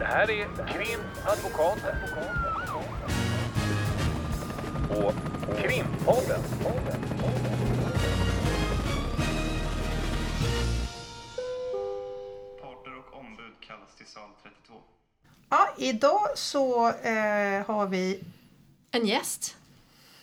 Det 0.00 0.06
här 0.06 0.30
är 0.30 0.46
Krimadvokaten. 0.68 1.96
Och 4.90 5.14
Krimpodden. 5.62 6.40
Parter 12.60 12.98
och 12.98 13.18
ombud 13.20 13.52
kallas 13.60 13.96
till 13.96 14.06
sal 14.06 14.30
32. 14.42 14.74
Ja, 15.48 15.74
idag 15.78 16.20
så 16.34 16.88
eh, 16.88 17.66
har 17.66 17.86
vi 17.86 18.20
En 18.90 19.06
gäst. 19.06 19.56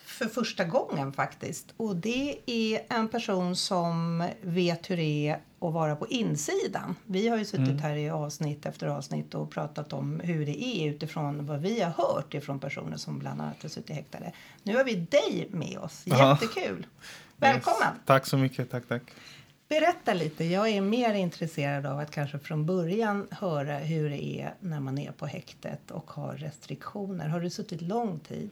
för 0.05 0.25
första 0.25 0.63
gången 0.63 1.13
faktiskt. 1.13 1.73
Och 1.77 1.95
det 1.95 2.39
är 2.45 2.85
en 2.89 3.07
person 3.07 3.55
som 3.55 4.23
vet 4.41 4.89
hur 4.89 4.97
det 4.97 5.27
är 5.29 5.39
att 5.59 5.73
vara 5.73 5.95
på 5.95 6.07
insidan. 6.07 6.95
Vi 7.05 7.27
har 7.27 7.37
ju 7.37 7.45
suttit 7.45 7.81
här 7.81 7.95
i 7.95 8.09
avsnitt 8.09 8.65
efter 8.65 8.87
avsnitt 8.87 9.35
och 9.35 9.51
pratat 9.51 9.93
om 9.93 10.19
hur 10.19 10.45
det 10.45 10.63
är 10.63 10.89
utifrån 10.89 11.45
vad 11.45 11.61
vi 11.61 11.81
har 11.81 11.91
hört 11.91 12.33
ifrån 12.33 12.59
personer 12.59 12.97
som 12.97 13.19
bland 13.19 13.41
annat 13.41 13.61
har 13.61 13.69
suttit 13.69 13.95
häktade. 13.95 14.31
Nu 14.63 14.75
har 14.75 14.83
vi 14.83 14.95
dig 14.95 15.47
med 15.51 15.77
oss. 15.77 16.03
Jättekul! 16.05 16.85
Välkommen! 17.37 17.93
Tack 18.05 18.25
så 18.25 18.37
mycket. 18.37 18.71
Tack, 18.71 18.87
tack. 18.87 19.03
Berätta 19.69 20.13
lite. 20.13 20.45
Jag 20.45 20.69
är 20.69 20.81
mer 20.81 21.13
intresserad 21.13 21.85
av 21.85 21.99
att 21.99 22.11
kanske 22.11 22.39
från 22.39 22.65
början 22.65 23.27
höra 23.31 23.77
hur 23.77 24.09
det 24.09 24.25
är 24.25 24.53
när 24.59 24.79
man 24.79 24.97
är 24.97 25.11
på 25.11 25.25
häktet 25.25 25.91
och 25.91 26.11
har 26.11 26.33
restriktioner. 26.33 27.27
Har 27.27 27.39
du 27.39 27.49
suttit 27.49 27.81
lång 27.81 28.19
tid? 28.19 28.49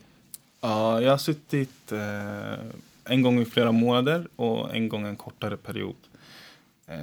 Ja, 0.62 1.02
jag 1.02 1.12
har 1.12 1.18
suttit 1.18 1.92
eh, 1.92 2.66
en 3.04 3.22
gång 3.22 3.40
i 3.42 3.46
flera 3.46 3.72
månader 3.72 4.28
och 4.36 4.76
en 4.76 4.90
gång 4.90 5.06
en 5.06 5.16
kortare 5.16 5.58
period. 5.58 5.96
Eh, 6.88 6.98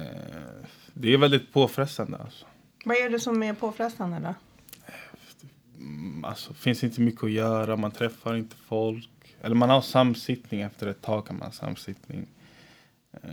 det 0.93 1.13
är 1.13 1.17
väldigt 1.17 1.53
påfrestande. 1.53 2.17
Alltså. 2.17 2.45
Vad 2.85 2.97
är 2.97 3.09
det 3.09 3.19
som 3.19 3.43
är 3.43 3.53
påfrestande 3.53 4.19
då? 4.19 4.33
Mm, 5.77 6.25
Alltså, 6.25 6.53
finns 6.53 6.83
inte 6.83 7.01
mycket 7.01 7.23
att 7.23 7.31
göra, 7.31 7.75
man 7.75 7.91
träffar 7.91 8.35
inte 8.35 8.55
folk. 8.55 9.09
Eller 9.41 9.55
man 9.55 9.69
har 9.69 9.81
samsittning 9.81 10.61
efter 10.61 10.87
ett 10.87 11.01
tag 11.01 11.27
kan 11.27 11.37
man 11.37 11.47
ha 11.47 11.51
samsittning. 11.51 12.27
Eh, 13.13 13.29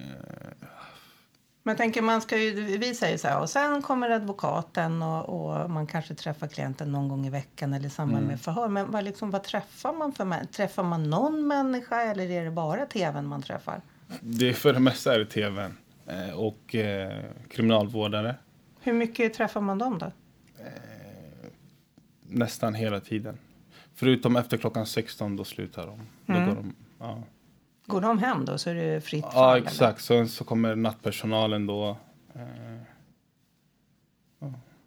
Men 1.63 1.77
tänker 1.77 2.03
man 2.03 2.21
ska 2.21 2.37
ju, 2.39 2.79
vi 2.79 2.95
säger 2.95 3.19
så 3.19 3.29
här 3.29 3.41
och 3.41 3.51
sen 3.51 3.83
kommer 3.83 4.11
advokaten 4.11 5.03
och, 5.03 5.25
och 5.63 5.71
man 5.71 5.87
kanske 5.87 6.15
träffar 6.15 6.49
klienten 6.49 6.93
någon 6.93 7.09
gång 7.09 7.27
i 7.27 7.31
veckan 7.31 7.73
eller 7.75 7.87
i 7.87 7.91
samband 7.91 8.27
med 8.27 8.41
förhör. 8.41 8.69
Men 8.69 8.91
vad, 8.91 9.05
liksom, 9.05 9.31
vad 9.31 9.43
träffar 9.45 9.93
man 9.93 10.13
för 10.13 10.45
Träffar 10.53 10.83
man 10.83 11.11
någon 11.11 11.47
människa 11.47 12.03
eller 12.03 12.31
är 12.31 12.45
det 12.45 12.51
bara 12.51 12.87
tvn 12.87 13.27
man 13.27 13.43
träffar? 13.43 13.81
det 14.21 14.49
är 14.49 14.53
för 14.53 14.73
det 14.73 14.81
mesta 14.81 15.15
är 15.15 15.19
det 15.19 15.27
tvn 15.27 15.77
och 16.35 16.75
eh, 16.75 17.25
kriminalvårdare. 17.51 18.35
Hur 18.81 18.93
mycket 18.93 19.35
träffar 19.35 19.61
man 19.61 19.79
dem 19.79 19.99
då? 19.99 20.13
Nästan 22.23 22.75
hela 22.75 23.01
tiden. 23.01 23.39
Förutom 23.95 24.37
efter 24.37 24.57
klockan 24.57 24.87
16 24.87 25.37
då 25.37 25.45
slutar 25.45 25.87
de. 25.87 26.01
Då 26.27 26.33
går 26.33 26.55
de 26.55 26.75
ja. 26.99 27.23
Går 27.87 28.01
de 28.01 28.19
hem 28.19 28.45
då 28.45 28.59
så 28.59 28.71
är 28.71 28.75
det 28.75 29.01
fritt 29.01 29.25
fall? 29.25 29.33
Ja, 29.35 29.59
exakt. 29.59 30.05
Sen 30.05 30.29
så 30.29 30.45
kommer 30.45 30.77
nattpersonalen 30.77 31.67
då. 31.67 31.97
Eh, 32.35 32.81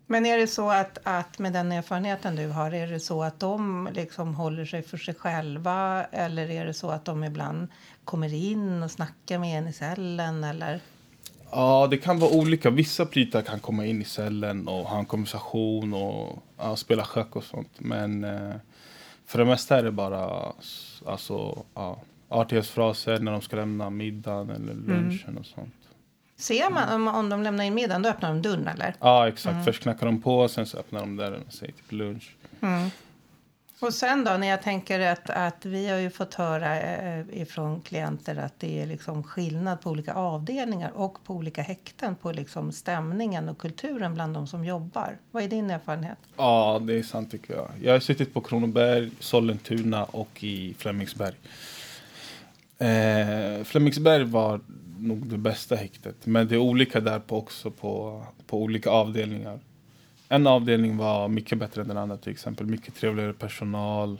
Men 0.05 0.25
är 0.25 0.37
det 0.37 0.47
så 0.47 0.69
att, 0.69 0.97
att 1.03 1.39
med 1.39 1.53
den 1.53 1.71
erfarenheten 1.71 2.35
du 2.35 2.47
har, 2.47 2.71
är 2.71 2.87
det 2.87 2.99
så 2.99 3.23
att 3.23 3.39
de 3.39 3.89
liksom 3.93 4.35
håller 4.35 4.65
sig 4.65 4.81
för 4.81 4.97
sig 4.97 5.13
själva 5.13 6.05
eller 6.11 6.49
är 6.49 6.65
det 6.65 6.73
så 6.73 6.89
att 6.89 7.05
de 7.05 7.23
ibland 7.23 7.67
kommer 8.03 8.33
in 8.33 8.83
och 8.83 8.91
snackar 8.91 9.39
med 9.39 9.57
en 9.57 9.67
i 9.67 9.73
cellen 9.73 10.43
eller? 10.43 10.79
Ja, 11.55 11.87
det 11.91 11.97
kan 11.97 12.19
vara 12.19 12.31
olika. 12.31 12.69
Vissa 12.69 13.05
plitar 13.05 13.41
kan 13.41 13.59
komma 13.59 13.85
in 13.85 14.01
i 14.01 14.05
cellen 14.05 14.67
och 14.67 14.85
ha 14.85 14.99
en 14.99 15.05
konversation 15.05 15.93
och 15.93 16.43
ja, 16.57 16.75
spela 16.75 17.03
schack 17.03 17.35
och 17.35 17.43
sånt. 17.43 17.69
Men 17.77 18.23
eh, 18.23 18.55
för 19.25 19.39
det 19.39 19.45
mesta 19.45 19.77
är 19.77 19.83
det 19.83 19.91
bara 19.91 20.51
alltså, 21.05 21.63
ja, 21.73 22.01
artighetsfraser 22.29 23.19
när 23.19 23.31
de 23.31 23.41
ska 23.41 23.55
lämna 23.55 23.89
middagen 23.89 24.49
eller 24.49 24.73
lunchen 24.73 25.37
och 25.37 25.45
sånt. 25.45 25.73
Ser 26.35 26.69
man 26.69 26.89
om, 26.95 27.07
om 27.07 27.29
de 27.29 27.43
lämnar 27.43 27.63
in 27.63 27.73
middagen, 27.73 28.01
då 28.01 28.09
öppnar 28.09 28.29
de 28.29 28.41
dörren 28.41 28.67
eller? 28.67 28.95
Ja, 28.99 29.27
exakt. 29.27 29.65
Först 29.65 29.81
knackar 29.81 30.05
de 30.05 30.21
på, 30.21 30.47
sen 30.47 30.65
så 30.65 30.77
öppnar 30.77 30.99
de 30.99 31.15
dörren 31.15 31.41
och 31.47 31.53
säger 31.53 31.73
typ 31.73 31.91
lunch. 31.91 32.35
Och 33.83 33.93
sen 33.93 34.23
då 34.23 34.31
när 34.31 34.47
jag 34.47 34.61
tänker 34.61 34.99
att, 34.99 35.29
att 35.29 35.65
vi 35.65 35.87
har 35.89 35.97
ju 35.97 36.09
fått 36.09 36.33
höra 36.33 36.81
eh, 36.81 37.25
ifrån 37.31 37.81
klienter 37.81 38.35
att 38.35 38.59
det 38.59 38.81
är 38.81 38.87
liksom 38.87 39.23
skillnad 39.23 39.81
på 39.81 39.89
olika 39.89 40.13
avdelningar 40.13 40.91
och 40.95 41.23
på 41.23 41.33
olika 41.33 41.61
häkten 41.61 42.15
på 42.15 42.31
liksom 42.31 42.71
stämningen 42.71 43.49
och 43.49 43.57
kulturen 43.57 44.13
bland 44.13 44.33
de 44.33 44.47
som 44.47 44.65
jobbar. 44.65 45.17
Vad 45.31 45.43
är 45.43 45.47
din 45.47 45.69
erfarenhet? 45.69 46.17
Ja, 46.37 46.81
det 46.83 46.99
är 46.99 47.03
sant 47.03 47.31
tycker 47.31 47.53
jag. 47.53 47.69
Jag 47.81 47.93
har 47.93 47.99
suttit 47.99 48.33
på 48.33 48.41
Kronoberg, 48.41 49.11
Sollentuna 49.19 50.03
och 50.03 50.43
i 50.43 50.73
Flemingsberg. 50.77 51.35
Eh, 52.77 53.63
Flemingsberg 53.63 54.23
var 54.23 54.59
nog 54.99 55.27
det 55.27 55.37
bästa 55.37 55.75
häktet. 55.75 56.25
Men 56.25 56.47
det 56.47 56.55
är 56.55 56.59
olika 56.59 56.99
där 56.99 57.19
på 57.19 57.37
också 57.37 57.71
på, 57.71 58.23
på 58.47 58.61
olika 58.61 58.89
avdelningar. 58.89 59.59
En 60.29 60.47
avdelning 60.47 60.97
var 60.97 61.27
mycket 61.27 61.57
bättre 61.57 61.81
än 61.81 61.87
den 61.87 61.97
andra 61.97 62.17
till 62.17 62.31
exempel. 62.31 62.65
Mycket 62.65 62.95
trevligare 62.95 63.33
personal 63.33 64.19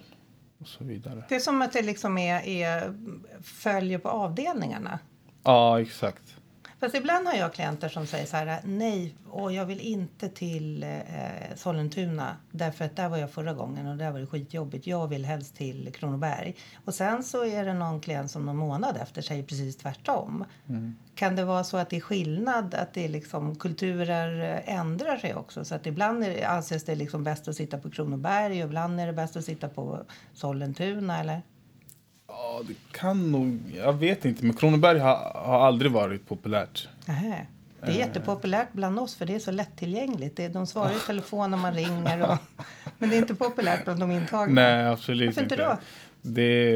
och 0.58 0.68
så 0.68 0.84
vidare. 0.84 1.24
Det 1.30 1.36
är 1.36 1.40
som 1.40 1.62
att 1.62 1.74
det 1.74 1.81
liksom 1.81 2.18
är, 2.18 2.47
är 2.47 2.94
följer 3.41 3.97
på 3.97 4.09
avdelningarna. 4.09 5.00
Ja, 5.44 5.81
exakt. 5.81 6.38
Fast 6.84 6.96
ibland 6.96 7.28
har 7.28 7.34
jag 7.34 7.54
klienter 7.54 7.90
som 7.90 8.08
säger 8.08 8.26
så 8.26 8.38
här, 8.38 8.60
nej, 8.64 9.16
och 9.30 9.54
jag 9.54 9.66
vill 9.66 9.80
inte 9.80 10.30
till 10.30 10.84
eh, 10.84 11.56
Sollentuna 11.56 12.38
därför 12.52 12.86
att 12.86 12.96
där 12.96 13.10
var 13.10 13.18
jag 13.18 13.32
förra 13.32 13.54
gången 13.54 13.88
och 13.88 13.98
där 13.98 14.12
var 14.12 14.20
det 14.20 14.26
skitjobbigt. 14.26 14.88
Jag 14.88 15.08
vill 15.08 15.26
helst 15.26 15.56
till 15.56 15.94
Kronoberg. 15.94 16.56
Och 16.86 16.94
sen 16.94 17.24
så 17.24 17.46
är 17.46 17.66
det 17.66 17.74
någon 17.74 18.02
klient 18.02 18.32
som 18.32 18.46
någon 18.46 18.58
månad 18.58 18.98
efter 18.98 19.22
säger 19.22 19.44
precis 19.44 19.78
tvärtom. 19.78 20.46
Kan 21.16 21.36
det 21.36 21.46
vara 21.46 21.64
så 21.64 21.78
att 21.78 21.90
det 21.90 21.98
är 21.98 22.02
skillnad, 22.02 22.74
att 22.76 22.94
det 22.94 23.06
är 23.06 23.10
liksom 23.10 23.56
kulturer 23.56 24.56
eh, 24.68 24.76
ändrar 24.76 25.18
sig 25.18 25.36
också? 25.36 25.66
Så 25.66 25.76
att 25.76 25.86
ibland 25.86 26.24
är 26.24 26.48
anses 26.48 26.84
det 26.84 26.96
liksom 26.96 27.24
bäst 27.24 27.48
att 27.48 27.56
sitta 27.56 27.78
på 27.78 27.90
Kronoberg 27.90 28.64
och 28.64 28.70
ibland 28.70 29.00
är 29.00 29.08
det 29.08 29.14
bäst 29.14 29.36
att 29.36 29.46
sitta 29.46 29.70
på 29.70 30.04
Sollentuna 30.34 31.20
eller? 31.20 31.42
Ja, 32.38 32.62
det 32.68 32.76
kan 32.98 33.32
nog... 33.32 33.60
Jag 33.78 33.94
vet 33.94 34.26
inte, 34.26 34.46
men 34.46 34.56
Kronoberg 34.56 35.00
har, 35.00 35.16
har 35.46 35.60
aldrig 35.68 35.92
varit 35.92 36.28
populärt. 36.28 36.88
Nähä. 37.06 37.48
Det 37.82 37.92
är 37.92 37.96
jättepopulärt 37.96 38.68
bland 38.74 39.00
oss 39.00 39.16
för 39.16 39.26
det 39.26 39.36
är 39.36 39.40
så 39.40 39.52
lättillgängligt. 39.52 40.36
Det 40.38 40.48
de 40.48 40.68
svarar 40.68 40.92
i 40.92 41.00
telefon 41.08 41.52
när 41.52 41.58
man 41.58 41.74
ringer. 41.74 42.22
Och, 42.32 42.38
men 42.98 43.10
det 43.10 43.16
är 43.16 43.20
inte 43.20 43.36
populärt 43.36 43.84
bland 43.84 44.00
de 44.00 44.12
intagna. 44.12 44.54
Nej, 44.62 44.86
absolut 44.88 45.28
Varför 45.28 45.42
inte 45.42 45.56
då? 45.56 45.78
Det, 46.22 46.70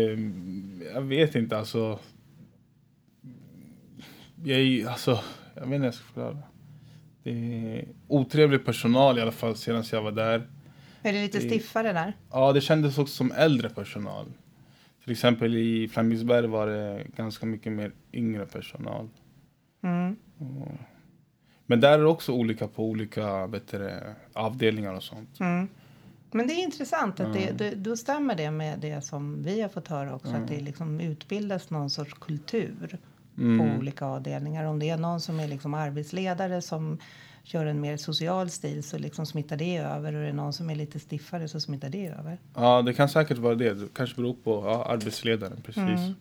jag 0.93 1.01
vet 1.01 1.35
inte, 1.35 1.57
alltså. 1.57 1.99
Jag, 4.43 4.59
är- 4.59 4.87
alltså, 4.87 5.19
jag 5.55 5.61
vet 5.61 5.65
inte 5.65 5.77
hur 5.77 5.85
jag 5.85 5.93
ska 5.93 6.03
förklara. 6.05 6.37
Det 7.23 7.31
är 7.31 7.85
otrevlig 8.07 8.65
personal 8.65 9.17
i 9.17 9.21
alla 9.21 9.31
fall 9.31 9.55
senast 9.55 9.91
jag 9.91 10.01
var 10.01 10.11
där. 10.11 10.47
Är 11.03 11.13
det 11.13 11.21
lite 11.21 11.39
stiffare 11.39 11.93
där? 11.93 12.13
Ja, 12.31 12.53
det 12.53 12.61
kändes 12.61 12.97
också 12.97 13.15
som 13.15 13.31
äldre 13.31 13.69
personal. 13.69 14.25
Till 15.07 15.11
exempel 15.13 15.55
i 15.55 15.87
Flemingsberg 15.87 16.47
var 16.47 16.67
det 16.67 17.03
ganska 17.15 17.45
mycket 17.45 17.71
mer 17.71 17.91
yngre 18.13 18.45
personal. 18.45 19.09
Mm. 19.83 20.15
Och- 20.37 20.71
Men 21.65 21.79
där 21.81 21.93
är 21.93 21.97
det 21.97 22.05
också 22.07 22.31
olika 22.31 22.67
på 22.67 22.85
olika 22.85 23.47
det, 23.47 24.15
avdelningar 24.33 24.93
och 24.93 25.03
sånt. 25.03 25.39
Mm. 25.39 25.67
Men 26.31 26.47
det 26.47 26.53
är 26.53 26.63
intressant. 26.63 27.19
att 27.19 27.33
det, 27.33 27.51
det, 27.57 27.75
Då 27.75 27.97
stämmer 27.97 28.35
det 28.35 28.51
med 28.51 28.79
det 28.79 29.01
som 29.01 29.43
vi 29.43 29.61
har 29.61 29.69
fått 29.69 29.87
höra 29.87 30.15
också. 30.15 30.31
Att 30.31 30.47
det 30.47 30.59
liksom 30.59 30.99
utbildas 30.99 31.69
någon 31.69 31.89
sorts 31.89 32.13
kultur 32.13 32.97
på 33.35 33.77
olika 33.79 34.05
avdelningar. 34.05 34.65
Om 34.65 34.79
det 34.79 34.89
är 34.89 34.97
någon 34.97 35.21
som 35.21 35.39
är 35.39 35.47
liksom 35.47 35.73
arbetsledare 35.73 36.61
som 36.61 36.97
kör 37.47 37.65
en 37.65 37.81
mer 37.81 37.97
social 37.97 38.49
stil 38.49 38.83
så 38.83 38.97
liksom 38.97 39.25
smittar 39.25 39.57
det 39.57 39.77
över. 39.77 40.13
Och 40.15 40.21
är 40.21 40.25
det 40.25 40.33
någon 40.33 40.53
som 40.53 40.69
är 40.69 40.75
lite 40.75 40.99
stiffare 40.99 41.47
så 41.47 41.59
smittar 41.59 41.89
det 41.89 42.07
över. 42.07 42.37
Ja, 42.55 42.81
det 42.81 42.93
kan 42.93 43.09
säkert 43.09 43.37
vara 43.37 43.55
det. 43.55 43.73
Det 43.73 43.87
kanske 43.93 44.15
beror 44.15 44.33
på 44.33 44.63
ja, 44.65 44.85
arbetsledaren, 44.85 45.61
precis. 45.61 46.15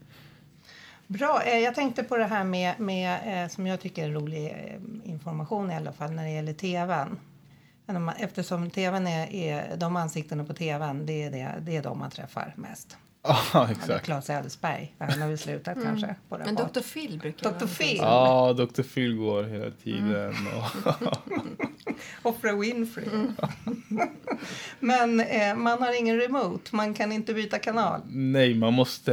Bra. 1.07 1.43
Eh, 1.43 1.59
Jag 1.59 1.75
tänkte 1.75 2.03
på 2.03 2.17
det 2.17 2.25
här 2.25 2.45
med, 2.45 2.81
med 2.81 3.45
eh, 3.45 3.49
som 3.49 3.67
jag 3.67 3.81
tycker 3.81 4.09
är 4.09 4.13
rolig 4.13 4.47
eh, 4.47 5.11
information 5.11 5.71
i 5.71 5.75
alla 5.75 5.93
fall 5.93 6.11
när 6.13 6.25
det 6.25 6.31
gäller 6.31 6.53
tvn. 6.53 7.19
Eftersom 8.19 8.71
tvn 8.71 9.07
är, 9.07 9.35
är 9.35 9.77
de 9.77 9.97
ansiktena 9.97 10.45
på 10.45 10.55
tvn, 10.55 11.07
det 11.07 11.23
är, 11.23 11.31
det, 11.31 11.55
det 11.61 11.77
är 11.77 11.83
de 11.83 11.99
man 11.99 12.11
träffar 12.11 12.55
mest. 12.57 12.97
Ja, 13.53 13.69
exakt. 13.71 14.05
Claes 14.05 14.31
Elfsberg, 14.31 14.95
han 14.99 15.21
har 15.23 15.29
väl 15.29 15.39
slutat 15.39 15.79
kanske. 15.83 16.15
På 16.29 16.39
Men. 16.39 16.55
Dr. 16.55 16.81
Phil 16.81 17.19
brukar 17.19 17.51
Dr. 17.51 17.55
vara- 17.59 17.67
Phil 17.69 17.97
Ja, 17.97 18.53
Dr. 18.53 18.83
Phil 18.83 19.17
går 19.17 19.43
hela 19.45 19.71
tiden. 19.71 20.35
Och, 20.57 21.13
Oprah 22.31 22.59
Winfrey. 22.59 23.05
Men 24.81 25.21
eh, 25.21 25.55
man 25.57 25.83
har 25.83 25.99
ingen 26.01 26.17
remote, 26.21 26.77
man 26.77 26.95
kan 26.95 27.13
inte 27.13 27.35
byta 27.35 27.59
kanal. 27.59 28.01
nej, 28.07 28.55
man 28.55 28.73
måste... 28.73 29.13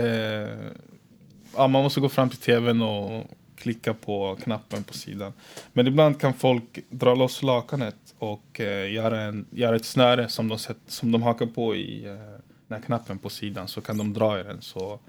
Ja, 1.56 1.68
man 1.68 1.84
måste 1.84 2.00
gå 2.00 2.10
fram 2.10 2.30
till 2.30 2.40
tvn 2.40 2.82
och 2.82 3.24
klicka 3.56 3.94
på 3.94 4.38
knappen 4.44 4.84
på 4.84 4.94
sidan. 4.94 5.34
Men 5.74 5.88
ibland 5.88 6.20
kan 6.20 6.34
folk 6.34 6.80
dra 6.90 7.16
loss 7.16 7.44
lakanet 7.44 7.96
och 8.20 8.60
eh, 8.60 8.92
göra, 8.94 9.22
en, 9.22 9.46
göra 9.52 9.76
ett 9.76 9.86
snöre 9.86 10.30
som 10.30 10.48
de, 10.48 10.60
sätt, 10.60 10.78
som 10.88 11.12
de 11.12 11.22
hakar 11.24 11.46
på 11.46 11.76
i 11.76 12.06
eh, 12.06 12.33
den 12.74 12.82
här 12.82 12.86
knappen 12.86 13.20
på 13.20 13.30
sidan. 13.30 13.68
Så 13.68 13.82
kan 13.82 13.98
de 13.98 14.14
dra 14.14 14.40
i 14.40 14.44
den. 14.44 14.62
Så, 14.62 15.00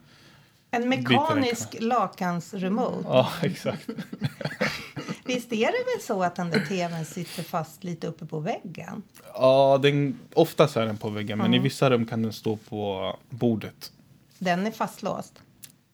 En 0.71 0.89
mekanisk 0.89 1.77
lakansremote. 1.81 3.05
ja, 3.09 3.33
exakt. 3.43 3.89
Visst 5.25 5.53
är 5.53 5.67
det 5.67 5.95
väl 5.95 6.03
så 6.03 6.23
att 6.23 6.37
den 6.37 6.51
där 6.51 6.61
tvn 6.69 7.05
sitter 7.05 7.43
fast 7.43 7.85
lite 7.85 8.07
uppe 8.07 8.27
på 8.27 8.41
väggen? 8.41 9.03
Ja, 9.35 9.79
den, 9.83 10.19
oftast 10.35 10.77
är 10.77 10.87
den 10.87 10.97
på 10.97 11.11
väggen, 11.11 11.39
men 11.39 11.55
i 11.55 11.59
vissa 11.59 11.91
rum 11.91 12.07
kan 12.07 12.23
den 12.23 12.33
stå 12.33 12.57
på 12.57 13.17
bordet. 13.31 13.93
Den 14.39 14.67
är 14.67 14.71
fastlåst. 14.71 15.43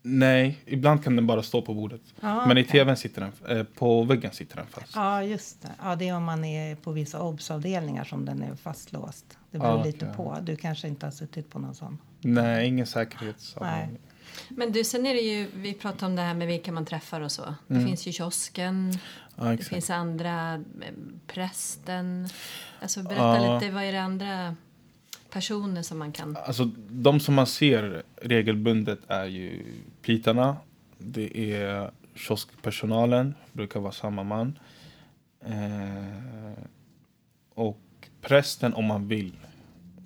Nej, 0.03 0.59
ibland 0.67 1.05
kan 1.05 1.17
den 1.17 1.27
bara 1.27 1.43
stå 1.43 1.63
på 1.63 1.75
bordet. 1.75 2.01
Ah, 2.21 2.47
men 2.47 2.59
i 2.59 2.65
tvn 2.65 2.97
sitter 2.97 3.21
den, 3.47 3.59
eh, 3.59 3.65
på 3.65 4.03
väggen 4.03 4.33
sitter 4.33 4.57
den 4.57 4.67
fast. 4.67 4.93
Ja, 4.95 5.23
just 5.23 5.63
det. 5.63 5.69
Ja, 5.83 5.97
det 5.97 6.09
är 6.09 6.17
om 6.17 6.25
man 6.25 6.45
är 6.45 6.75
på 6.75 6.93
vissa 6.93 7.23
obs-avdelningar 7.23 8.05
som 8.05 8.25
den 8.25 8.43
är 8.43 8.55
fastlåst. 8.55 9.39
Det 9.51 9.59
beror 9.59 9.79
Ja, 9.79 9.85
lite 9.85 10.05
okej. 10.05 10.17
på. 10.17 10.39
Du 10.43 10.57
kanske 10.57 10.89
inte 10.89 11.07
har 11.07 11.11
suttit 11.11 11.51
på 11.51 11.59
någon 11.59 11.75
sån. 11.75 11.99
Nej, 12.21 12.67
ingen 12.69 12.87
säkerhetsavdelning. 12.87 13.99
Men 14.49 14.73
du, 14.73 14.85
sen 14.85 15.07
är 15.07 15.15
det 15.15 15.21
ju, 15.21 15.49
vi 15.55 15.75
pratade 15.75 16.07
om 16.07 16.17
det 16.17 16.23
här 16.23 16.35
med 16.35 16.47
vilka 16.49 16.73
man 16.73 16.85
träffar 16.85 17.21
och 17.21 17.33
så. 17.33 17.55
Det 17.67 17.81
finns 17.85 18.07
ju 18.07 18.13
kiosken, 18.13 18.93
Ja, 19.37 19.45
det 19.45 19.65
finns 19.65 19.91
andra, 19.91 20.55
eh, 20.55 20.61
prästen. 21.27 22.29
Alltså 22.83 23.03
berätta 23.03 23.45
Ja. 23.45 23.55
lite, 23.61 23.73
vad 23.75 23.83
är 23.85 23.93
det 23.93 24.03
andra 24.03 24.57
personer 25.31 25.83
som 25.83 25.99
man 25.99 26.13
kan... 26.13 26.37
Alltså, 26.37 26.65
de 26.91 27.21
som 27.21 27.35
man 27.35 27.47
ser 27.47 28.03
regelbundet 28.23 28.99
är 29.09 29.25
ju 29.25 29.63
plitarna. 30.03 30.57
Det 30.99 31.53
är 31.55 31.91
kioskpersonalen, 32.15 33.35
brukar 33.53 33.81
vara 33.81 33.93
samma 33.93 34.23
man. 34.25 34.59
Eh, 35.45 36.65
och 37.55 37.81
prästen 38.21 38.75
om 38.75 38.85
man 38.85 39.09
vill. 39.09 39.33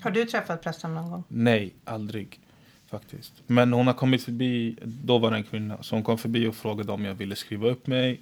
Har 0.01 0.11
du 0.11 0.25
träffat 0.25 0.63
prästen 0.63 0.95
någon 0.95 1.11
gång? 1.11 1.25
Nej, 1.29 1.75
aldrig 1.85 2.41
faktiskt. 2.87 3.33
Men 3.47 3.73
hon 3.73 3.87
har 3.87 3.95
kommit 3.95 4.25
förbi, 4.25 4.79
då 4.85 5.19
var 5.19 5.31
det 5.31 5.37
en 5.37 5.45
kvinna, 5.45 5.83
så 5.83 5.97
hon 5.97 6.03
kom 6.03 6.19
förbi 6.19 6.47
och 6.47 6.55
frågade 6.55 6.93
om 6.93 7.05
jag 7.05 7.15
ville 7.15 7.37
skriva 7.37 7.69
upp 7.69 7.87
mig. 7.87 8.21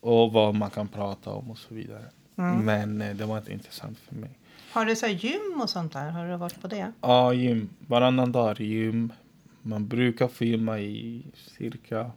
Och 0.00 0.32
vad 0.32 0.54
man 0.54 0.70
kan 0.70 0.88
prata 0.88 1.30
om 1.30 1.50
och 1.50 1.58
så 1.58 1.74
vidare. 1.74 2.04
Men 2.34 3.02
eh, 3.02 3.16
det 3.16 3.24
var 3.24 3.38
inte 3.38 3.52
intressant 3.52 3.98
för 3.98 4.14
mig. 4.14 4.30
Har 4.72 4.84
du 4.84 4.96
så 4.96 5.06
gym 5.06 5.60
och 5.62 5.70
sånt 5.70 5.92
där? 5.92 6.10
Har 6.10 6.28
du 6.28 6.36
varit 6.36 6.60
på 6.62 6.68
det? 6.68 6.92
Ja, 7.00 7.32
gym. 7.32 7.68
Varannan 7.78 8.32
dag 8.32 8.50
är 8.50 8.64
gym. 8.64 9.12
Man 9.62 9.88
brukar 9.88 10.28
filma 10.28 10.78
i 10.80 11.26
cirka 11.58 12.10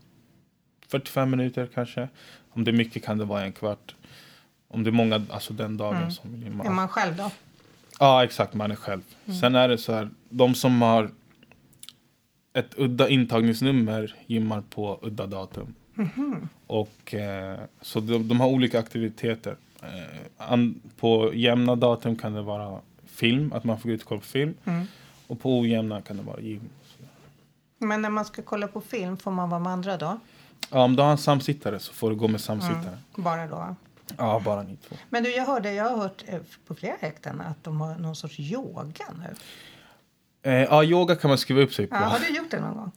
45 0.88 1.32
minuter 1.32 1.70
kanske. 1.74 2.08
Om 2.50 2.64
det 2.64 2.72
är 2.72 2.74
mycket 2.74 3.06
kan 3.06 3.18
det 3.18 3.26
vara 3.26 3.44
en 3.44 3.52
kvart. 3.52 3.96
Om 4.74 4.84
det 4.84 4.90
är 4.90 4.92
många, 4.92 5.22
alltså 5.30 5.54
den 5.54 5.78
dagen 5.78 6.12
som 6.12 6.32
vill 6.32 6.44
gymma. 6.44 6.64
Är 6.64 6.70
man 6.70 6.88
själv 6.88 7.16
då? 7.16 7.32
Ja, 8.00 8.24
exakt. 8.24 8.54
Man 8.54 8.72
är 8.72 8.76
själv. 8.76 9.02
Sen 9.42 9.56
är 9.56 9.68
det 9.68 9.78
så 9.78 9.94
här, 9.94 10.10
de 10.30 10.56
som 10.56 10.82
har 10.82 11.12
ett 12.54 12.74
udda 12.78 13.10
intagningsnummer 13.10 14.16
gymmar 14.28 14.64
på 14.70 15.00
udda 15.02 15.26
datum. 15.26 15.74
Och 16.68 17.14
eh, 17.14 17.60
så 17.82 18.00
de, 18.00 18.28
de 18.28 18.40
har 18.40 18.48
olika 18.48 18.80
aktiviteter. 18.80 19.56
Eh, 19.82 20.20
an, 20.52 20.82
på 21.00 21.32
jämna 21.34 21.76
datum 21.76 22.16
kan 22.16 22.34
det 22.34 22.42
vara 22.42 22.80
film, 23.06 23.54
att 23.54 23.64
man 23.64 23.80
får 23.80 23.90
gå 23.90 23.96
ut 23.96 24.02
och 24.02 24.08
kolla 24.08 24.22
på 24.22 24.28
film. 24.28 24.54
Och 25.28 25.40
på 25.40 25.60
ojämna 25.60 26.02
kan 26.02 26.18
det 26.18 26.24
vara 26.24 26.40
gym. 26.42 26.70
Men 27.78 28.02
när 28.02 28.10
man 28.10 28.26
ska 28.26 28.42
kolla 28.42 28.68
på 28.68 28.82
film, 28.82 29.18
får 29.18 29.32
man 29.32 29.50
vara 29.50 29.60
med 29.60 29.74
andra 29.74 29.98
då? 29.98 30.20
Ja, 30.70 30.84
om 30.84 30.96
du 30.96 31.04
har 31.04 31.12
en 31.12 31.18
samsittare 31.18 31.80
så 31.80 31.94
får 31.94 32.10
du 32.10 32.16
gå 32.16 32.28
med 32.28 32.42
samsittare. 32.42 32.98
Bara 33.16 33.48
då? 33.48 33.76
Ja, 34.18 34.42
bara 34.46 34.64
ni 34.64 34.78
två. 34.78 34.96
Men 35.10 35.24
du, 35.24 35.36
jag 35.36 35.46
hörde, 35.46 35.74
jag 35.74 35.90
har 35.90 35.98
hört 35.98 36.24
eh, 36.28 36.40
på 36.68 36.76
flera 36.76 36.96
häkten 37.00 37.42
att 37.42 37.64
de 37.64 37.82
har 37.82 37.96
någon 37.96 38.16
sorts 38.16 38.40
yoga 38.40 39.06
nu. 39.20 39.36
Eh, 40.52 40.54
ja, 40.64 40.84
yoga 40.84 41.16
kan 41.16 41.30
man 41.30 41.38
skriva 41.38 41.62
upp 41.62 41.74
sig 41.74 41.88
på. 41.88 41.96
Ja, 41.96 42.00
har 42.00 42.20
du 42.20 42.36
gjort 42.38 42.52
det 42.52 42.60
någon 42.62 42.76
gång? 42.78 42.92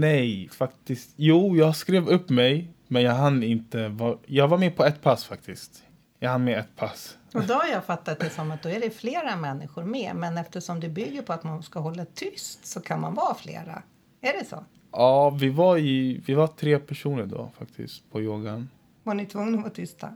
Nej, 0.00 0.48
faktiskt. 0.52 1.10
Jo, 1.16 1.56
jag 1.56 1.76
skrev 1.76 2.08
upp 2.08 2.28
mig, 2.30 2.70
men 2.88 3.02
jag 3.02 3.12
hann 3.14 3.42
inte. 3.42 3.88
Va- 3.88 4.18
jag 4.26 4.48
var 4.48 4.58
med 4.58 4.76
på 4.76 4.84
ett 4.84 5.02
pass 5.02 5.24
faktiskt. 5.24 5.82
Jag 6.18 6.30
hann 6.30 6.44
med 6.44 6.58
ett 6.58 6.76
pass. 6.76 7.16
Och 7.34 7.42
då 7.46 7.54
har 7.54 7.66
jag 7.68 7.84
fattat 7.84 8.20
det 8.20 8.30
som 8.30 8.50
att 8.50 8.62
då 8.62 8.68
är 8.68 8.80
det 8.80 8.90
flera 8.90 9.36
människor 9.36 9.84
med. 9.84 10.16
Men 10.16 10.38
eftersom 10.38 10.80
det 10.80 10.88
bygger 10.88 11.22
på 11.22 11.32
att 11.32 11.44
man 11.44 11.62
ska 11.62 11.80
hålla 11.80 12.04
tyst 12.04 12.66
så 12.66 12.80
kan 12.80 13.00
man 13.00 13.14
vara 13.14 13.34
flera. 13.34 13.82
Är 14.20 14.32
det 14.38 14.44
så? 14.48 14.64
Ja, 14.92 15.30
vi 15.30 15.48
var, 15.48 15.78
i, 15.78 16.22
vi 16.26 16.34
var 16.34 16.46
tre 16.46 16.78
personer 16.78 17.26
då 17.26 17.50
faktiskt 17.58 18.10
på 18.12 18.20
yogan. 18.22 18.68
Var 19.02 19.14
ni 19.14 19.26
tvungna 19.26 19.56
att 19.58 19.62
vara 19.64 19.74
tysta? 19.74 20.14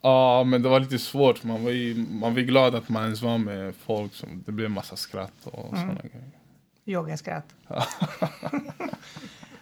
Ja, 0.00 0.44
men 0.44 0.62
det 0.62 0.68
var 0.68 0.80
lite 0.80 0.98
svårt. 0.98 1.44
Man 1.44 1.64
var 1.64 1.70
ju 1.70 1.94
man 1.94 2.34
var 2.34 2.40
glad 2.40 2.74
att 2.74 2.88
man 2.88 3.04
ens 3.04 3.22
var 3.22 3.38
med 3.38 3.74
folk. 3.74 4.14
Som, 4.14 4.42
det 4.46 4.52
blev 4.52 4.70
massa 4.70 4.96
skratt 4.96 5.46
och 5.46 5.68
sådana 5.68 6.00
grejer. 6.02 6.30
Yogaskratt. 6.84 7.54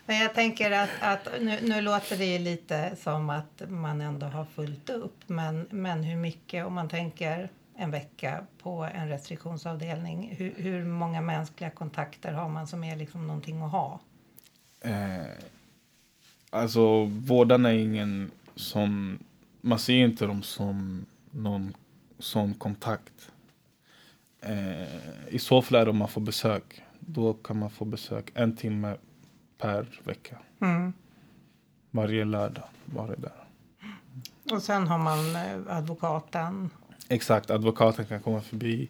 Men 0.07 0.17
jag 0.17 0.35
tänker 0.35 0.71
att, 0.71 0.91
att 1.01 1.29
nu, 1.41 1.59
nu 1.63 1.81
låter 1.81 2.17
det 2.17 2.25
ju 2.25 2.39
lite 2.39 2.97
som 3.03 3.31
att 3.31 3.63
man 3.69 4.01
ändå 4.01 4.27
har 4.27 4.45
fullt 4.45 4.91
upp. 4.91 5.17
Men, 5.27 5.67
men 5.71 6.03
hur 6.03 6.17
mycket, 6.17 6.67
om 6.67 6.75
man 6.75 6.89
tänker 6.89 7.51
en 7.77 7.91
vecka 7.91 8.47
på 8.63 8.89
en 8.95 9.09
restriktionsavdelning. 9.09 10.35
Hur, 10.39 10.55
hur 10.57 10.85
många 10.85 11.21
mänskliga 11.21 11.71
kontakter 11.71 12.33
har 12.33 12.49
man 12.49 12.67
som 12.67 12.85
är 12.85 12.97
liksom 12.97 13.27
någonting 13.27 13.63
att 13.63 13.71
ha? 13.71 14.01
Eh, 14.81 15.27
alltså, 16.51 17.05
vårdarna 17.05 17.69
är 17.69 17.79
ingen 17.79 18.31
som... 18.55 19.19
Man 19.61 19.79
ser 19.79 19.95
inte 19.95 20.27
dem 20.27 20.43
som 20.43 21.07
någon 21.31 21.75
sån 22.19 22.55
kontakt. 22.55 23.31
Eh, 24.41 25.29
I 25.29 25.39
så 25.39 25.63
fall 25.63 25.79
är 25.81 25.85
det 25.85 25.91
om 25.91 25.97
man 25.97 26.09
får 26.09 26.21
besök. 26.21 26.83
Då 27.01 27.35
kan 27.35 27.59
man 27.59 27.71
få 27.71 27.85
besök 27.85 28.31
en 28.35 28.57
timme 28.57 28.97
per 29.59 30.01
vecka. 30.05 30.39
Mm. 30.61 30.93
Varje 31.91 32.25
lördag 32.25 32.65
var 32.85 33.09
det 33.09 33.17
där. 33.17 33.45
Och 34.55 34.63
sen 34.63 34.87
har 34.87 34.99
man 34.99 35.37
eh, 35.37 35.77
advokaten. 35.77 36.71
Exakt, 37.09 37.51
advokaten 37.51 38.07
kan 38.07 38.21
komma 38.21 38.41
förbi 38.41 38.89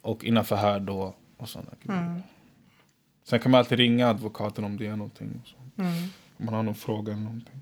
och 0.00 0.24
innan 0.24 0.44
förhör 0.44 0.80
då 0.80 1.14
och 1.36 1.48
sådana 1.48 1.70
grejer. 1.82 2.22
Sen 3.24 3.40
kan 3.40 3.50
man 3.50 3.58
alltid 3.58 3.78
ringa 3.78 4.08
advokaten 4.08 4.64
om 4.64 4.76
det 4.76 4.86
är 4.86 4.96
någonting. 4.96 5.40
och 5.42 5.48
Så. 5.48 5.56
Om 6.36 6.44
man 6.44 6.54
har 6.54 6.62
någon 6.62 6.74
fråga 6.74 7.12
eller 7.12 7.22
någonting. 7.22 7.60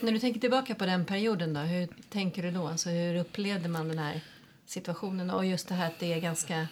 När 0.00 0.12
du 0.12 0.18
tänker 0.18 0.40
tillbaka 0.40 0.74
på 0.74 0.86
den 0.86 1.04
perioden 1.04 1.52
då, 1.52 1.60
hur 1.60 1.88
tänker 2.08 2.42
du 2.42 2.50
då? 2.50 2.66
Alltså 2.68 2.90
hur 2.90 3.16
upplevde 3.16 3.68
man 3.68 3.88
den 3.88 3.98
här 3.98 4.20
situationen? 4.66 5.30
Och 5.30 5.46
just 5.46 5.68
det 5.68 5.74
här 5.74 5.86
att 5.86 5.98
det 5.98 6.12
är 6.12 6.20
ganska... 6.20 6.68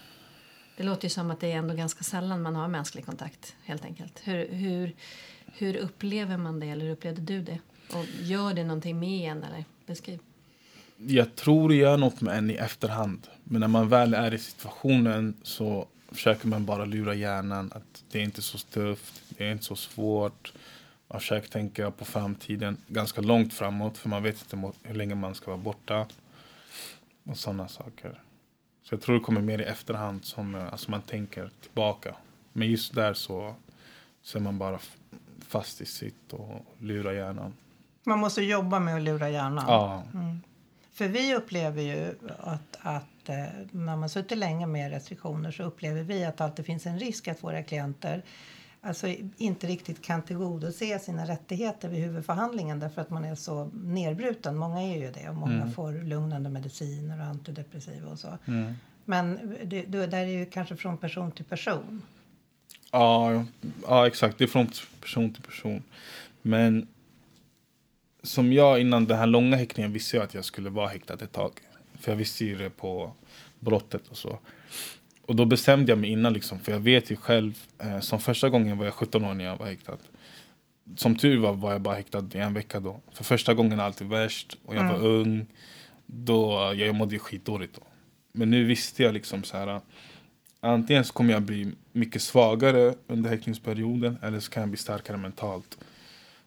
Det 0.76 0.82
låter 0.82 1.04
ju 1.04 1.10
som 1.10 1.30
att 1.30 1.40
det 1.40 1.52
är 1.52 1.56
ändå 1.56 1.74
ganska 1.74 2.04
sällan 2.04 2.42
man 2.42 2.56
har 2.56 2.68
mänsklig 2.68 3.06
kontakt, 3.06 3.56
helt 3.64 3.84
enkelt. 3.84 4.20
Hur, 4.24 4.48
hur, 4.48 4.94
hur 5.46 5.76
upplever 5.76 6.36
man 6.36 6.60
det, 6.60 6.66
eller 6.66 6.84
hur 6.84 6.92
upplevde 6.92 7.22
du 7.22 7.42
det? 7.42 7.58
Och 7.94 8.04
gör 8.20 8.54
det 8.54 8.64
någonting 8.64 8.98
med 8.98 9.30
en, 9.30 9.42
eller? 9.42 9.64
Beskriv. 9.86 10.18
Jag 10.96 11.36
tror 11.36 11.68
det 11.68 11.74
gör 11.74 11.96
något 11.96 12.20
med 12.20 12.38
en 12.38 12.50
i 12.50 12.54
efterhand. 12.54 13.26
Men 13.44 13.60
när 13.60 13.68
man 13.68 13.88
väl 13.88 14.14
är 14.14 14.34
i 14.34 14.38
situationen 14.38 15.34
så 15.42 15.86
försöker 16.08 16.48
man 16.48 16.64
bara 16.64 16.84
lura 16.84 17.14
hjärnan 17.14 17.72
att 17.74 18.04
det 18.10 18.18
är 18.18 18.22
inte 18.22 18.42
så 18.42 18.58
tufft, 18.58 19.22
det 19.28 19.44
är 19.44 19.52
inte 19.52 19.64
så 19.64 19.76
svårt. 19.76 20.52
Man 21.12 21.20
försöker 21.20 21.48
tänka 21.48 21.90
på 21.90 22.04
framtiden 22.04 22.76
ganska 22.86 23.20
långt 23.20 23.54
framåt 23.54 23.98
för 23.98 24.08
man 24.08 24.22
vet 24.22 24.54
inte 24.54 24.72
hur 24.82 24.94
länge 24.94 25.14
man 25.14 25.34
ska 25.34 25.50
vara 25.50 25.60
borta. 25.62 26.06
Och 27.24 27.36
sådana 27.36 27.68
saker. 27.68 28.22
Så 28.82 28.94
jag 28.94 29.00
tror 29.00 29.14
det 29.14 29.20
kommer 29.20 29.40
mer 29.40 29.58
i 29.58 29.64
efterhand 29.64 30.24
som 30.24 30.54
eh, 30.54 30.72
alltså 30.72 30.90
man 30.90 31.02
tänker 31.02 31.50
tillbaka. 31.62 32.14
Men 32.52 32.68
just 32.68 32.94
där 32.94 33.14
så, 33.14 33.54
så 34.22 34.38
är 34.38 34.42
man 34.42 34.58
bara 34.58 34.78
fast 35.48 35.80
i 35.80 35.86
sitt 35.86 36.32
och 36.32 36.66
lurar 36.78 37.12
hjärnan. 37.12 37.52
Man 38.04 38.18
måste 38.18 38.42
jobba 38.42 38.80
med 38.80 38.96
att 38.96 39.02
lura 39.02 39.30
hjärnan. 39.30 39.64
Ja, 39.68 40.04
För 40.92 41.08
vi 41.08 41.34
upplever 41.34 41.82
ju 41.82 42.14
att, 42.38 42.76
att 42.80 43.28
eh, 43.28 43.44
när 43.70 43.96
man 43.96 44.08
suttit 44.08 44.38
länge 44.38 44.66
med 44.66 44.90
restriktioner 44.90 45.50
så 45.50 45.62
upplever 45.62 46.02
vi 46.02 46.24
att 46.24 46.36
det 46.36 46.44
alltid 46.44 46.66
finns 46.66 46.86
en 46.86 46.98
risk 46.98 47.28
att 47.28 47.42
våra 47.42 47.62
klienter 47.62 48.22
alltså, 48.82 49.14
inte 49.36 49.66
riktigt 49.66 50.02
kan 50.02 50.22
tillgodose 50.22 50.98
sina 50.98 51.28
rättigheter 51.28 51.88
vid 51.88 52.00
huvudförhandlingen 52.00 52.80
därför 52.80 53.00
att 53.00 53.10
man 53.10 53.24
är 53.24 53.34
så 53.34 53.70
nedbruten. 53.74 54.56
Många 54.56 54.82
är 54.82 54.98
ju 54.98 55.10
det 55.10 55.28
och 55.28 55.34
många 55.34 55.70
får 55.70 55.92
lugnande 55.92 56.50
mediciner 56.50 57.20
och 57.20 57.26
antidepressiva 57.26 58.10
och 58.10 58.18
så. 58.18 58.38
Men 59.04 59.56
det, 59.64 59.82
det 59.82 60.06
där 60.06 60.18
är 60.18 60.26
ju 60.26 60.46
kanske 60.46 60.76
från 60.76 60.98
person 60.98 61.32
till 61.32 61.44
person. 61.44 62.02
Ja, 62.90 63.44
ja, 63.86 64.06
exakt. 64.06 64.38
Det 64.38 64.44
är 64.44 64.48
från 64.48 64.70
person 65.00 65.34
till 65.34 65.42
person. 65.42 65.82
Men 66.42 66.88
som 68.22 68.52
jag 68.52 68.80
innan 68.80 69.04
den 69.04 69.18
här 69.18 69.26
långa 69.26 69.56
häktningen 69.56 69.92
visste 69.92 70.16
jag 70.16 70.24
att 70.24 70.34
jag 70.34 70.44
skulle 70.44 70.70
vara 70.70 70.88
häktad 70.88 71.14
ett 71.14 71.32
tag. 71.32 71.52
För 72.00 72.12
jag 72.12 72.16
visste 72.16 72.44
ju 72.44 72.58
det 72.58 72.70
på 72.70 73.12
brottet 73.60 74.08
och 74.08 74.16
så. 74.16 74.38
Och 75.26 75.36
då 75.36 75.44
bestämde 75.44 75.92
jag 75.92 75.98
mig 75.98 76.10
innan 76.10 76.32
liksom, 76.32 76.58
för 76.58 76.72
jag 76.72 76.80
vet 76.80 77.10
ju 77.10 77.16
själv, 77.16 77.58
eh, 77.78 78.00
som 78.00 78.20
första 78.20 78.48
gången 78.48 78.78
var 78.78 78.84
jag 78.84 78.94
17 78.94 79.24
år 79.24 79.34
när 79.34 79.44
jag 79.44 79.56
var 79.56 79.66
häktad. 79.66 79.98
som 80.96 81.16
tur 81.16 81.38
var 81.38 81.52
var 81.52 81.72
jag 81.72 81.80
bara 81.80 81.94
häktad 81.94 82.28
i 82.34 82.38
en 82.38 82.54
vecka 82.54 82.80
då. 82.80 83.00
För 83.12 83.24
första 83.24 83.54
gången 83.54 83.80
är 83.80 83.84
alltid 83.84 84.06
värst 84.06 84.58
och 84.64 84.74
jag 84.76 84.88
var 84.88 85.06
ung. 85.06 85.46
Då, 86.06 86.72
jag 86.76 86.94
mådde 86.94 87.18
skitdåligt 87.18 87.74
då. 87.74 87.82
Men 88.32 88.50
nu 88.50 88.64
visste 88.64 89.02
jag 89.02 89.14
liksom 89.14 89.44
så 89.44 89.56
här. 89.56 89.80
Antingen 90.60 91.04
så 91.04 91.12
kommer 91.12 91.32
jag 91.32 91.42
bli 91.42 91.72
mycket 91.92 92.22
svagare 92.22 92.94
under 93.06 93.30
häktningsperioden 93.30 94.18
eller 94.22 94.40
så 94.40 94.50
kan 94.50 94.60
jag 94.60 94.70
bli 94.70 94.78
starkare 94.78 95.16
mentalt. 95.16 95.78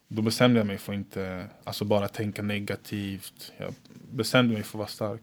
Då 0.07 0.21
bestämde 0.21 0.59
jag 0.59 0.67
mig 0.67 0.77
för 0.77 0.93
att 0.93 0.97
inte 0.97 1.47
alltså 1.63 1.85
bara 1.85 2.07
tänka 2.07 2.41
negativt. 2.41 3.53
Jag 3.57 3.73
bestämde 4.11 4.53
mig 4.53 4.63
för 4.63 4.69
att 4.69 4.79
vara 4.79 4.87
stark. 4.87 5.21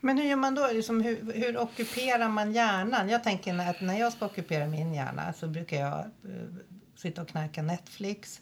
Men 0.00 0.18
hur 0.18 0.24
gör 0.24 0.36
man 0.36 0.54
då? 0.54 0.68
Liksom, 0.72 1.00
hur, 1.00 1.32
hur 1.32 1.58
ockuperar 1.58 2.28
man 2.28 2.52
hjärnan? 2.52 3.08
Jag 3.08 3.24
tänker 3.24 3.70
att 3.70 3.80
när 3.80 4.00
jag 4.00 4.12
ska 4.12 4.26
ockupera 4.26 4.66
min 4.66 4.94
hjärna 4.94 5.32
så 5.32 5.46
brukar 5.46 5.76
jag 5.76 5.98
eh, 5.98 6.54
sitta 6.96 7.22
och 7.22 7.28
knäcka 7.28 7.62
Netflix 7.62 8.40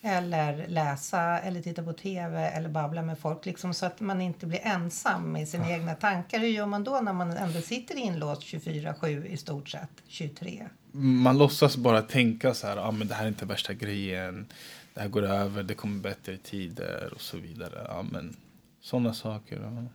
eller 0.00 0.68
läsa 0.68 1.20
eller 1.20 1.62
titta 1.62 1.82
på 1.82 1.92
tv 1.92 2.48
eller 2.48 2.68
babbla 2.68 3.02
med 3.02 3.18
folk 3.18 3.46
liksom, 3.46 3.74
så 3.74 3.86
att 3.86 4.00
man 4.00 4.20
inte 4.20 4.46
blir 4.46 4.60
ensam 4.62 5.32
med 5.32 5.48
sina 5.48 5.70
egna 5.70 5.94
tankar. 5.94 6.38
Hur 6.38 6.48
gör 6.48 6.66
man 6.66 6.84
då 6.84 7.00
när 7.00 7.12
man 7.12 7.30
ändå 7.30 7.60
sitter 7.60 7.96
inlåst 7.96 8.42
24-7 8.42 9.26
i 9.26 9.36
stort 9.36 9.68
sett, 9.68 9.90
23? 10.08 10.66
Man 10.92 11.38
låtsas 11.38 11.76
bara 11.76 12.02
tänka 12.02 12.54
så 12.54 12.66
här, 12.66 12.76
ah, 12.76 12.90
men 12.90 13.08
det 13.08 13.14
här 13.14 13.24
är 13.24 13.28
inte 13.28 13.46
värsta 13.46 13.74
grejen. 13.74 14.46
Det 14.94 15.00
här 15.00 15.08
går 15.08 15.22
över, 15.22 15.62
det 15.62 15.74
kommer 15.74 16.00
bättre 16.00 16.36
tider 16.36 17.12
och 17.14 17.20
så 17.20 17.36
vidare. 17.36 17.86
Ja, 17.88 18.04
men 18.12 18.36
sådana 18.80 19.14
saker. 19.14 19.60
Ja. 19.62 19.86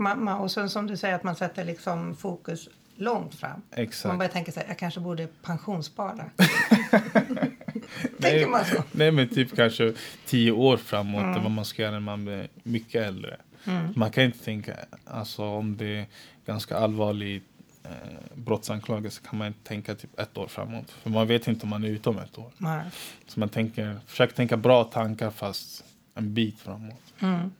Man, 0.00 0.24
man, 0.24 0.40
och 0.40 0.50
sen 0.50 0.70
som 0.70 0.86
du 0.86 0.96
säger 0.96 1.14
att 1.14 1.24
man 1.24 1.36
sätter 1.36 1.64
liksom 1.64 2.16
fokus 2.16 2.68
långt 2.96 3.34
fram. 3.34 3.62
Exakt. 3.70 4.08
Man 4.08 4.18
börjar 4.18 4.30
tänka 4.30 4.52
här, 4.56 4.64
jag 4.68 4.78
kanske 4.78 5.00
borde 5.00 5.26
pensionsspara. 5.42 6.24
Nej, 8.18 8.30
Tänker 8.32 8.46
man 8.46 8.64
så? 8.64 8.82
Nej, 8.92 9.10
men 9.10 9.28
typ 9.28 9.56
kanske 9.56 9.92
tio 10.26 10.52
år 10.52 10.76
framåt, 10.76 11.22
mm. 11.22 11.42
vad 11.42 11.50
man 11.50 11.64
ska 11.64 11.82
göra 11.82 11.92
när 11.92 12.00
man 12.00 12.24
blir 12.24 12.48
mycket 12.62 13.02
äldre. 13.02 13.36
Mm. 13.64 13.92
Man 13.96 14.10
kan 14.10 14.24
inte 14.24 14.38
tänka, 14.38 14.76
alltså 15.04 15.44
om 15.44 15.76
det 15.76 15.98
är 15.98 16.06
ganska 16.46 16.76
allvarlig 16.76 17.42
eh, 17.84 17.90
brottsanklagelse 18.34 19.20
kan 19.30 19.38
man 19.38 19.46
inte 19.46 19.68
tänka 19.68 19.94
typ 19.94 20.20
ett 20.20 20.38
år 20.38 20.46
framåt. 20.46 20.90
För 20.90 21.10
man 21.10 21.26
vet 21.26 21.48
inte 21.48 21.62
om 21.62 21.68
man 21.68 21.84
är 21.84 21.88
ute 21.88 22.08
om 22.08 22.18
ett 22.18 22.38
år. 22.38 22.52
Nej. 22.58 22.84
Så 23.26 23.40
man 23.40 23.48
tänker, 23.48 24.00
försöker 24.06 24.34
tänka 24.34 24.56
bra 24.56 24.84
tankar 24.84 25.30
fast 25.30 25.84
en 26.14 26.34
bit 26.34 26.60
framåt. 26.60 27.14
Mm. 27.18 27.50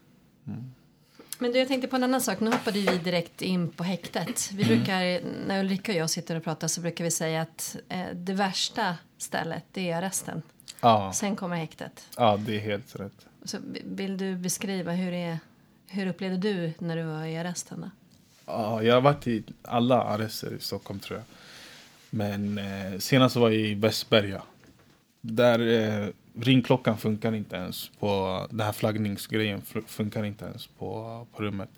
Men 1.39 1.53
du, 1.53 1.59
jag 1.59 1.69
tänkte 1.69 1.89
på 1.89 1.97
en 1.97 2.05
annan 2.05 2.21
sak. 2.21 2.41
Nu 2.41 2.51
hoppade 2.51 2.81
vi 2.81 2.99
direkt 2.99 3.43
in 3.43 3.69
på 3.69 3.85
häktet. 3.85 4.51
Vi 4.53 4.65
brukar, 4.65 5.21
när 5.47 5.61
Ulrika 5.61 5.93
och 5.93 5.99
jag 5.99 6.11
sitter 6.11 6.37
och 6.37 6.45
pratar 6.45 6.69
så 6.69 6.81
brukar 6.81 7.05
vi 7.05 7.11
säga 7.11 7.43
att 7.43 7.77
eh, 7.89 8.07
det 8.15 8.33
värsta 8.33 8.97
stället 9.19 9.65
det 9.73 9.91
är 9.91 9.99
arresten. 9.99 10.43
Ja, 10.81 11.13
Sen 11.15 11.37
kommer 11.37 11.57
häktet. 11.57 12.07
ja, 12.17 12.37
det 12.37 12.57
är 12.57 12.61
helt 12.61 12.97
rätt. 12.97 13.27
Så 13.45 13.59
vill 13.85 14.17
du 14.17 14.37
beskriva 14.37 14.93
hur, 14.93 15.11
det 15.11 15.17
är, 15.23 15.39
hur 15.87 16.07
upplevde 16.07 16.37
du 16.37 16.73
när 16.79 16.97
du 16.97 17.03
var 17.03 17.25
i 17.25 17.37
arresten? 17.39 17.81
Då? 17.81 17.91
Ja, 18.47 18.83
jag 18.83 18.95
har 18.95 19.01
varit 19.01 19.27
i 19.27 19.43
alla 19.63 20.03
arrester 20.03 20.53
i 20.59 20.61
Stockholm 20.61 21.01
tror 21.01 21.19
jag. 21.19 21.25
Men 22.11 22.59
eh, 22.59 22.99
senast 22.99 23.37
var 23.37 23.51
jag 23.51 23.61
i 23.61 23.75
Västberga. 23.75 24.43
Där 25.21 25.59
eh, 25.59 26.09
ringklockan 26.41 26.99
funkar 26.99 27.33
inte 27.35 27.57
ens 27.57 27.89
på 27.99 28.47
den 28.51 28.61
här 28.61 28.73
flaggningsgrejen 28.73 29.63
fun- 29.63 29.87
funkar 29.87 30.25
inte 30.25 30.45
ens 30.45 30.67
på, 30.67 31.27
på 31.33 31.43
rummet. 31.43 31.69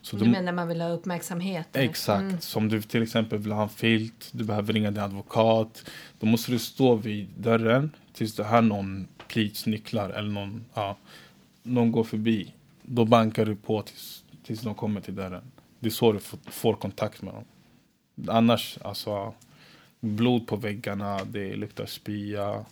Så 0.00 0.16
Du 0.16 0.24
du- 0.24 0.30
menar 0.30 0.52
man 0.52 0.68
vill 0.68 0.80
ha 0.80 0.88
uppmärksamhet? 0.88 1.68
Exakt. 1.76 2.20
Mm. 2.22 2.40
Som 2.40 2.68
du 2.68 2.82
till 2.82 3.02
exempel 3.02 3.38
vill 3.38 3.52
ha 3.52 3.62
en 3.62 3.68
filt, 3.68 4.28
du 4.32 4.44
behöver 4.44 4.72
ringa 4.72 4.90
din 4.90 5.02
advokat. 5.02 5.90
Då 6.20 6.26
måste 6.26 6.52
du 6.52 6.58
stå 6.58 6.94
vid 6.94 7.28
dörren 7.36 7.90
tills 8.12 8.34
du 8.36 8.42
hör 8.42 8.62
någon 8.62 9.08
plits 9.28 9.66
nycklar 9.66 10.10
eller 10.10 10.30
någon, 10.30 10.64
ja, 10.74 10.96
någon 11.62 11.92
går 11.92 12.04
förbi. 12.04 12.54
Då 12.82 13.04
bankar 13.04 13.46
du 13.46 13.56
på 13.56 13.82
tills, 13.82 14.24
tills 14.44 14.60
de 14.60 14.74
kommer 14.74 15.00
till 15.00 15.14
dörren. 15.14 15.42
Det 15.80 15.86
är 15.86 15.90
så 15.90 16.12
du 16.12 16.18
får, 16.20 16.38
får 16.50 16.74
kontakt 16.74 17.22
med 17.22 17.34
dem. 17.34 17.44
Annars, 18.28 18.78
alltså, 18.82 19.34
blod 20.00 20.46
på 20.46 20.56
väggarna, 20.56 21.24
det 21.24 21.56
luktar 21.56 21.86
spya. 21.86 22.64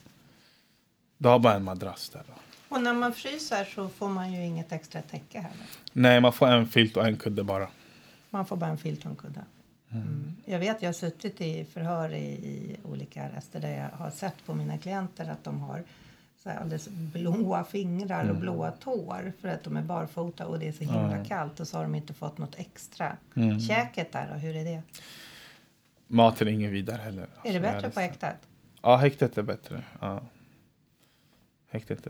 Du 1.19 1.29
har 1.29 1.39
bara 1.39 1.55
en 1.55 1.65
madrass 1.65 2.09
där. 2.09 2.23
Och 2.69 2.83
när 2.83 2.95
man 2.95 3.13
fryser 3.13 3.65
så 3.65 3.89
får 3.89 4.09
man 4.09 4.33
ju 4.33 4.45
inget 4.45 4.73
extra 4.73 5.03
täcke 5.03 5.39
heller. 5.41 5.67
Nej, 5.93 6.21
man 6.21 6.33
får 6.33 6.47
en 6.47 6.67
filt 6.67 6.97
och 6.97 7.07
en 7.07 7.17
kudde 7.17 7.45
bara. 7.45 7.69
Man 8.31 8.47
får 8.47 8.57
bara 8.57 8.71
en 8.71 8.79
filt 8.79 9.05
och 9.05 9.11
en 9.11 9.17
kudde. 9.17 9.41
Mm. 9.91 10.33
Jag 10.45 10.59
vet, 10.59 10.83
jag 10.83 10.89
har 10.89 10.93
suttit 10.93 11.41
i 11.41 11.65
förhör 11.65 12.15
i, 12.15 12.25
i 12.27 12.77
olika 12.85 13.23
arrester 13.25 13.61
där 13.61 13.71
jag 13.71 13.99
har 13.99 14.11
sett 14.11 14.47
på 14.47 14.55
mina 14.55 14.79
klienter 14.79 15.31
att 15.31 15.45
de 15.45 15.61
har 15.61 15.83
så 16.43 16.49
här 16.49 16.61
alldeles 16.61 16.89
blåa 16.89 17.65
fingrar 17.65 18.31
och 18.31 18.37
blåa 18.37 18.71
tår 18.71 19.33
för 19.41 19.49
att 19.49 19.65
de 19.65 19.77
är 19.77 19.83
barfota 19.83 20.47
och 20.47 20.59
det 20.59 20.69
är 20.69 20.73
så 20.73 20.85
himla 20.85 21.25
kallt 21.25 21.61
och 21.61 21.69
så 21.69 21.77
har 21.77 21.83
de 21.83 21.95
inte 21.95 22.15
fått 22.15 22.39
något 22.39 22.55
extra. 22.59 23.17
Käket 23.69 24.13
där 24.13 24.29
då, 24.33 24.39
hur 24.39 24.57
är 24.57 24.65
det? 24.65 24.83
Maten 26.07 26.49
är 26.49 26.53
ingen 26.53 26.71
vidare 26.73 27.03
heller. 27.03 27.23
Är 27.23 27.27
Alltså, 27.27 27.49
det 27.53 27.57
i 27.57 27.61
bättre 27.61 27.91
på 27.91 28.01
häktet? 28.01 28.37
Ja, 28.83 28.97
häktet 28.97 29.39
är 29.39 29.43
bättre. 29.43 29.83
Ja. 30.01 30.21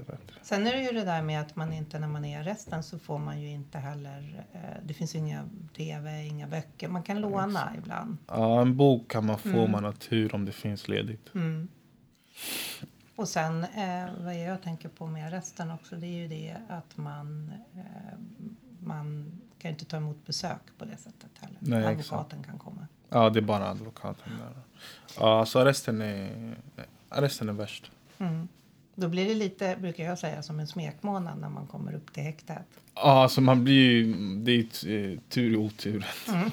Bättre. 0.07 0.35
Sen 0.43 0.67
är 0.67 0.73
det 0.73 0.83
ju 0.83 0.93
det 0.93 1.05
där 1.05 1.23
med 1.23 1.41
att 1.41 1.57
man 1.57 1.73
inte 1.73 1.99
när 1.99 2.09
man 2.09 2.25
är 2.25 2.39
i 2.39 2.41
arresten 2.41 2.83
så 2.83 2.99
får 2.99 3.19
man 3.19 3.41
ju 3.41 3.49
inte 3.49 3.79
heller, 3.79 4.45
eh, 4.53 4.61
det 4.85 4.95
finns 4.95 5.15
ju 5.15 5.19
inga 5.19 5.49
tv, 5.77 6.27
inga 6.27 6.47
böcker, 6.47 6.89
man 6.89 7.03
kan 7.03 7.21
låna 7.21 7.73
ibland. 7.79 8.17
Ja, 8.27 8.61
en 8.61 8.77
bok 8.77 9.11
kan 9.11 9.27
man 9.27 9.39
få 9.39 9.61
om 9.61 9.71
man 9.71 9.85
har 9.85 9.93
tur 9.93 10.35
om 10.35 10.45
det 10.45 10.53
finns 10.53 10.89
ledigt. 10.89 11.35
Mm. 11.35 11.69
Och 13.17 13.29
sen 13.29 13.65
eh, 13.65 14.09
vad 14.25 14.39
jag 14.39 14.63
tänker 14.63 14.89
på 14.89 15.07
med 15.07 15.27
arresten 15.27 15.71
också 15.71 15.97
det 15.97 16.07
är 16.07 16.19
ju 16.23 16.29
det 16.29 16.57
att 16.69 16.97
man, 16.97 17.53
eh, 17.75 18.19
man 18.81 19.33
kan 19.59 19.71
inte 19.71 19.85
ta 19.85 19.97
emot 19.97 20.27
besök 20.27 20.61
på 20.79 20.85
det 20.85 20.97
sättet 20.97 21.31
heller. 21.41 21.59
Nej, 21.61 21.79
exakt. 21.79 22.13
Advokaten 22.13 22.43
kan 22.43 22.59
komma. 22.59 22.87
Ja, 23.09 23.31
det 23.31 23.39
är 23.39 23.43
bara 23.43 23.69
advokaten 23.69 24.33
där. 24.39 24.63
Ja, 25.21 25.47
så 25.47 25.59
arresten 25.59 26.01
är, 26.01 26.57
arresten 27.09 27.49
är 27.49 27.53
värst. 27.53 27.91
Mm. 28.19 28.49
Då 28.99 29.09
blir 29.09 29.29
det 29.29 29.35
lite, 29.35 29.77
brukar 29.81 30.05
jag 30.05 30.19
säga, 30.19 30.43
som 30.43 30.61
en 30.61 30.67
smekmånad 30.67 31.39
när 31.41 31.49
man 31.49 31.67
kommer 31.67 31.95
upp 31.95 32.13
till 32.13 32.23
häktet. 32.23 32.67
Ja, 32.95 33.23
alltså 33.23 33.41
man 33.41 33.65
blir 33.65 33.91
ju, 33.91 34.15
det 34.37 34.53
är 34.53 34.87
ju 34.87 35.13
eh, 35.13 35.19
tur 35.29 35.53
i 35.53 35.57
otur. 35.57 36.07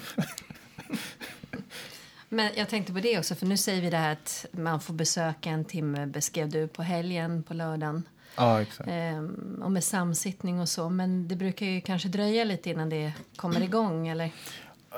Men 2.30 2.52
jag 2.56 2.70
tänkte 2.70 2.94
på 2.94 3.00
det 3.00 3.20
också, 3.20 3.36
för 3.36 3.46
nu 3.46 3.58
säger 3.58 3.82
vi 3.82 3.90
det 3.90 3.98
här 3.98 4.12
att 4.12 4.46
man 4.52 4.82
får 4.82 4.94
besöka 4.94 5.50
en 5.50 5.66
timme, 5.66 6.06
beskrev 6.06 6.50
du, 6.50 6.68
på 6.68 6.84
helgen, 6.84 7.44
på 7.44 7.54
lördagen. 7.54 8.04
Ja, 8.36 8.62
exakt. 8.62 8.90
Ehm, 8.90 9.62
och 9.64 9.72
med 9.72 9.84
samsittning 9.84 10.60
och 10.60 10.70
så. 10.70 10.90
Men 10.90 11.28
det 11.28 11.36
brukar 11.36 11.66
ju 11.66 11.82
kanske 11.82 12.08
dröja 12.08 12.44
lite 12.44 12.70
innan 12.70 12.90
det 12.90 13.14
kommer 13.36 13.62
igång, 13.64 14.08
eller? 14.08 14.32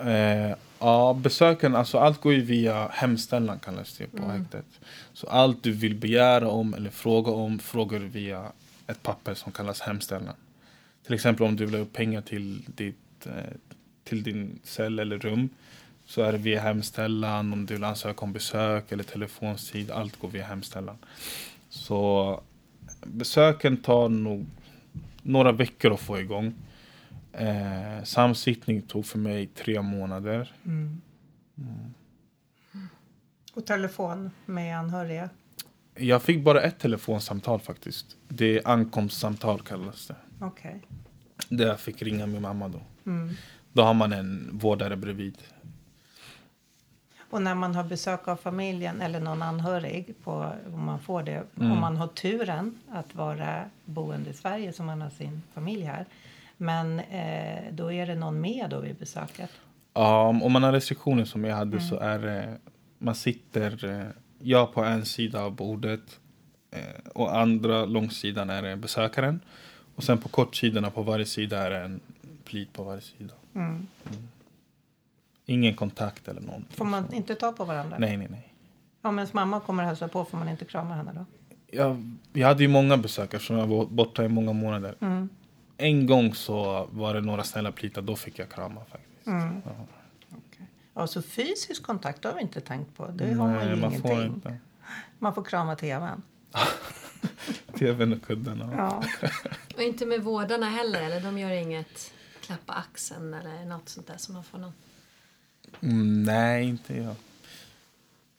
Eh, 0.02 0.56
ja, 0.80 1.14
besöken, 1.14 1.76
alltså 1.76 1.98
allt 1.98 2.22
går 2.22 2.34
ju 2.34 2.42
via 2.42 2.88
hemställan 2.88 3.60
kallas 3.60 3.98
det 3.98 4.08
på 4.08 4.28
häktet. 4.28 4.66
Så 5.14 5.28
allt 5.28 5.64
du 5.64 5.72
vill 5.72 5.96
begära 5.96 6.50
om 6.50 6.74
eller 6.74 6.90
fråga 6.90 7.32
om 7.32 7.60
frågar 7.60 8.00
du 8.00 8.08
via 8.08 8.52
ett 8.88 9.04
papper 9.04 9.34
som 9.34 9.52
kallas 9.52 9.82
hemställan. 9.82 10.36
Till 11.06 11.14
exempel 11.14 11.46
om 11.46 11.56
du 11.56 11.66
vill 11.66 11.80
ha 11.80 11.86
pengar 11.86 12.22
till, 12.22 12.64
ditt, 12.68 13.26
eh, 13.26 13.32
till 14.04 14.24
din 14.24 14.60
cell 14.64 15.00
eller 15.00 15.20
rum 15.20 15.50
så 16.06 16.22
är 16.22 16.32
det 16.32 16.38
via 16.38 16.62
hemställan. 16.62 17.54
Om 17.54 17.66
du 17.66 17.74
vill 17.74 17.84
ansöka 17.84 18.26
om 18.26 18.34
besök 18.34 18.92
eller 18.92 19.04
telefonstid, 19.04 19.92
allt 19.92 20.20
går 20.20 20.30
via 20.30 20.46
hemställan. 20.46 20.98
Så 21.70 22.42
besöken 23.04 23.78
tar 23.78 24.10
nog 24.10 24.46
några 25.22 25.52
veckor 25.52 25.94
att 25.94 26.00
få 26.00 26.20
igång. 26.20 26.54
Eh, 27.38 28.04
samsittning 28.04 28.82
tog 28.82 29.06
för 29.06 29.18
mig 29.20 29.48
tre 29.48 29.82
månader. 29.82 30.54
Och 33.54 33.66
telefon 33.66 34.32
med 34.46 34.80
anhöriga. 34.80 35.30
Jag 35.96 36.22
fick 36.24 36.44
bara 36.44 36.62
ett 36.62 36.80
telefonsamtal 36.80 37.60
faktiskt. 37.60 38.18
Det 38.28 38.58
är 38.58 38.68
ankomstsamtal 38.68 39.62
kallas 39.62 40.08
det. 40.08 40.16
Okej. 40.40 40.82
Där 41.50 41.68
jag 41.68 41.80
fick 41.80 42.02
ringa 42.02 42.26
min 42.26 42.42
mamma 42.42 42.68
då. 42.68 42.80
Mm. 43.06 43.34
Då 43.74 43.82
har 43.84 43.94
man 43.94 44.14
en 44.14 44.50
vårdare 44.54 44.96
bredvid. 44.96 45.38
Och 47.30 47.42
när 47.42 47.56
man 47.56 47.76
har 47.76 47.84
besök 47.84 48.28
av 48.28 48.36
familjen 48.36 49.02
eller 49.02 49.20
någon 49.20 49.42
anhörig, 49.42 50.16
på, 50.24 50.52
om 50.74 50.86
man 50.86 51.00
får 51.00 51.24
det, 51.24 51.44
Mm. 51.56 51.72
om 51.72 51.80
man 51.80 51.98
har 51.98 52.08
turen 52.08 52.80
att 52.92 53.16
vara 53.16 53.66
boende 53.86 54.30
i 54.30 54.34
Sverige 54.34 54.74
som 54.74 54.86
man 54.86 55.02
har 55.02 55.10
sin 55.10 55.42
familj 55.54 55.84
här. 55.84 56.06
Men 56.58 57.00
eh, 57.00 57.64
då 57.72 57.92
är 57.92 58.06
det 58.06 58.16
någon 58.16 58.42
med 58.42 58.70
då 58.70 58.80
vid 58.80 58.96
besöket. 58.96 59.50
Ja, 59.94 60.28
om 60.28 60.44
om 60.44 60.52
man 60.52 60.64
har 60.64 60.72
restriktioner 60.72 61.26
som 61.26 61.44
jag 61.44 61.56
hade 61.56 61.82
så 61.82 62.00
är 62.00 62.20
det, 62.20 62.58
man 62.98 63.16
sitter, 63.16 63.86
eh, 63.86 64.08
jag 64.40 64.74
på 64.74 64.84
en 64.84 65.06
sida 65.06 65.44
av 65.44 65.56
bordet 65.56 66.20
eh, 66.72 67.12
och 67.14 67.38
andra 67.38 67.86
långsidan 67.86 68.50
är 68.50 68.62
det 68.62 68.76
besökaren. 68.76 69.40
Och 69.96 70.04
sen 70.04 70.18
på 70.18 70.30
kortsidorna 70.30 70.90
på 70.92 71.02
varje 71.02 71.26
sida 71.26 71.66
är 71.66 71.70
det 71.70 71.78
en 71.78 72.00
plit 72.44 72.74
på 72.74 72.84
varje 72.84 73.02
sida. 73.02 73.34
Mm. 73.56 73.88
Ingen 75.46 75.76
kontakt 75.76 76.28
eller 76.28 76.42
någonting. 76.42 76.78
Får 76.78 76.86
man 76.86 77.14
inte 77.14 77.36
ta 77.36 77.52
på 77.52 77.66
varandra? 77.66 77.98
Nej, 78.00 78.18
nej, 78.18 78.28
nej. 78.32 78.54
Om 79.02 79.18
ens 79.18 79.34
mamma 79.34 79.60
kommer 79.60 79.84
och 79.84 79.88
hälsar 79.88 80.08
på 80.08 80.26
får 80.26 80.38
man 80.38 80.50
inte 80.50 80.66
krama 80.66 80.96
henne 80.96 81.12
då? 81.16 81.26
jag, 81.76 82.18
jag 82.34 82.48
hade 82.48 82.64
ju 82.64 82.70
många 82.70 82.98
besök 82.98 83.34
eftersom 83.34 83.58
jag 83.58 83.68
var 83.68 83.86
borta 83.86 84.24
i 84.24 84.28
många 84.28 84.54
månader. 84.54 84.96
Mm. 85.00 85.30
En 85.78 86.08
gång 86.08 86.34
så 86.36 86.88
var 86.92 87.14
det 87.14 87.22
några 87.22 87.44
snälla 87.44 87.72
plitar, 87.72 88.02
då 88.02 88.16
fick 88.16 88.40
jag 88.40 88.50
krama 88.50 88.82
faktiskt. 88.86 89.28
Mm. 89.28 89.62
Ja. 89.66 89.72
Alltså 90.94 91.22
fysisk 91.22 91.84
kontakt 91.84 92.24
har 92.24 92.34
vi 92.34 92.42
inte 92.42 92.62
tänkt 92.62 92.98
på. 92.98 93.08
Det 93.08 93.34
har 93.34 93.48
man 93.48 93.54
ju 93.54 93.70
Nej, 93.70 93.76
man 93.76 93.90
ingenting. 93.90 94.16
får 94.16 94.26
inte. 94.26 94.58
Man 95.20 95.36
får 95.36 95.44
krama 95.44 95.76
tvn. 95.76 96.22
TVn 97.80 98.14
och 98.14 98.22
kuddarna. 98.22 98.74
Ja. 98.78 99.04
Och 99.76 99.82
inte 99.82 100.06
med 100.06 100.24
vårdarna 100.24 100.70
heller, 100.70 101.02
eller 101.02 101.22
de 101.22 101.38
gör 101.38 101.52
inget 101.52 102.14
klappa 102.42 102.74
axeln 102.74 103.34
eller 103.34 103.66
något 103.66 103.90
sånt 103.90 104.08
där 104.08 104.18
som 104.18 104.34
man 104.34 104.44
får 104.44 104.58
någon... 104.58 104.74
Mm, 105.82 106.24
nej, 106.24 106.66
inte 106.66 106.98
jag. 106.98 107.16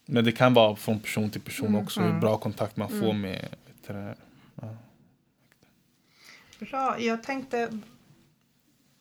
Men 0.06 0.24
det 0.24 0.32
kan 0.32 0.54
vara 0.54 0.76
från 0.76 1.00
person 1.00 1.30
till 1.30 1.40
person 1.40 1.74
också, 1.74 2.00
hur 2.00 2.20
bra 2.20 2.36
kontakt 2.36 2.76
man 2.76 2.88
får 2.88 3.12
med 3.12 3.48
vet 3.66 3.86
du, 3.86 4.14
ja. 4.54 4.76
Bra. 6.58 7.00
Jag 7.00 7.22
tänkte 7.22 7.80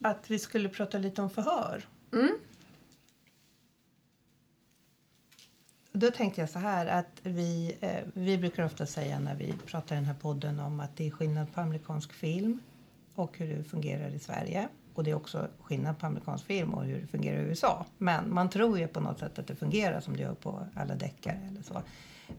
att 0.03 0.31
vi 0.31 0.39
skulle 0.39 0.69
prata 0.69 0.97
lite 0.97 1.21
om 1.21 1.29
förhör. 1.29 1.87
Mm. 2.13 2.37
Då 5.91 6.11
tänkte 6.11 6.41
jag 6.41 6.49
så 6.49 6.59
här 6.59 6.85
att 6.85 7.19
vi, 7.23 7.77
eh, 7.81 8.03
vi 8.13 8.37
brukar 8.37 8.65
ofta 8.65 8.85
säga 8.85 9.19
när 9.19 9.35
vi 9.35 9.53
pratar 9.65 9.95
i 9.95 9.99
den 9.99 10.05
här 10.05 10.13
podden 10.13 10.59
om 10.59 10.79
att 10.79 10.97
det 10.97 11.07
är 11.07 11.11
skillnad 11.11 11.53
på 11.53 11.61
amerikansk 11.61 12.13
film 12.13 12.59
och 13.15 13.37
hur 13.37 13.57
det 13.57 13.63
fungerar 13.63 14.09
i 14.09 14.19
Sverige. 14.19 14.69
Och 14.95 15.03
det 15.03 15.11
är 15.11 15.15
också 15.15 15.47
skillnad 15.61 15.99
på 15.99 16.05
amerikansk 16.05 16.45
film 16.45 16.73
och 16.73 16.85
hur 16.85 17.01
det 17.01 17.07
fungerar 17.07 17.37
i 17.37 17.41
USA. 17.41 17.85
Men 17.97 18.33
man 18.33 18.49
tror 18.49 18.79
ju 18.79 18.87
på 18.87 18.99
något 18.99 19.19
sätt 19.19 19.39
att 19.39 19.47
det 19.47 19.55
fungerar 19.55 19.99
som 19.99 20.17
det 20.17 20.23
gör 20.23 20.33
på 20.33 20.67
alla 20.75 20.95
deckare 20.95 21.39
eller 21.51 21.61
så. 21.61 21.81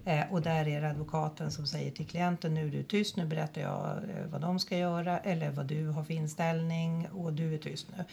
Eh, 0.05 0.33
och 0.33 0.43
där 0.43 0.69
är 0.69 0.81
det 0.81 0.91
advokaten 0.91 1.51
som 1.51 1.67
säger 1.67 1.91
till 1.91 2.07
klienten 2.07 2.55
nu 2.55 2.67
är 2.67 2.71
du 2.71 2.83
tyst, 2.83 3.17
nu 3.17 3.27
berättar 3.27 3.61
jag 3.61 3.97
eh, 3.97 4.27
vad 4.27 4.41
de 4.41 4.59
ska 4.59 4.79
göra 4.79 5.19
eller 5.19 5.51
vad 5.51 5.67
du 5.67 5.89
har 5.89 6.05
för 6.05 6.15
inställning 6.15 7.09
och 7.13 7.33
du 7.33 7.55
är 7.55 7.59
tyst 7.59 7.87
nu. 7.97 8.05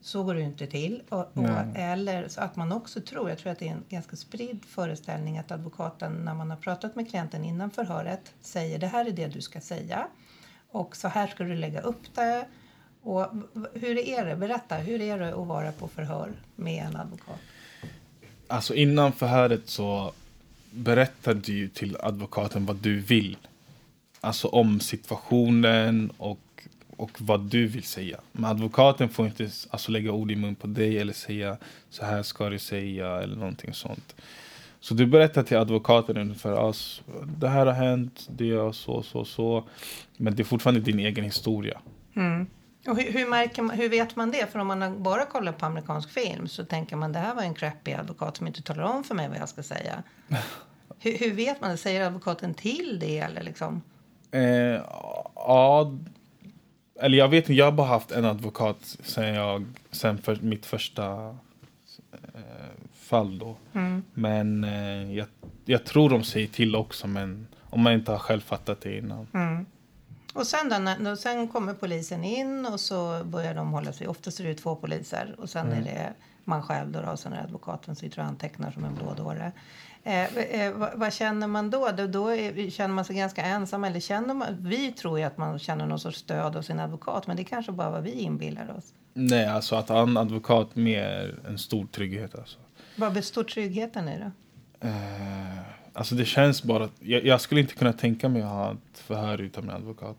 Så 0.00 0.22
går 0.22 0.34
det 0.34 0.40
ju 0.40 0.46
inte 0.46 0.66
till. 0.66 1.02
Och, 1.08 1.36
och, 1.36 1.48
eller 1.74 2.28
så 2.28 2.40
att 2.40 2.56
man 2.56 2.72
också 2.72 3.00
tror, 3.00 3.28
jag 3.28 3.38
tror 3.38 3.52
att 3.52 3.58
det 3.58 3.68
är 3.68 3.72
en 3.72 3.84
ganska 3.88 4.16
spridd 4.16 4.64
föreställning 4.64 5.38
att 5.38 5.50
advokaten 5.50 6.12
när 6.12 6.34
man 6.34 6.50
har 6.50 6.56
pratat 6.56 6.96
med 6.96 7.10
klienten 7.10 7.44
innan 7.44 7.70
förhöret 7.70 8.34
säger 8.40 8.78
det 8.78 8.86
här 8.86 9.06
är 9.06 9.10
det 9.10 9.26
du 9.26 9.40
ska 9.40 9.60
säga 9.60 10.06
och 10.70 10.96
så 10.96 11.08
här 11.08 11.26
ska 11.26 11.44
du 11.44 11.54
lägga 11.54 11.80
upp 11.80 12.14
det. 12.14 12.46
Och 13.02 13.26
hur 13.74 13.98
är 13.98 14.24
det? 14.24 14.36
Berätta, 14.36 14.76
hur 14.76 15.00
är 15.00 15.18
det 15.18 15.28
att 15.28 15.46
vara 15.46 15.72
på 15.72 15.88
förhör 15.88 16.32
med 16.56 16.84
en 16.84 16.96
advokat? 16.96 17.38
Alltså 18.48 18.74
innan 18.74 19.12
förhöret 19.12 19.68
så 19.68 20.12
berättar 20.70 21.34
du 21.34 21.68
till 21.68 21.96
advokaten 22.00 22.66
vad 22.66 22.76
du 22.76 23.00
vill. 23.00 23.36
Alltså 24.20 24.48
om 24.48 24.80
situationen 24.80 26.12
och, 26.18 26.68
och 26.96 27.10
vad 27.18 27.40
du 27.40 27.66
vill 27.66 27.82
säga. 27.82 28.20
Men 28.32 28.44
advokaten 28.44 29.08
får 29.08 29.26
inte 29.26 29.50
alltså, 29.70 29.92
lägga 29.92 30.12
ord 30.12 30.30
i 30.30 30.36
mun 30.36 30.54
på 30.54 30.66
dig 30.66 30.98
eller 30.98 31.12
säga 31.12 31.56
så 31.90 32.04
här 32.04 32.22
ska 32.22 32.48
du 32.48 32.58
säga 32.58 33.22
eller 33.22 33.36
någonting 33.36 33.74
sånt. 33.74 34.14
Så 34.80 34.94
du 34.94 35.06
berättar 35.06 35.42
till 35.42 35.56
advokaten 35.56 36.16
ungefär 36.16 36.66
alltså, 36.66 37.02
det 37.38 37.48
här 37.48 37.66
har 37.66 37.72
hänt, 37.72 38.28
det 38.30 38.50
är 38.50 38.72
så, 38.72 39.02
så, 39.02 39.24
så. 39.24 39.64
Men 40.16 40.34
det 40.34 40.42
är 40.42 40.44
fortfarande 40.44 40.80
din 40.80 40.98
egen 40.98 41.24
historia. 41.24 41.80
Och 42.86 42.96
hur, 42.96 43.12
hur, 43.12 43.26
märker 43.26 43.62
man, 43.62 43.76
hur 43.76 43.88
vet 43.88 44.16
man 44.16 44.30
det? 44.30 44.52
För 44.52 44.58
om 44.58 44.66
man 44.66 45.02
bara 45.02 45.26
kollar 45.26 45.52
på 45.52 45.66
amerikansk 45.66 46.10
film 46.10 46.48
så 46.48 46.64
tänker 46.64 46.96
man 46.96 47.12
det 47.12 47.18
här 47.18 47.34
var 47.34 47.42
en 47.42 47.54
crappy 47.54 47.92
advokat 47.92 48.36
som 48.36 48.46
inte 48.46 48.62
talar 48.62 48.82
om 48.82 49.04
för 49.04 49.14
mig 49.14 49.28
vad 49.28 49.38
jag 49.38 49.48
ska 49.48 49.62
säga. 49.62 50.02
hur, 50.98 51.18
hur 51.18 51.32
vet 51.32 51.60
man 51.60 51.70
det? 51.70 51.76
Säger 51.76 52.06
advokaten 52.06 52.54
till 52.54 52.98
det 53.00 53.18
eller 53.18 53.42
liksom? 53.42 53.82
Eh, 54.30 54.42
ja, 55.34 55.92
eller 57.00 57.18
jag 57.18 57.28
vet 57.28 57.44
inte, 57.44 57.54
jag 57.54 57.64
har 57.64 57.72
bara 57.72 57.86
haft 57.86 58.10
en 58.10 58.24
advokat 58.24 58.96
sen, 59.02 59.34
jag, 59.34 59.66
sen 59.90 60.18
för 60.18 60.38
mitt 60.40 60.66
första 60.66 61.36
eh, 62.12 62.40
fall 62.94 63.38
då. 63.38 63.56
Men 64.14 64.64
eh, 64.64 65.12
jag, 65.12 65.26
jag 65.64 65.84
tror 65.84 66.10
de 66.10 66.24
säger 66.24 66.46
till 66.46 66.76
också, 66.76 67.06
men 67.06 67.46
om 67.70 67.80
man 67.80 67.92
inte 67.92 68.12
har 68.12 68.18
själv 68.18 68.40
fattat 68.40 68.80
det 68.80 68.98
innan. 68.98 69.26
Och 70.34 70.46
sen, 70.46 70.88
då, 71.00 71.16
sen 71.16 71.48
kommer 71.48 71.74
polisen 71.74 72.24
in 72.24 72.66
och 72.66 72.80
så 72.80 73.24
börjar 73.24 73.54
de 73.54 73.72
hålla 73.72 73.92
sig. 73.92 74.08
Oftast 74.08 74.40
är 74.40 74.44
det 74.44 74.54
två 74.54 74.76
poliser 74.76 75.34
och 75.38 75.50
sen 75.50 75.72
är 75.72 75.82
det 75.82 76.12
man 76.44 76.62
själv 76.62 76.92
då, 76.92 77.00
då 77.00 77.08
och 77.08 77.18
sen 77.18 77.32
är 77.32 77.36
det 77.36 77.42
advokaten 77.42 77.96
sitter 77.96 78.18
och 78.18 78.24
antecknar 78.24 78.70
som 78.70 78.84
en 78.84 78.94
blådåre. 78.94 79.52
Eh, 80.04 80.36
eh, 80.36 80.72
vad, 80.72 80.90
vad 80.94 81.12
känner 81.12 81.46
man 81.46 81.70
då? 81.70 81.90
Då, 81.96 82.06
då 82.06 82.28
är, 82.28 82.70
känner 82.70 82.94
man 82.94 83.04
sig 83.04 83.16
ganska 83.16 83.42
ensam 83.42 83.84
eller 83.84 84.00
känner 84.00 84.34
man, 84.34 84.56
vi 84.60 84.92
tror 84.92 85.18
ju 85.18 85.24
att 85.24 85.38
man 85.38 85.58
känner 85.58 85.86
någon 85.86 86.00
sorts 86.00 86.18
stöd 86.18 86.56
av 86.56 86.62
sin 86.62 86.80
advokat 86.80 87.26
men 87.26 87.36
det 87.36 87.42
är 87.42 87.44
kanske 87.44 87.72
bara 87.72 87.90
vad 87.90 88.02
vi 88.02 88.10
inbillar 88.10 88.76
oss. 88.78 88.92
Nej, 89.14 89.46
alltså 89.46 89.76
att 89.76 89.88
ha 89.88 90.02
en 90.02 90.16
advokat 90.16 90.76
mer 90.76 91.38
en 91.48 91.58
stor 91.58 91.86
trygghet 91.86 92.34
alltså. 92.34 92.58
Vad 92.96 93.12
består 93.12 93.44
tryggheten 93.44 94.08
i 94.08 94.18
då? 94.18 94.30
Eh, 94.88 95.79
alltså 95.92 96.14
det 96.14 96.24
känns 96.24 96.62
bara, 96.62 96.88
jag, 97.00 97.24
jag 97.24 97.40
skulle 97.40 97.60
inte 97.60 97.74
kunna 97.74 97.92
tänka 97.92 98.28
mig 98.28 98.42
att 98.42 98.48
ha 98.48 98.70
ett 98.72 98.98
förhör 98.98 99.40
utan 99.40 99.66
min 99.66 99.74
advokat. 99.74 100.16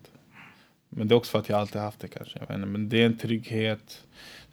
Men 0.88 1.08
det 1.08 1.14
är 1.14 1.16
också 1.16 1.30
för 1.30 1.38
att 1.38 1.48
jag 1.48 1.60
alltid 1.60 1.80
haft 1.80 2.00
det 2.00 2.08
kanske. 2.08 2.38
Jag 2.38 2.46
vet 2.46 2.56
inte, 2.56 2.66
men 2.66 2.88
det 2.88 3.02
är 3.02 3.06
en 3.06 3.18
trygghet. 3.18 4.02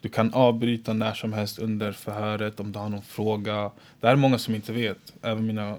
Du 0.00 0.08
kan 0.08 0.34
avbryta 0.34 0.92
när 0.92 1.14
som 1.14 1.32
helst 1.32 1.58
under 1.58 1.92
förhöret 1.92 2.60
om 2.60 2.72
du 2.72 2.78
har 2.78 2.88
någon 2.88 3.02
fråga. 3.02 3.70
Det 4.00 4.08
är 4.08 4.16
många 4.16 4.38
som 4.38 4.54
inte 4.54 4.72
vet, 4.72 5.12
även 5.22 5.46
mina 5.46 5.76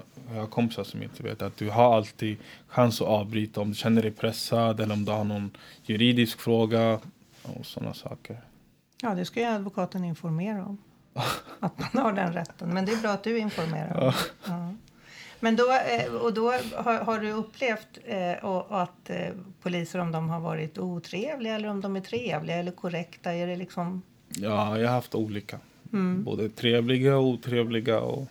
kompisar 0.50 0.84
som 0.84 1.04
inte 1.04 1.24
vet, 1.24 1.42
att 1.42 1.58
du 1.58 1.70
har 1.70 1.96
alltid 1.96 2.38
chans 2.68 3.02
att 3.02 3.08
avbryta 3.08 3.62
om 3.62 3.70
du 3.70 3.76
känner 3.76 4.02
dig 4.02 4.12
pressad 4.12 4.80
eller 4.80 4.94
om 4.94 5.06
du 5.06 5.12
har 5.12 5.24
någon 5.24 5.52
juridisk 5.84 6.40
fråga 6.42 7.00
och 7.44 7.66
sådana 7.66 7.94
saker. 7.94 8.42
Ja, 9.02 9.16
det 9.16 9.26
ska 9.26 9.40
ju 9.40 9.46
advokaten 9.46 10.04
informera 10.04 10.66
om. 10.66 10.78
Att 11.60 11.94
man 11.94 12.04
har 12.04 12.14
den 12.14 12.34
rätten. 12.34 12.74
Men 12.74 12.86
det 12.86 12.92
är 12.92 13.02
bra 13.02 13.12
att 13.12 13.24
du 13.24 13.38
informerar. 13.38 13.98
om 13.98 14.00
det. 14.00 14.16
Ja. 14.46 14.74
Men 15.44 15.56
då, 15.56 15.64
eh, 15.72 16.14
och 16.14 16.34
då 16.34 16.52
har, 16.76 17.00
har 17.00 17.20
du 17.20 17.32
upplevt 17.32 17.98
eh, 18.06 18.46
och 18.46 18.82
att 18.82 19.10
eh, 19.10 19.30
poliser, 19.62 20.00
om 20.00 20.12
de 20.12 20.30
har 20.30 20.40
varit 20.40 20.78
otrevliga 20.78 21.56
eller 21.56 21.70
om 21.70 21.82
de 21.82 21.96
är 21.96 22.02
trevliga 22.02 22.58
eller 22.58 22.72
korrekta? 22.72 23.34
Är 23.34 23.48
det 23.48 23.56
liksom... 23.56 24.02
Ja, 24.30 24.78
jag 24.78 24.88
har 24.88 24.96
haft 24.96 25.16
olika. 25.16 25.60
Både 26.18 26.50
trevliga 26.50 27.18
och 27.18 27.24
otrevliga. 27.24 28.00
Och, 28.00 28.28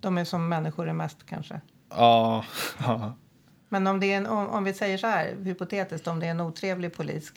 De 0.00 0.18
är 0.18 0.24
som 0.24 0.48
människor 0.48 0.88
är 0.88 0.92
mest 0.92 1.26
kanske. 1.26 1.60
ja, 1.90 2.44
ja. 2.78 3.14
Men 3.68 3.86
om, 3.86 4.00
det 4.00 4.12
är 4.12 4.16
en, 4.16 4.26
om, 4.26 4.48
om 4.48 4.64
vi 4.64 4.74
säger 4.74 4.98
så 4.98 5.06
här, 5.06 5.36
hypotetiskt, 5.42 6.06
om 6.06 6.20
det 6.20 6.26
är 6.26 6.30
en 6.30 6.40
otrevlig 6.40 6.94
polis, 6.94 7.32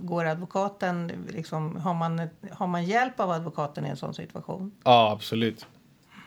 går 0.00 0.24
advokaten, 0.24 1.12
liksom, 1.28 1.76
har, 1.76 1.94
man, 1.94 2.28
har 2.50 2.66
man 2.66 2.84
hjälp 2.84 3.20
av 3.20 3.30
advokaten 3.30 3.86
i 3.86 3.88
en 3.88 3.96
sån 3.96 4.14
situation? 4.14 4.72
Ja, 4.84 5.12
absolut. 5.12 5.66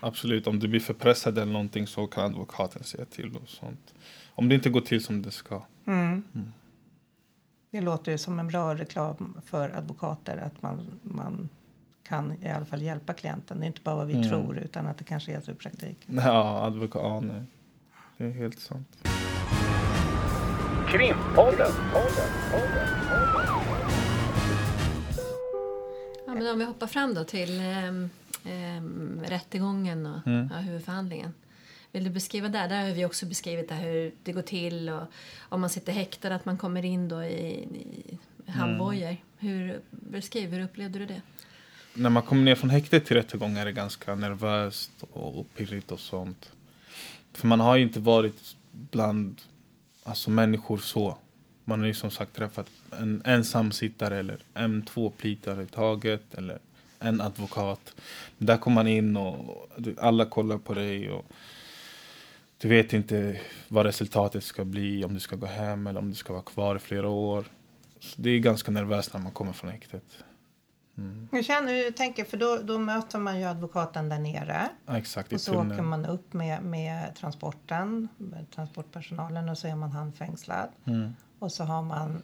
Absolut. 0.06 0.48
Om 0.48 0.60
du 0.60 0.68
blir 0.68 0.80
förpressad 0.80 1.38
eller 1.38 1.52
någonting 1.54 1.88
så 1.88 2.08
kan 2.08 2.26
advokaten 2.26 2.84
säga 2.84 3.06
till 3.06 3.36
och 3.36 3.50
sånt. 3.50 3.94
Om 4.30 4.50
det 4.50 4.56
inte 4.56 4.70
går 4.70 4.82
till 4.82 5.04
som 5.04 5.22
det 5.22 5.32
ska. 5.32 5.62
Det 7.72 7.82
låter 7.82 8.12
ju 8.12 8.18
som 8.18 8.40
en 8.40 8.48
bra 8.48 8.76
reklam 8.76 9.42
för 9.46 9.70
advokater 9.78 10.38
att 10.38 10.62
man, 10.62 11.00
man 11.02 11.50
kan 12.04 12.34
i 12.44 12.50
alla 12.50 12.66
fall 12.66 12.82
hjälpa 12.82 13.14
klienten. 13.14 13.60
Det 13.60 13.66
är 13.66 13.68
inte 13.68 13.82
bara 13.82 13.96
vad 13.96 14.08
vi 14.08 14.30
tror 14.30 14.58
utan 14.58 14.88
att 14.88 14.98
det 14.98 15.04
kanske 15.04 15.32
är 15.32 15.42
så 15.42 15.52
i 15.52 15.54
praktiken. 15.54 16.22
Ja, 16.24 16.62
advokat, 16.62 17.02
ja, 17.04 17.20
nej. 17.20 17.44
Det 18.18 18.26
är 18.26 18.32
helt 18.32 18.60
sant. 18.60 18.98
Krimpodden. 20.88 21.26
Podden. 21.36 21.72
Podden. 22.52 22.88
Ja, 26.28 26.34
men 26.34 26.48
om 26.48 26.60
vi 26.60 26.66
hoppar 26.66 26.88
fram 26.88 27.14
då 27.14 27.24
till 27.24 27.60
um, 27.60 28.10
um, 28.46 29.22
rättegången 29.26 30.06
och 30.06 30.28
Mm. 30.28 30.50
ja, 30.52 30.58
huvudförhandlingen. 30.58 31.34
Vill 31.92 32.04
du 32.04 32.10
beskriva 32.10 32.50
där? 32.50 32.70
Där 32.70 32.88
har 32.88 32.96
vi 32.96 33.06
också 33.06 33.26
beskrivit 33.26 33.70
det, 33.70 33.76
hur 33.76 34.12
det 34.24 34.32
går 34.32 34.42
till 34.42 34.90
och 34.90 35.04
om 35.40 35.62
man 35.62 35.70
sitter 35.70 35.94
häktad 35.94 36.36
att 36.36 36.46
man 36.46 36.58
kommer 36.58 36.86
in 36.86 37.08
då 37.10 37.24
i, 37.24 37.64
i 38.46 38.52
handbojor. 38.52 39.08
Mm. 39.08 39.18
Hur, 39.38 39.80
beskriv, 39.90 40.50
hur 40.50 40.64
upplevde 40.64 41.00
du 41.00 41.06
det? 41.06 41.22
När 41.94 42.10
man 42.10 42.24
kommer 42.24 42.44
ner 42.44 42.56
från 42.56 42.70
häktet 42.70 43.06
till 43.06 43.16
rättegång 43.16 43.58
är 43.58 43.66
det 43.66 43.72
ganska 43.72 44.16
nervöst 44.16 44.92
och 45.12 45.46
pirrigt 45.56 45.92
och 45.92 46.00
sånt. 46.00 46.52
För 47.34 47.48
man 47.48 47.60
har 47.60 47.76
ju 47.76 47.84
inte 47.84 48.00
varit 48.00 48.56
bland 48.72 49.42
alltså, 50.04 50.30
människor 50.30 50.78
så. 50.78 51.18
Man 51.64 51.80
har 51.80 51.88
ju 51.88 51.94
som 51.94 52.12
sagt 52.12 52.36
träffat 52.36 52.70
en 53.00 53.22
ensamsittare 53.26 54.18
eller 54.20 54.38
en, 54.54 54.82
två 54.82 55.10
plitar 55.10 55.62
i 55.62 55.66
taget 55.66 56.34
eller 56.34 56.60
en 57.06 57.22
advokat. 57.22 57.96
Där 58.38 58.58
kommer 58.58 58.76
man 58.76 58.88
in 58.88 59.18
och 59.18 59.70
alla 59.98 60.26
kollar 60.26 60.58
på 60.58 60.74
dig 60.74 61.12
och 61.12 61.26
du 62.58 62.68
vet 62.68 62.94
inte 62.94 63.42
vad 63.68 63.86
resultatet 63.86 64.44
ska 64.44 64.66
bli, 64.66 65.06
om 65.06 65.14
du 65.14 65.20
ska 65.20 65.36
gå 65.36 65.46
hem 65.46 65.88
eller 65.88 66.00
om 66.00 66.10
du 66.10 66.16
ska 66.16 66.34
vara 66.34 66.44
kvar 66.44 66.76
i 66.76 66.80
flera 66.80 67.10
år. 67.10 67.46
Så 68.00 68.22
det 68.22 68.30
är 68.30 68.40
ganska 68.40 68.72
nervöst 68.72 69.14
när 69.14 69.22
man 69.22 69.32
kommer 69.32 69.54
från 69.54 69.72
häktet. 69.72 70.04
Hur 71.32 71.44
känner 71.44 71.74
du? 71.74 71.92
tänker, 71.92 72.26
för 72.26 72.38
då, 72.38 72.58
då 72.64 72.80
möter 72.80 73.20
man 73.20 73.40
ju 73.40 73.46
advokaten 73.46 74.10
där 74.10 74.20
nere. 74.20 74.70
Ja, 74.86 74.98
exakt, 74.98 75.34
Och 75.34 75.42
så 75.42 75.52
åker 75.52 75.62
tunneln. 75.62 75.88
man 75.88 76.06
upp 76.06 76.34
med, 76.34 76.64
med 76.64 77.16
transporten, 77.16 78.08
med 78.18 78.52
transportpersonalen 78.52 79.50
och 79.50 79.58
så 79.58 79.68
är 79.68 79.76
man 79.76 79.92
handfängslad. 79.92 80.70
Mm. 80.86 81.16
Och 81.40 81.52
så 81.52 81.64
har 81.64 81.82
man 81.82 82.22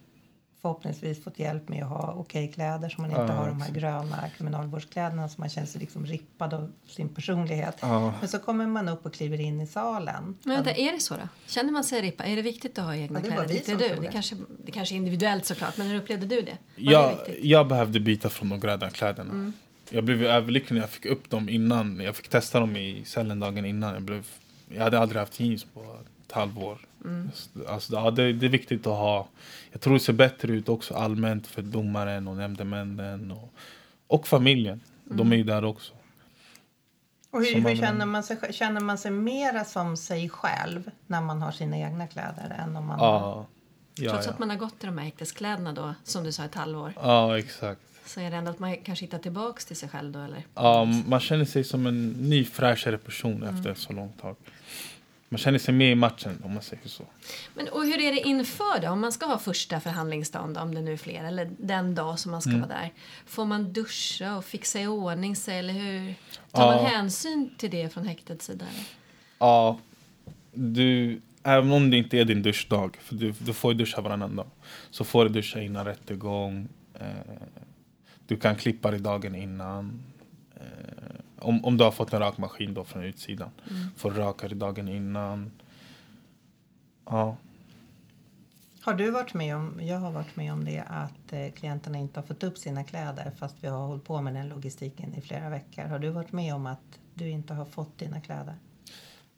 förhoppningsvis 0.62 1.24
fått 1.24 1.40
hjälp 1.40 1.70
med 1.70 1.84
att 1.84 1.90
ha 1.90 2.14
okej 2.18 2.52
kläder 2.52 2.90
så 2.90 3.02
man 3.02 3.10
inte 3.10 3.22
Ja, 3.22 3.32
har 3.32 3.48
de 3.48 3.62
här 3.62 3.72
gröna 3.72 4.30
kriminalvårdskläderna 4.38 5.30
så 5.30 5.42
man 5.42 5.50
känner 5.50 5.68
sig 5.68 5.82
liksom 5.82 6.06
rippad 6.06 6.54
av 6.54 6.72
sin 6.88 7.10
personlighet. 7.10 7.78
Ja. 7.82 8.14
Men 8.20 8.30
så 8.30 8.40
kommer 8.40 8.68
man 8.68 8.90
upp 8.90 9.06
och 9.06 9.14
kliver 9.14 9.42
in 9.42 9.62
i 9.62 9.68
salen. 9.68 10.38
Men 10.44 10.56
vänta, 10.56 10.72
är 10.72 10.92
det 10.92 11.00
så 11.00 11.14
då? 11.14 11.28
Känner 11.48 11.72
man 11.72 11.84
sig 11.84 12.02
rippa? 12.02 12.24
Är 12.24 12.36
det 12.36 12.42
viktigt 12.42 12.78
att 12.80 12.86
ha 12.86 12.96
egna 12.96 13.20
Ja, 13.20 13.30
det 13.30 13.48
kläder? 13.48 13.64
som 13.66 13.78
du? 13.78 13.88
Det 13.88 14.02
det. 14.02 14.12
kanske, 14.12 14.36
det 14.66 14.72
kanske 14.72 14.96
är 14.96 14.98
individuellt 14.98 15.46
såklart, 15.46 15.78
men 15.78 15.88
hur 15.88 15.96
upplevde 15.96 16.26
du 16.26 16.42
det? 16.42 16.58
Var 16.76 16.84
det 16.86 16.92
Jag, 16.92 17.16
jag 17.42 17.68
behövde 17.68 18.00
byta 18.00 18.30
från 18.30 18.50
de 18.50 18.60
gröna 18.60 18.90
kläderna. 18.90 19.32
Mm. 19.32 19.54
Jag 19.90 20.04
blev 20.04 20.24
överlycklig 20.24 20.76
när 20.76 20.82
jag 20.82 20.90
fick 20.90 21.06
upp 21.06 21.30
dem 21.30 21.50
innan. 21.50 22.00
Jag 22.00 22.16
fick 22.16 22.28
testa 22.30 22.60
dem 22.60 22.76
i 22.78 23.04
cellen 23.06 23.40
dagen 23.40 23.66
innan. 23.66 23.94
Jag, 23.94 24.02
blev, 24.04 24.28
jag 24.70 24.84
hade 24.84 25.00
aldrig 25.00 25.20
haft 25.20 25.40
jeans 25.40 25.64
på 25.64 25.96
ett 26.32 26.36
halvår. 26.38 26.78
Mm. 27.06 27.32
Alltså, 27.68 27.94
ja, 27.94 28.12
det, 28.12 28.34
det 28.34 28.46
är 28.46 28.50
viktigt 28.50 28.88
att 28.88 28.98
ha. 28.98 29.28
Jag 29.72 29.82
tror 29.82 29.94
det 29.94 30.00
ser 30.00 30.14
bättre 30.14 30.54
ut 30.54 30.70
också 30.70 30.94
allmänt 30.94 31.48
för 31.48 31.62
domaren 31.62 32.28
och 32.28 32.38
nämndemännen. 32.38 33.32
Och, 33.32 33.54
och 34.08 34.28
familjen. 34.28 34.82
Mm. 35.06 35.18
De 35.18 35.32
är 35.32 35.36
ju 35.38 35.44
där 35.44 35.66
också. 35.66 35.94
Och 37.32 37.40
hur, 37.46 37.70
hur 37.70 37.76
känner, 37.76 38.06
man 38.06 38.24
sig, 38.24 38.38
känner 38.52 38.82
man 38.82 38.98
sig 38.98 39.12
mera 39.12 39.66
som 39.66 39.98
sig 39.98 40.30
själv 40.30 40.92
när 41.08 41.22
man 41.22 41.42
har 41.42 41.52
sina 41.52 41.78
egna 41.78 42.08
kläder 42.08 42.56
än 42.60 42.76
om 42.76 42.86
man 42.86 43.00
har... 43.00 43.20
Ja, 43.20 43.46
ja, 43.96 44.12
Trots 44.12 44.26
ja. 44.26 44.32
att 44.34 44.40
man 44.40 44.50
har 44.50 44.58
gått 44.58 44.84
i 44.84 44.86
de 44.86 44.98
här 44.98 45.06
häkteskläderna 45.06 45.74
då, 45.74 45.94
som 46.04 46.24
du 46.24 46.32
sa, 46.32 46.44
ett 46.46 46.56
halvår. 46.56 46.94
ja 46.96 47.38
exakt. 47.40 47.82
Så 48.06 48.20
är 48.20 48.32
det 48.32 48.38
ändå 48.38 48.52
att 48.52 48.60
man 48.60 48.78
kanske 48.78 49.06
hittar 49.06 49.20
tillbaks 49.20 49.66
till 49.66 49.76
sig 49.76 49.90
själv 49.90 50.12
då, 50.12 50.20
eller? 50.20 50.44
Ja, 50.56 50.86
man 51.08 51.20
känner 51.20 51.46
sig 51.46 51.64
som 51.64 51.86
en 51.88 52.10
ny 52.12 52.46
fräschare 52.46 52.98
person 52.98 53.44
Mm. 53.44 53.56
efter 53.56 53.74
så 53.74 53.94
långt 53.94 54.22
tag. 54.22 54.36
Man 55.34 55.38
känner 55.38 55.60
sig 55.60 55.74
med 55.74 55.92
i 55.92 55.96
matchen 55.96 56.42
om 56.44 56.54
man 56.54 56.64
säger 56.64 56.88
så. 56.90 57.04
Men 57.54 57.68
och 57.68 57.84
hur 57.86 58.02
är 58.02 58.12
det 58.12 58.20
inför 58.20 58.82
då? 58.82 58.90
Om 58.90 59.00
man 59.02 59.12
ska 59.12 59.26
ha 59.26 59.38
första 59.38 59.80
förhandlingsdagen, 59.80 60.54
då, 60.54 60.62
om 60.62 60.76
det 60.76 60.82
nu 60.82 60.94
är 60.94 60.98
fler, 60.98 61.24
eller 61.24 61.52
den 61.58 61.96
dag 61.96 62.20
som 62.20 62.32
man 62.32 62.42
ska 62.42 62.50
Mm. 62.50 62.62
vara 62.62 62.72
där. 62.80 62.92
Får 63.26 63.46
man 63.46 63.74
duscha 63.74 64.38
och 64.38 64.46
fixa 64.46 64.80
i 64.82 64.88
ordning 64.88 65.36
sig, 65.36 65.60
eller 65.60 65.74
hur? 65.74 66.16
Tar 66.52 66.66
man 66.76 66.84
Ja. 66.84 66.90
hänsyn 66.90 67.50
till 67.58 67.70
det 67.72 67.94
från 67.94 68.06
häktets 68.08 68.46
sida? 68.46 68.66
eller? 68.66 68.84
Ja, 69.40 69.80
du, 70.54 71.22
även 71.44 71.72
om 71.72 71.90
det 71.90 71.98
inte 71.98 72.18
är 72.18 72.26
din 72.26 72.42
duschdag, 72.42 72.98
för 73.02 73.16
du, 73.16 73.32
du 73.32 73.54
får 73.54 73.72
ju 73.74 73.78
duscha 73.78 74.02
varannan 74.02 74.36
dag, 74.36 74.48
så 74.92 75.04
får 75.04 75.24
du 75.26 75.30
duscha 75.30 75.62
innan 75.62 75.86
rättegång. 75.86 76.68
Eh, 77.00 77.06
du 78.28 78.38
kan 78.38 78.56
klippa 78.56 78.92
dig 78.92 79.00
dagen 79.00 79.36
innan. 79.36 80.04
Eh, 80.56 80.62
om, 81.42 81.66
om 81.66 81.78
du 81.78 81.84
har 81.84 81.92
fått 81.92 82.14
en 82.14 82.20
rakmaskin 82.20 82.74
då 82.74 82.84
från 82.84 83.04
utsidan. 83.04 83.50
Får 83.98 84.12
du 84.12 84.18
raka 84.18 84.48
dig 84.48 84.58
dagen 84.58 84.88
innan. 84.88 85.52
Ja. 87.06 87.38
Har 88.82 88.94
du 88.94 89.12
varit 89.12 89.34
med 89.34 89.56
om, 89.56 89.80
jag 89.82 89.98
har 89.98 90.12
varit 90.12 90.36
med 90.36 90.54
om 90.54 90.66
det, 90.66 90.84
att 90.88 91.34
eh, 91.34 91.52
klienterna 91.52 91.98
inte 91.98 92.20
har 92.20 92.28
fått 92.28 92.44
upp 92.44 92.58
sina 92.58 92.84
kläder 92.84 93.32
fast 93.40 93.56
vi 93.62 93.68
har 93.68 93.88
hållit 93.88 94.04
på 94.04 94.22
med 94.22 94.34
den 94.34 94.50
logistiken 94.50 95.14
i 95.16 95.22
flera 95.22 95.50
veckor. 95.50 95.84
Har 95.84 96.00
du 96.00 96.10
varit 96.10 96.32
med 96.32 96.56
om 96.56 96.66
att 96.66 97.00
du 97.14 97.30
inte 97.30 97.54
har 97.54 97.66
fått 97.66 97.98
dina 97.98 98.22
kläder? 98.22 98.56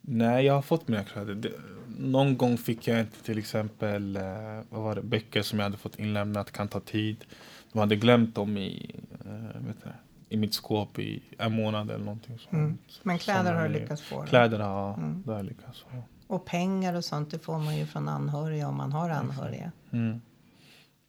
Nej, 0.02 0.46
jag 0.46 0.54
har 0.54 0.62
fått 0.62 0.88
mina 0.88 1.04
kläder. 1.04 1.36
Det, 1.36 1.52
någon 2.00 2.38
gång 2.38 2.58
fick 2.58 2.88
jag 2.88 3.00
inte 3.00 3.24
till 3.24 3.38
exempel 3.38 4.16
eh, 4.16 4.24
vad 4.70 4.82
var 4.82 4.96
det, 4.96 5.02
böcker 5.02 5.42
som 5.42 5.60
jag 5.60 5.64
hade 5.64 5.78
fått 5.78 6.00
inlämnat, 6.00 6.52
kan 6.52 6.68
ta 6.68 6.80
tid. 6.80 7.26
De 7.72 7.80
hade 7.80 7.96
glömt 7.96 8.36
dem 8.36 8.58
i, 8.58 8.96
eh, 9.26 9.62
vet 9.62 9.84
du, 9.84 9.90
i 10.34 10.38
mitt 10.38 10.54
skåp 10.54 11.00
i 11.00 11.24
en 11.38 11.56
månad 11.56 11.92
eller 11.92 12.06
någonting 12.06 12.38
sånt. 12.40 12.54
Mm. 12.54 12.78
Men 13.04 13.18
kläder 13.18 13.44
Såna 13.44 13.60
har 13.60 13.68
du 13.68 13.74
lyckats 13.74 14.02
få? 14.02 14.22
då? 14.22 14.28
Kläder, 14.28 14.60
ja. 14.60 14.96
Mm. 14.98 15.24
Det 15.26 15.32
har 15.32 15.38
jag 15.38 15.46
lyckats 15.46 15.80
få. 15.82 16.04
Och 16.28 16.46
pengar 16.46 16.94
och 16.94 17.06
sånt, 17.06 17.32
det 17.32 17.40
får 17.40 17.60
man 17.60 17.78
ju 17.78 17.86
från 17.86 18.10
anhöriga 18.10 18.68
om 18.68 18.78
man 18.78 18.92
har 18.92 19.10
anhöriga. 19.10 19.72
Mm. 19.92 20.22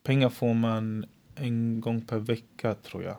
Pengar 0.02 0.28
får 0.28 0.54
man 0.54 1.06
en 1.34 1.80
gång 1.80 2.00
per 2.00 2.18
vecka 2.18 2.74
tror 2.74 3.02
jag. 3.02 3.16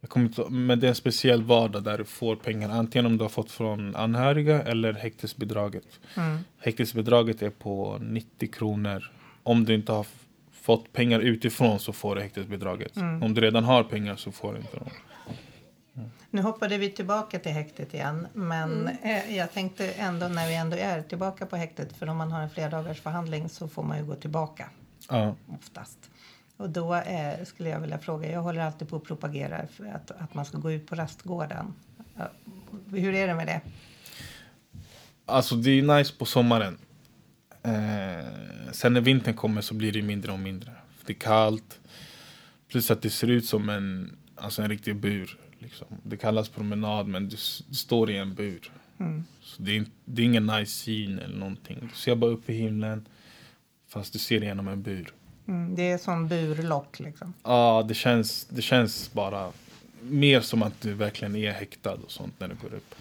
jag 0.00 0.10
kommer 0.10 0.26
inte, 0.26 0.44
men 0.50 0.80
det 0.80 0.86
är 0.86 0.88
en 0.88 0.94
speciell 0.94 1.42
vardag 1.42 1.82
där 1.82 1.98
du 1.98 2.04
får 2.04 2.36
pengar. 2.36 2.70
Antingen 2.70 3.06
om 3.06 3.16
du 3.16 3.24
har 3.24 3.28
fått 3.28 3.50
från 3.50 3.96
anhöriga 3.96 4.62
eller 4.62 4.92
häktesbidraget. 4.92 6.00
Mm. 6.16 6.38
Häktesbidraget 6.58 7.42
är 7.42 7.50
på 7.50 7.98
90 8.00 8.52
kronor. 8.52 9.10
Om 9.42 9.64
du 9.64 9.74
inte 9.74 9.92
har 9.92 10.06
fått 10.62 10.92
pengar 10.92 11.20
utifrån 11.20 11.78
så 11.78 11.92
får 11.92 12.16
du 12.16 12.22
häktesbidraget. 12.22 12.96
Mm. 12.96 13.22
Om 13.22 13.34
du 13.34 13.40
redan 13.40 13.64
har 13.64 13.84
pengar 13.84 14.16
så 14.16 14.32
får 14.32 14.52
du 14.52 14.58
inte 14.58 14.76
dem. 14.76 14.90
Nu 16.30 16.42
hoppade 16.42 16.78
vi 16.78 16.90
tillbaka 16.90 17.38
till 17.38 17.52
häktet 17.52 17.94
igen, 17.94 18.26
men 18.32 18.88
eh, 18.88 19.36
jag 19.36 19.52
tänkte 19.52 19.92
ändå 19.92 20.28
när 20.28 20.48
vi 20.48 20.54
ändå 20.54 20.76
är 20.76 21.02
tillbaka 21.02 21.46
på 21.46 21.56
häktet, 21.56 21.92
för 21.92 22.08
om 22.08 22.16
man 22.16 22.32
har 22.32 22.42
en 22.42 22.50
flerdagars 22.50 23.00
förhandling 23.00 23.48
så 23.48 23.68
får 23.68 23.82
man 23.82 23.98
ju 23.98 24.04
gå 24.04 24.14
tillbaka 24.14 24.70
Ja. 25.08 25.34
oftast. 25.60 25.98
Och 26.56 26.70
då 26.70 26.94
eh, 26.94 27.44
skulle 27.44 27.68
jag 27.68 27.80
vilja 27.80 27.98
fråga, 27.98 28.30
jag 28.32 28.42
håller 28.42 28.60
alltid 28.60 28.88
på 28.88 28.96
att 28.96 29.04
propagera 29.04 29.66
för 29.66 29.84
att, 29.86 30.10
att 30.10 30.34
man 30.34 30.44
ska 30.44 30.58
gå 30.58 30.72
ut 30.72 30.86
på 30.86 30.94
rastgården. 30.94 31.74
Hur 32.90 33.14
är 33.14 33.26
det 33.26 33.34
med 33.34 33.46
det? 33.46 33.60
Alltså 35.26 35.54
det 35.54 35.70
är 35.70 35.82
nice 35.96 36.14
på 36.18 36.24
sommaren. 36.24 36.78
Eh, 37.62 38.26
sen 38.72 38.92
när 38.92 39.00
vintern 39.00 39.34
kommer 39.34 39.60
så 39.60 39.74
blir 39.74 39.92
det 39.92 40.02
mindre 40.02 40.32
och 40.32 40.38
mindre. 40.38 40.72
Det 41.06 41.12
är 41.12 41.18
kallt. 41.18 41.80
Plus 42.68 42.90
att 42.90 43.02
det 43.02 43.10
ser 43.10 43.26
ut 43.30 43.46
som 43.46 43.68
en, 43.68 44.16
alltså 44.36 44.62
en 44.62 44.68
riktig 44.68 44.96
bur. 44.96 45.38
Liksom. 45.62 45.86
Det 46.02 46.16
kallas 46.16 46.48
promenad 46.48 47.08
men 47.08 47.28
du, 47.28 47.36
du 47.68 47.74
står 47.74 48.10
i 48.10 48.16
en 48.16 48.34
bur. 48.34 48.72
Mm. 48.98 49.24
Så 49.40 49.62
det 49.62 49.76
är, 49.76 49.84
det 50.04 50.22
är 50.22 50.26
ingen 50.26 50.46
nice 50.46 50.72
syn 50.72 51.18
eller 51.18 51.36
någonting. 51.36 51.78
Du 51.80 51.96
ser 51.96 52.14
bara 52.14 52.30
upp 52.30 52.50
i 52.50 52.52
himlen. 52.52 53.06
Fast 53.88 54.12
du 54.12 54.18
ser 54.18 54.40
genom 54.40 54.68
en 54.68 54.82
bur. 54.82 55.12
Mm, 55.46 55.74
det 55.74 55.90
är 55.90 55.98
som 55.98 56.28
burlock 56.28 57.00
liksom. 57.00 57.34
Ja, 57.42 57.84
det 57.88 57.94
känns, 57.94 58.44
det 58.44 58.62
känns 58.62 59.12
bara 59.12 59.52
mer 60.02 60.40
som 60.40 60.62
att 60.62 60.80
du 60.80 60.94
verkligen 60.94 61.36
är 61.36 61.52
häktad 61.52 61.94
och 61.94 62.10
sånt 62.10 62.40
när 62.40 62.48
du 62.48 62.54
går 62.54 62.74
upp. 62.74 62.94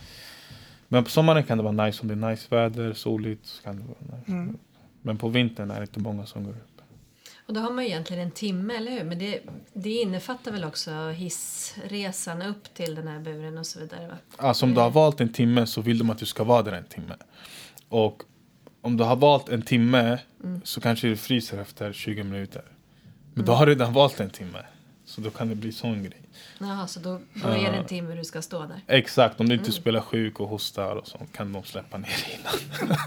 Men 0.88 1.04
på 1.04 1.10
sommaren 1.10 1.43
kan 1.43 1.58
det 1.58 1.63
vara 1.63 1.86
nice 1.86 2.02
om 2.02 2.08
det 2.08 2.13
är 2.13 2.30
nice 2.30 2.47
väder, 2.50 2.93
soligt. 2.93 3.45
Så 3.45 3.63
kan 3.63 3.76
det 3.76 3.84
vara 3.84 4.17
nice. 4.17 4.32
Mm. 4.32 4.58
Men 5.02 5.17
på 5.17 5.28
vintern 5.28 5.71
är 5.71 5.76
det 5.76 5.82
inte 5.82 6.00
många 6.00 6.26
som 6.26 6.43
går 6.43 6.52
upp. 6.52 6.70
Och 7.45 7.54
då 7.54 7.62
har 7.62 7.71
man 7.71 7.84
ju 7.84 7.89
egentligen 7.89 8.23
en 8.23 8.32
timme, 8.32 8.75
eller 8.75 8.91
hur? 8.91 9.04
Men 9.04 9.19
det, 9.19 9.39
det 9.73 9.89
innefattar 9.89 10.51
väl 10.51 10.63
också 10.63 11.10
hissresan 11.10 12.41
upp 12.41 12.73
till 12.73 12.95
den 12.95 13.08
här 13.08 13.19
buren 13.19 13.58
och 13.58 13.65
så 13.65 13.80
vidare, 13.80 14.08
va? 14.08 14.17
Alltså 14.38 14.65
om 14.65 14.73
du 14.73 14.82
har 14.82 14.89
valt 14.89 15.21
en 15.21 15.34
timme 15.34 15.67
så 15.67 15.82
vill 15.82 15.97
de 15.97 16.10
att 16.10 16.17
du 16.17 16.25
ska 16.25 16.43
vara 16.43 16.62
där 16.62 16.71
en 16.71 16.84
timme. 16.84 17.15
Och 17.89 18.23
om 18.82 18.97
du 18.97 19.04
har 19.04 19.15
valt 19.15 19.49
en 19.49 19.62
timme 19.62 20.19
så 20.63 20.82
kanske 20.82 21.08
du 21.08 21.17
fryser 21.17 21.58
efter 21.58 21.93
20 21.93 22.23
minuter. 22.23 22.63
Men 23.34 23.45
du 23.45 23.51
har 23.51 23.67
redan 23.67 23.93
valt 23.93 24.19
en 24.19 24.30
timme. 24.30 24.65
Så 25.06 25.21
då 25.21 25.30
kan 25.30 25.49
det 25.49 25.56
bli 25.56 25.71
sån 25.71 26.04
grej. 26.04 26.21
Jaha, 26.60 26.88
så 26.88 26.99
då, 26.99 27.19
då 27.34 27.47
är 27.47 27.71
det 27.71 27.77
en 27.77 27.86
timme 27.86 28.15
du 28.15 28.23
ska 28.23 28.41
stå 28.41 28.60
där. 28.60 28.82
Exakt, 28.88 29.39
om 29.39 29.49
du 29.49 29.56
inte 29.56 29.71
spelar 29.71 30.01
sjuk 30.01 30.39
och 30.39 30.47
hostar 30.47 30.95
och 30.95 31.08
sånt 31.08 31.34
kan 31.34 31.54
de 31.54 31.63
släppa 31.63 31.97
ner 31.97 32.27
innan. 32.39 32.88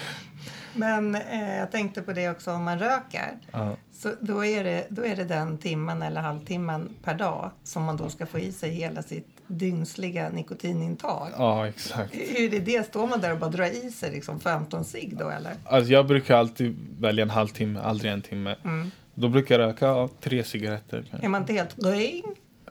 Men 0.74 1.14
eh, 1.14 1.56
jag 1.56 1.70
tänkte 1.70 2.02
på 2.02 2.12
det 2.12 2.30
också 2.30 2.52
om 2.52 2.64
man 2.64 2.78
röker. 2.78 3.38
Ja. 3.52 3.76
Så 3.92 4.12
då 4.20 4.44
är, 4.44 4.64
det, 4.64 4.86
då 4.88 5.04
är 5.06 5.16
det 5.16 5.24
den 5.24 5.58
timmen 5.58 6.02
eller 6.02 6.20
halvtimmen 6.20 6.88
per 7.02 7.14
dag 7.14 7.50
som 7.64 7.84
man 7.84 7.96
då 7.96 8.08
ska 8.08 8.26
få 8.26 8.38
i 8.38 8.52
sig 8.52 8.70
hela 8.70 9.02
sitt 9.02 9.28
dygnsliga 9.46 10.28
nikotinintag. 10.28 11.28
Ja, 11.36 11.68
exakt. 11.68 12.14
Hur 12.14 12.54
är 12.54 12.60
det? 12.60 12.86
Står 12.86 13.06
man 13.06 13.20
där 13.20 13.32
och 13.32 13.38
bara 13.38 13.50
drar 13.50 13.86
i 13.86 13.90
sig 13.90 14.10
liksom 14.10 14.40
15 14.40 14.84
cigg 14.84 15.16
då 15.16 15.28
eller? 15.28 15.52
Alltså 15.64 15.92
jag 15.92 16.06
brukar 16.06 16.36
alltid 16.36 16.76
välja 17.00 17.22
en 17.22 17.30
halvtimme, 17.30 17.80
aldrig 17.80 18.12
en 18.12 18.22
timme. 18.22 18.56
Mm. 18.64 18.90
Då 19.14 19.28
brukar 19.28 19.58
jag 19.58 19.68
röka 19.68 19.86
ja, 19.86 20.08
tre 20.20 20.44
cigaretter. 20.44 21.04
kanske. 21.10 21.26
Är 21.26 21.30
man 21.30 21.40
inte 21.40 21.52
helt 21.52 21.84
ring? 21.84 22.24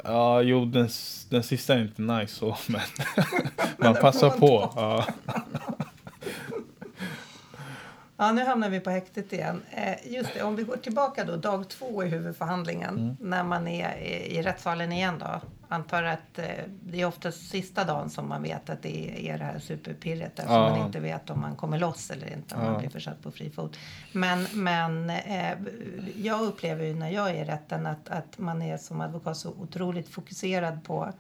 Ja, 0.04 0.42
jo, 0.42 0.66
den, 0.66 0.90
den 1.30 1.44
sista 1.44 1.74
är 1.74 1.82
inte 1.82 2.02
nice 2.02 2.36
så, 2.36 2.58
men 2.68 2.82
man 3.78 3.96
passar 3.96 4.30
på. 4.30 4.72
Ja. 4.76 5.06
Ja, 8.22 8.32
nu 8.32 8.44
hamnar 8.46 8.70
vi 8.70 8.80
på 8.80 8.90
häktet 8.90 9.34
igen. 9.34 9.62
Eh, 9.72 10.14
just 10.14 10.34
det, 10.34 10.44
om 10.44 10.56
vi 10.56 10.64
går 10.64 10.78
tillbaka 10.78 11.24
då, 11.24 11.36
dag 11.36 11.70
två 11.70 12.04
i 12.04 12.08
huvudförhandlingen, 12.08 13.18
när 13.20 13.44
man 13.44 13.68
är 13.68 13.98
i, 13.98 14.42
rättssalen 14.42 14.92
igen 14.92 15.16
då. 15.20 15.42
Antar 15.68 16.04
att 16.04 16.40
eh, 16.40 16.46
det 16.84 17.02
är 17.02 17.06
oftast 17.06 17.50
sista 17.50 17.84
dagen 17.84 18.10
som 18.10 18.30
man 18.30 18.44
vet 18.44 18.70
att 18.70 18.82
det 18.82 19.30
är 19.30 19.38
det 19.38 19.44
här 19.44 19.60
superpirret 19.60 20.36
där, 20.36 20.44
så 20.44 20.52
Ja. 20.54 20.70
man 20.70 20.86
inte 20.86 21.00
vet 21.00 21.30
om 21.30 21.42
man 21.42 21.56
kommer 21.56 21.80
loss 21.80 22.10
eller 22.10 22.34
inte, 22.34 22.56
om 22.56 22.62
Ja. 22.64 22.72
man 22.72 22.80
blir 22.80 22.90
försatt 22.90 23.24
på 23.24 23.32
fri 23.32 23.50
fot. 23.50 23.78
Men, 24.12 24.48
men 24.54 25.10
eh, 25.10 25.52
jag 26.16 26.42
upplever 26.42 26.86
ju 26.86 26.94
när 26.94 27.10
jag 27.10 27.30
är 27.30 27.34
i 27.34 27.44
rätten 27.44 27.86
att, 27.86 28.10
att 28.10 28.38
man 28.38 28.62
är 28.62 28.78
som 28.78 29.02
advokat 29.02 29.38
så 29.38 29.50
otroligt 29.50 30.10
fokuserad 30.10 30.84
på 30.84 31.14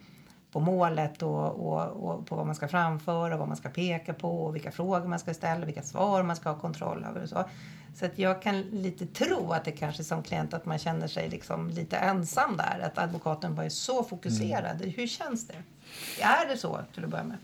på 0.51 0.59
målet 0.59 1.21
och, 1.21 1.67
och, 1.67 2.09
och 2.09 2.27
på 2.27 2.35
vad 2.35 2.45
man 2.45 2.55
ska 2.55 2.67
framföra, 2.67 3.37
vad 3.37 3.47
man 3.47 3.57
ska 3.57 3.69
peka 3.69 4.13
på 4.13 4.45
och 4.45 4.55
vilka 4.55 4.71
frågor 4.71 5.07
man 5.07 5.19
ska 5.19 5.33
ställa, 5.33 5.65
vilka 5.65 5.83
svar 5.83 6.23
man 6.23 6.35
ska 6.35 6.49
ha 6.49 6.59
kontroll 6.59 7.05
över 7.09 7.23
och 7.23 7.29
så. 7.29 7.45
Så 7.95 8.05
att 8.05 8.19
jag 8.19 8.41
kan 8.41 8.61
lite 8.61 9.05
tro 9.05 9.51
att 9.51 9.65
det 9.65 9.71
kanske 9.71 10.03
som 10.03 10.23
klient 10.23 10.53
att 10.53 10.65
man 10.65 10.79
känner 10.79 11.07
sig 11.07 11.29
liksom 11.29 11.69
lite 11.69 11.97
ensam 11.97 12.57
där. 12.57 12.79
Att 12.85 12.97
advokaten 12.97 13.55
bara 13.55 13.65
är 13.65 13.69
så 13.69 14.03
fokuserad. 14.03 14.81
Hur 14.81 15.07
känns 15.07 15.47
det? 15.47 15.55
Är 16.21 16.47
det 16.47 16.57
så 16.57 16.79
till 16.93 17.03
att 17.03 17.09
börja 17.09 17.23
med? 17.23 17.37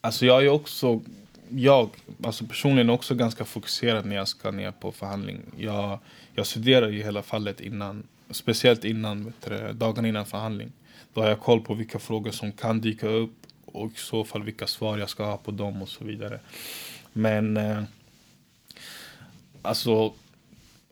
Alltså 0.00 0.26
jag 0.26 0.44
är 0.44 0.48
också, 0.48 1.00
jag 1.48 1.90
alltså 2.24 2.46
personligen 2.46 2.90
också 2.90 3.14
ganska 3.14 3.44
fokuserad 3.44 4.06
när 4.06 4.16
jag 4.16 4.28
ska 4.28 4.50
ner 4.50 4.70
på 4.70 4.92
förhandling. 4.92 5.40
Jag, 5.56 5.98
jag 6.34 6.46
studerar 6.46 6.88
ju 6.88 7.02
hela 7.02 7.22
fallet 7.22 7.60
innan, 7.60 8.02
speciellt 8.30 8.84
innan, 8.84 9.32
dagen 9.72 10.06
innan 10.06 10.26
förhandling. 10.26 10.72
Då 11.14 11.20
har 11.20 11.28
jag 11.28 11.40
koll 11.40 11.60
på 11.60 11.74
vilka 11.74 11.98
frågor 11.98 12.30
som 12.30 12.52
kan 12.52 12.80
dyka 12.80 13.08
upp 13.08 13.32
och 13.64 13.90
i 13.92 13.96
så 13.98 14.24
fall 14.24 14.42
vilka 14.42 14.66
svar 14.66 14.98
jag 14.98 15.08
ska 15.10 15.24
ha 15.24 15.36
på 15.36 15.50
dem 15.50 15.82
och 15.82 15.88
så 15.88 16.04
vidare. 16.04 16.40
Men 17.12 17.56
eh, 17.56 17.82
alltså 19.62 20.12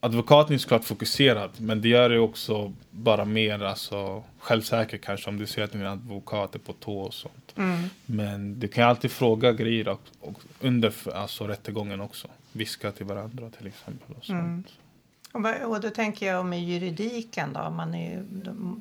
advokaten 0.00 0.54
är 0.54 0.58
såklart 0.58 0.84
fokuserad 0.84 1.50
men 1.58 1.80
det 1.80 1.88
gör 1.88 2.08
det 2.10 2.18
också 2.18 2.72
bara 2.90 3.24
mer 3.24 3.62
alltså, 3.62 4.22
självsäker 4.38 4.98
kanske 4.98 5.30
om 5.30 5.38
du 5.38 5.46
ser 5.46 5.62
att 5.62 5.72
din 5.72 5.86
advokat 5.86 6.54
är 6.54 6.58
på 6.58 6.72
tå 6.72 6.98
och 6.98 7.14
sånt. 7.14 7.52
Men 8.06 8.60
du 8.60 8.68
kan 8.68 8.88
alltid 8.88 9.10
fråga 9.10 9.52
grejer 9.52 9.88
och, 9.88 10.00
och 10.20 10.40
under 10.60 10.92
alltså, 11.14 11.46
rättegången 11.46 12.00
också. 12.00 12.28
Viska 12.52 12.92
till 12.92 13.06
varandra 13.06 13.50
till 13.50 13.66
exempel. 13.66 14.16
Och 14.16 14.24
sånt. 14.24 14.38
Och, 14.38 14.72
vad- 14.72 14.85
och 15.44 15.80
då 15.80 15.90
tänker 15.90 16.26
jag 16.26 16.46
med 16.46 16.64
juridiken 16.64 17.52
då. 17.52 17.70
Man 17.70 17.94
är 17.94 18.10
ju, 18.10 18.24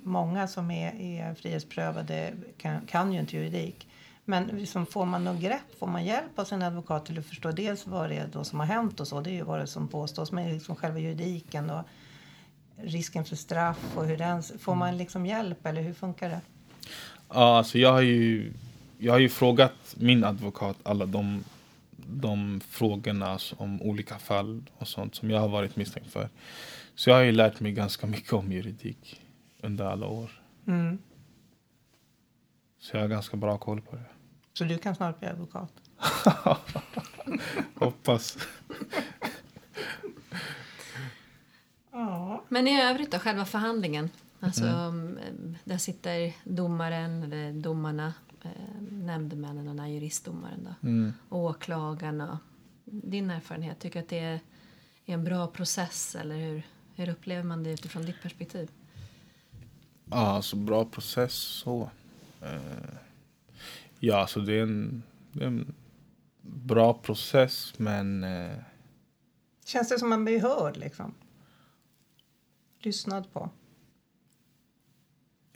många 0.03 0.47
som 0.47 0.71
är, 0.71 1.01
är 1.01 1.33
frihetsprövade 1.33 2.33
kan, 2.57 2.81
kan 2.85 3.13
ju 3.13 3.19
inte 3.19 3.37
juridik. 3.37 3.87
Men 4.25 4.47
liksom 4.47 4.85
får 4.85 5.05
man 5.05 5.23
något 5.23 5.41
grepp, 5.41 5.79
får 5.79 5.87
man 5.87 6.05
hjälp 6.05 6.39
av 6.39 6.45
sin 6.45 6.61
advokat 6.61 7.05
till 7.05 7.19
att 7.19 7.25
förstå 7.25 7.51
dels 7.51 7.87
vad 7.87 8.09
det 8.09 8.15
är 8.15 8.27
då 8.27 8.43
som 8.43 8.59
har 8.59 8.67
hänt 8.67 8.99
och 8.99 9.07
så, 9.07 9.21
det 9.21 9.29
är 9.29 9.33
ju 9.33 9.43
vad 9.43 9.59
det 9.59 9.67
som 9.67 9.87
påstås, 9.87 10.31
men 10.31 10.53
liksom 10.53 10.75
själva 10.75 10.99
juridiken 10.99 11.69
och 11.69 11.81
risken 12.77 13.25
för 13.25 13.35
straff 13.35 13.79
och 13.95 14.05
hur 14.05 14.17
den, 14.17 14.43
får 14.43 14.75
man 14.75 14.97
liksom 14.97 15.25
hjälp 15.25 15.65
eller 15.65 15.81
hur 15.81 15.93
funkar 15.93 16.29
det? 16.29 16.41
Ja, 17.29 17.57
alltså 17.57 17.77
jag 17.77 17.91
har 17.91 18.01
ju, 18.01 18.53
jag 18.97 19.13
har 19.13 19.19
ju 19.19 19.29
frågat 19.29 19.95
min 19.97 20.23
advokat 20.23 20.77
alla 20.83 21.05
de, 21.05 21.43
de 22.07 22.61
frågorna 22.69 23.39
om 23.57 23.81
olika 23.81 24.19
fall 24.19 24.63
och 24.77 24.87
sånt 24.87 25.15
som 25.15 25.31
jag 25.31 25.39
har 25.39 25.47
varit 25.47 25.75
misstänkt 25.75 26.11
för. 26.11 26.29
Så 26.95 27.09
jag 27.09 27.17
har 27.17 27.23
ju 27.23 27.31
lärt 27.31 27.59
mig 27.59 27.71
ganska 27.71 28.07
mycket 28.07 28.33
om 28.33 28.51
juridik 28.51 29.21
under 29.61 29.85
alla 29.85 30.07
år. 30.07 30.31
Mm. 30.67 30.97
Så 32.79 32.97
jag 32.97 33.01
har 33.01 33.07
ganska 33.07 33.37
bra 33.37 33.57
koll 33.57 33.81
på 33.81 33.95
det. 33.95 34.05
Så 34.53 34.63
du 34.63 34.77
kan 34.77 34.95
snart 34.95 35.19
bli 35.19 35.27
advokat? 35.27 35.73
Hoppas. 37.75 38.37
Ja. 41.91 42.43
Men 42.49 42.67
i 42.67 42.81
övrigt 42.81 43.11
då, 43.11 43.19
själva 43.19 43.45
förhandlingen. 43.45 44.09
Alltså, 44.39 44.65
mm. 44.65 45.57
Där 45.63 45.77
sitter 45.77 46.33
domaren, 46.43 47.23
eller 47.23 47.51
domarna, 47.51 48.13
eh, 48.45 48.81
nämndemännen 48.91 49.67
och 49.67 49.75
den 49.75 49.79
här 49.79 49.87
juristdomaren. 49.87 50.63
Då. 50.63 50.87
Mm. 50.87 51.13
Och 51.29 51.39
åklagarna. 51.39 52.39
Din 52.85 53.29
erfarenhet, 53.29 53.79
tycker 53.79 53.99
du 53.99 54.03
att 54.03 54.09
det 54.09 54.19
är, 54.19 54.39
är 55.05 55.13
en 55.13 55.23
bra 55.23 55.47
process 55.47 56.15
eller 56.15 56.35
hur, 56.35 56.63
hur 56.95 57.09
upplever 57.09 57.43
man 57.43 57.63
det 57.63 57.71
utifrån 57.71 58.05
ditt 58.05 58.21
perspektiv? 58.21 58.71
Ja, 60.05 60.17
alltså 60.17 60.55
bra 60.55 60.85
process 60.85 61.33
så. 61.33 61.89
Eh, 62.41 62.93
ja, 63.99 64.17
alltså 64.17 64.39
det 64.39 64.53
är 64.53 64.63
en, 64.63 65.03
det 65.31 65.43
är 65.43 65.47
en 65.47 65.73
bra 66.41 66.93
process 66.93 67.73
men 67.77 68.23
eh, 68.23 68.57
Känns 69.65 69.89
det 69.89 69.99
som 69.99 70.09
man 70.09 70.25
blir 70.25 70.39
hörd 70.39 70.77
liksom? 70.77 71.13
Lyssnad 72.79 73.33
på? 73.33 73.49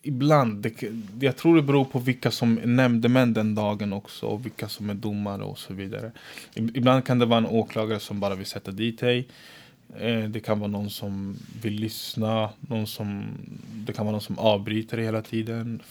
Ibland. 0.01 0.61
Det, 0.61 0.83
jag 1.19 1.37
tror 1.37 1.55
det 1.55 1.61
beror 1.61 1.85
på 1.85 1.99
vilka 1.99 2.31
som 2.31 2.57
är 2.57 2.67
nämndemän 2.67 3.33
den 3.33 3.55
dagen 3.55 3.93
också 3.93 4.25
och 4.25 4.45
vilka 4.45 4.67
som 4.67 4.89
är 4.89 4.93
domare 4.93 5.43
och 5.43 5.59
så 5.59 5.73
vidare. 5.73 6.11
Ibland 6.53 7.05
kan 7.05 7.19
det 7.19 7.25
vara 7.25 7.37
en 7.37 7.45
åklagare 7.45 7.99
som 7.99 8.19
bara 8.19 8.35
vill 8.35 8.45
sätta 8.45 8.71
dit 8.71 8.99
dig. 8.99 9.27
Eh, 9.97 10.23
det 10.23 10.39
kan 10.39 10.59
vara 10.59 10.71
någon 10.71 10.89
som 10.89 11.37
vill 11.61 11.73
lyssna. 11.73 12.49
Någon 12.59 12.87
som, 12.87 13.27
det 13.73 13.93
kan 13.93 14.05
vara 14.05 14.11
någon 14.11 14.21
som 14.21 14.39
avbryter 14.39 14.97
dig 14.97 15.05
hela 15.05 15.21
tiden. 15.21 15.81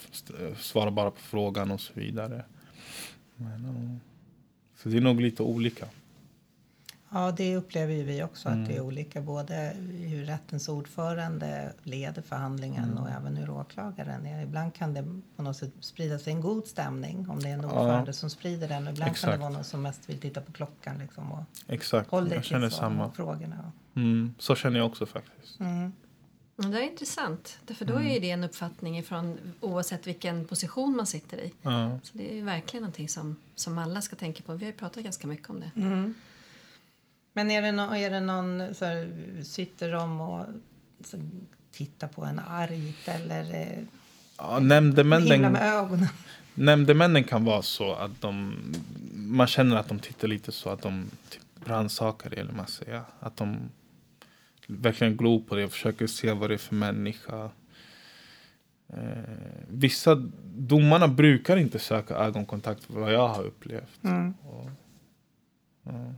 Eh, 0.40 0.56
svarar 0.56 0.90
bara 0.90 1.10
på 1.10 1.20
frågan 1.20 1.70
och 1.70 1.80
så 1.80 1.92
vidare. 1.94 2.44
Men. 3.36 4.00
Så 4.82 4.88
det 4.88 4.96
är 4.96 5.00
nog 5.00 5.20
lite 5.20 5.42
olika. 5.42 5.86
Ja, 7.10 7.32
det 7.36 7.56
upplever 7.56 7.94
ju 7.94 8.02
vi 8.02 8.22
också 8.22 8.48
att 8.48 8.66
det 8.66 8.76
är 8.76 8.80
olika. 8.80 9.20
Både 9.20 9.76
hur 9.90 10.24
rättens 10.24 10.68
ordförande 10.68 11.72
leder 11.82 12.22
förhandlingen 12.22 12.98
och 12.98 13.08
även 13.10 13.36
hur 13.36 13.50
åklagaren 13.50 14.26
är. 14.26 14.42
Ibland 14.42 14.74
kan 14.74 14.94
det 14.94 15.04
på 15.36 15.42
något 15.42 15.56
sätt 15.56 15.70
sprida 15.80 16.18
sig 16.18 16.32
en 16.32 16.40
god 16.40 16.66
stämning 16.66 17.28
om 17.30 17.40
det 17.40 17.48
är 17.48 17.52
en 17.54 17.64
ordförande 17.64 18.12
som 18.12 18.30
sprider 18.30 18.68
den. 18.68 18.86
Och 18.86 18.92
ibland 18.92 18.98
kan 19.06 19.10
Exakt. 19.12 19.32
det 19.32 19.38
vara 19.38 19.50
någon 19.50 19.64
som 19.64 19.82
mest 19.82 20.08
vill 20.08 20.18
titta 20.20 20.40
på 20.40 20.52
klockan 20.52 20.98
liksom, 20.98 21.32
och 21.32 21.44
Exakt, 21.66 22.10
håll 22.10 22.28
dig 22.28 22.42
jag 22.50 22.62
till 22.62 22.70
samma. 22.70 23.10
frågorna. 23.12 23.72
Mm, 23.96 24.34
så 24.38 24.54
känner 24.54 24.78
jag 24.78 24.86
också 24.86 25.06
faktiskt. 25.06 25.60
Mm. 25.60 25.92
Ja, 26.56 26.68
Det 26.68 26.78
är 26.78 26.90
intressant, 26.90 27.58
därför 27.66 27.84
då 27.84 28.00
är 28.00 28.20
det 28.20 28.30
en 28.30 28.44
uppfattning 28.44 28.98
ifrån 28.98 29.38
oavsett 29.60 30.06
vilken 30.06 30.44
position 30.44 30.96
man 30.96 31.06
sitter 31.06 31.36
i. 31.36 31.52
Ja. 31.62 31.98
Så 32.02 32.18
det 32.18 32.38
är 32.38 32.42
verkligen 32.44 32.82
någonting 32.82 33.08
som, 33.08 33.36
som 33.54 33.78
alla 33.78 34.02
ska 34.02 34.16
tänka 34.16 34.42
på. 34.42 34.54
Vi 34.54 34.64
har 34.64 34.72
ju 34.72 34.78
pratat 34.78 35.04
ganska 35.04 35.26
mycket 35.26 35.50
om 35.50 35.60
det. 35.60 35.70
Men 37.38 37.50
är 37.50 37.62
det, 37.62 37.72
nå 37.72 37.94
är 37.94 38.10
det 38.10 38.20
någon, 38.20 38.74
så 38.74 38.84
här, 38.84 39.12
sitter 39.42 39.92
de 39.92 40.20
och 40.20 40.46
så, 41.04 41.16
tittar 41.72 42.08
på 42.08 42.24
en 42.24 42.38
argt 42.38 43.08
eller 43.08 43.54
eh, 43.54 43.78
Ja, 44.38 44.58
nämndemännen, 44.58 45.52
med 45.52 45.74
ögonen? 45.74 46.08
nämndemännen 46.54 47.24
kan 47.24 47.44
vara 47.44 47.62
så 47.62 47.92
att 47.92 48.20
de, 48.20 48.56
man 49.14 49.46
känner 49.46 49.76
att 49.76 49.88
de 49.88 49.98
tittar 49.98 50.28
lite 50.28 50.52
så 50.52 50.70
att 50.70 50.82
de 50.82 51.10
typ 51.28 51.42
rannsakar 51.68 52.30
det, 52.30 52.36
eller 52.36 52.52
man 52.52 52.66
säger. 52.66 53.02
Att 53.20 53.36
de 53.36 53.70
verkligen 54.66 55.16
glor 55.16 55.40
på 55.40 55.54
det 55.54 55.64
och 55.64 55.72
försöker 55.72 56.06
se 56.06 56.32
vad 56.32 56.50
det 56.50 56.54
är 56.54 56.58
för 56.58 56.74
människa. 56.74 57.50
Eh, 58.88 58.98
vissa 59.68 60.14
domarna 60.44 61.08
brukar 61.08 61.56
inte 61.56 61.78
söka 61.78 62.14
ögonkontakt 62.14 62.90
vad 62.90 63.12
jag 63.12 63.28
har 63.28 63.44
upplevt. 63.44 64.04
Mm. 64.04 64.34
Och, 64.42 64.70
ja. 65.82 66.14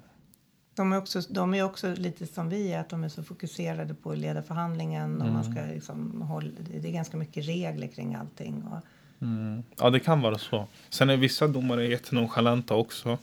De 0.81 0.93
är, 0.93 0.99
också, 0.99 1.21
de 1.31 1.55
är 1.55 1.62
också 1.62 1.95
lite 1.95 2.27
som 2.27 2.49
vi 2.49 2.73
är, 2.73 2.81
att 2.81 2.88
de 2.88 3.05
är 3.05 3.09
så 3.09 3.23
fokuserade 3.23 3.95
på 3.95 4.11
att 4.11 4.19
leda 4.19 4.43
förhandlingen. 4.43 5.21
Och 5.23 5.27
man 5.33 5.43
Mm. 5.45 5.53
ska 5.53 5.75
liksom 5.75 6.23
hålla, 6.23 6.51
det 6.81 6.88
är 6.88 6.93
ganska 6.93 7.16
mycket 7.16 7.47
regler 7.47 7.87
kring 7.87 8.14
allting. 8.14 8.62
Och, 8.64 8.79
Mm. 9.23 9.62
Ja, 9.79 9.90
det 9.90 10.01
kan 10.01 10.21
vara 10.23 10.38
så. 10.38 10.66
Sen 10.90 11.11
är 11.11 11.16
vissa 11.16 11.49
domare 11.49 11.87
jättenonchalanta 11.88 12.75
också. 12.75 13.19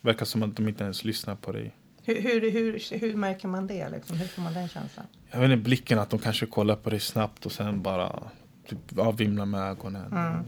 Verkar 0.00 0.24
som 0.26 0.42
att 0.42 0.56
de 0.56 0.68
inte 0.68 0.84
ens 0.84 1.04
lyssnar 1.04 1.34
på 1.34 1.52
dig. 1.52 1.74
hur, 2.04 2.20
hur, 2.22 2.50
hur, 2.52 2.98
hur 3.00 3.14
märker 3.16 3.48
man 3.48 3.66
det? 3.66 3.88
Liksom? 3.88 4.16
Hur 4.16 4.26
får 4.26 4.42
man 4.42 4.54
den 4.54 4.68
känslan? 4.68 5.06
Jag 5.30 5.40
vet 5.40 5.50
inte, 5.50 5.64
blicken 5.64 5.98
att 5.98 6.10
de 6.10 6.18
kanske 6.18 6.46
kollar 6.46 6.76
på 6.76 6.90
dig 6.90 7.00
snabbt 7.00 7.46
och 7.46 7.52
sen 7.52 7.82
bara 7.82 8.22
typ, 8.68 8.78
ja, 8.96 9.10
vimlar 9.10 9.46
med 9.46 9.60
ögonen. 9.60 10.12
Mm. 10.12 10.44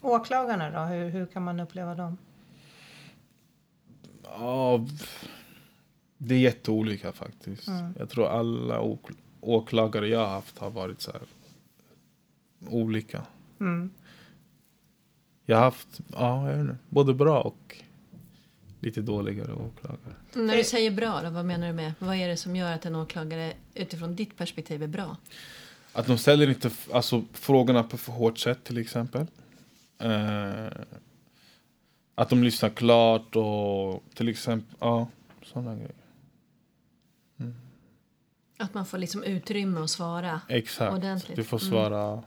Åklagarna 0.00 0.70
då, 0.70 0.80
hur, 0.94 1.08
hur 1.10 1.26
kan 1.26 1.42
man 1.44 1.60
uppleva 1.60 1.94
dem? 1.94 2.16
Ja, 4.26 4.86
det 6.18 6.34
är 6.34 6.38
jätteolika 6.38 7.12
faktiskt. 7.12 7.68
Mm. 7.68 7.94
Jag 7.98 8.10
tror 8.10 8.26
alla 8.28 8.80
åk- 8.80 9.10
åklagare 9.40 10.08
jag 10.08 10.18
har 10.18 10.26
haft 10.26 10.58
har 10.58 10.70
varit 10.70 11.00
så 11.00 11.12
här 11.12 11.20
olika. 12.68 13.22
Mm. 13.60 13.90
Jag 15.46 15.56
har 15.56 15.64
haft, 15.64 16.00
ja, 16.12 16.48
jag 16.50 16.56
vet 16.56 16.60
inte, 16.60 16.76
både 16.88 17.14
bra 17.14 17.40
och 17.40 17.76
lite 18.80 19.00
dåligare 19.02 19.52
åklagare. 19.52 20.14
När 20.34 20.56
du 20.56 20.64
säger 20.64 20.90
bra, 20.90 21.22
då, 21.22 21.30
vad 21.30 21.44
menar 21.44 21.66
du 21.66 21.72
med? 21.72 21.92
Vad 21.98 22.16
är 22.16 22.28
det 22.28 22.36
som 22.36 22.56
gör 22.56 22.72
att 22.72 22.86
en 22.86 22.94
åklagare 22.96 23.52
utifrån 23.74 24.14
ditt 24.16 24.36
perspektiv 24.36 24.82
är 24.82 24.86
bra? 24.86 25.16
Att 25.92 26.06
de 26.06 26.18
ställer 26.18 26.48
inte 26.48 26.70
alltså, 26.92 27.24
frågorna 27.32 27.82
på 27.82 27.96
för 27.96 28.12
hårt 28.12 28.38
sätt 28.38 28.64
till 28.64 28.78
exempel. 28.78 29.26
Eh, 29.98 30.66
att 32.18 32.28
de 32.28 32.42
lyssnar 32.44 32.70
klart 32.70 33.36
och 33.36 34.02
till 34.14 34.28
exempel, 34.28 34.76
ja, 34.80 35.08
sådana 35.42 35.74
grejer. 35.74 35.92
Att 38.58 38.74
man 38.74 38.86
får 38.86 38.98
liksom 38.98 39.22
utrymme 39.24 39.80
att 39.80 39.90
svara. 39.90 40.40
Exakt, 40.48 40.94
Ordentligt. 40.94 41.36
du 41.36 41.44
får 41.44 41.62
Mm. 41.62 41.70
svara. 41.70 42.22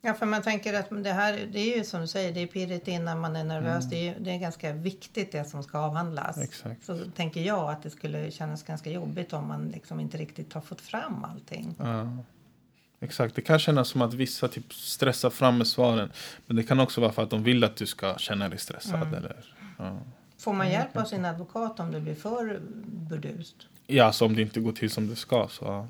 Ja, 0.00 0.14
för 0.14 0.26
man 0.26 0.42
tänker 0.42 0.74
att 0.74 1.04
det 1.04 1.12
här, 1.12 1.48
det 1.52 1.58
är 1.60 1.76
ju 1.76 1.84
som 1.84 2.00
du 2.00 2.06
säger, 2.06 2.32
det 2.32 2.40
är 2.40 2.46
pirrigt 2.46 2.88
innan 2.88 3.20
man 3.20 3.36
är 3.36 3.44
nervös. 3.44 3.90
Det, 3.90 4.08
är, 4.08 4.18
det 4.20 4.30
är 4.30 4.38
ganska 4.38 4.72
viktigt 4.72 5.32
det 5.32 5.44
som 5.44 5.62
ska 5.62 5.78
avhandlas. 5.78 6.36
Mm. 6.36 6.48
Exakt. 6.48 6.84
Så 6.84 6.98
tänker 7.16 7.40
jag 7.40 7.70
att 7.70 7.82
det 7.82 7.90
skulle 7.90 8.30
kännas 8.30 8.62
ganska 8.62 8.90
jobbigt 8.90 9.32
om 9.32 9.48
man 9.48 9.68
liksom 9.68 10.00
inte 10.00 10.16
riktigt 10.18 10.52
har 10.52 10.60
fått 10.60 10.80
fram 10.80 11.24
allting. 11.24 11.74
Ja. 11.78 12.08
Exakt, 13.00 13.34
det 13.34 13.42
kan 13.42 13.58
kännas 13.58 13.88
som 13.88 14.02
att 14.02 14.14
vissa 14.14 14.48
typ 14.48 14.74
stressar 14.74 15.30
fram 15.30 15.58
med 15.58 15.66
svaren. 15.66 16.12
Men 16.46 16.56
det 16.56 16.62
kan 16.62 16.80
också 16.80 17.00
vara 17.00 17.12
för 17.12 17.22
att 17.22 17.30
de 17.30 17.42
vill 17.42 17.64
att 17.64 17.76
du 17.76 17.86
ska 17.86 18.18
känna 18.18 18.48
dig 18.48 18.58
stressad. 18.58 19.02
Mm. 19.02 19.14
Eller, 19.14 19.54
ja. 19.78 19.98
Får 20.38 20.52
man 20.52 20.70
hjälp 20.70 20.96
av 20.96 21.04
sin 21.04 21.24
advokat 21.24 21.80
om 21.80 21.92
det 21.92 22.00
blir 22.00 22.14
för 22.14 22.60
burdust? 22.84 23.56
Ja, 23.86 24.04
alltså 24.04 24.24
om 24.24 24.36
det 24.36 24.42
inte 24.42 24.60
går 24.60 24.72
till 24.72 24.90
som 24.90 25.08
det 25.08 25.16
ska 25.16 25.48
så... 25.48 25.64
ja. 25.64 25.86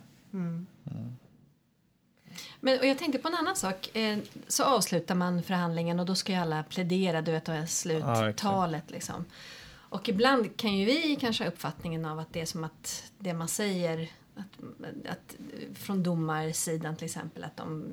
Men, 2.61 2.79
och 2.79 2.87
jag 2.87 2.99
tänkte 2.99 3.18
på 3.18 3.29
en 3.29 3.35
annan 3.35 3.57
sak. 3.57 3.97
Eh, 3.97 4.18
så 4.49 4.64
avslutar 4.64 5.14
man 5.14 5.42
förhandlingen 5.42 6.01
och 6.01 6.07
då 6.07 6.14
ska 6.14 6.33
ju 6.33 6.38
alla 6.38 6.62
plädera, 6.62 7.23
du 7.23 7.33
vet, 7.33 7.49
och 7.49 7.55
är 7.55 7.66
sluttalet 7.66 8.90
liksom. 8.90 9.25
Och 9.71 10.09
ibland 10.09 10.57
kan 10.57 10.77
ju 10.77 10.87
vi 10.87 11.16
kanske 11.21 11.44
ha 11.44 11.49
uppfattningen 11.49 12.05
av 12.05 12.18
att 12.18 12.33
det 12.33 12.40
är 12.40 12.47
som 12.47 12.64
att 12.64 13.12
det 13.18 13.35
man 13.35 13.49
säger 13.49 14.09
att, 14.38 15.07
att 15.09 15.37
från 15.74 16.03
domarsidan 16.03 16.96
till 16.96 17.05
exempel 17.05 17.44
att 17.44 17.57
de 17.57 17.85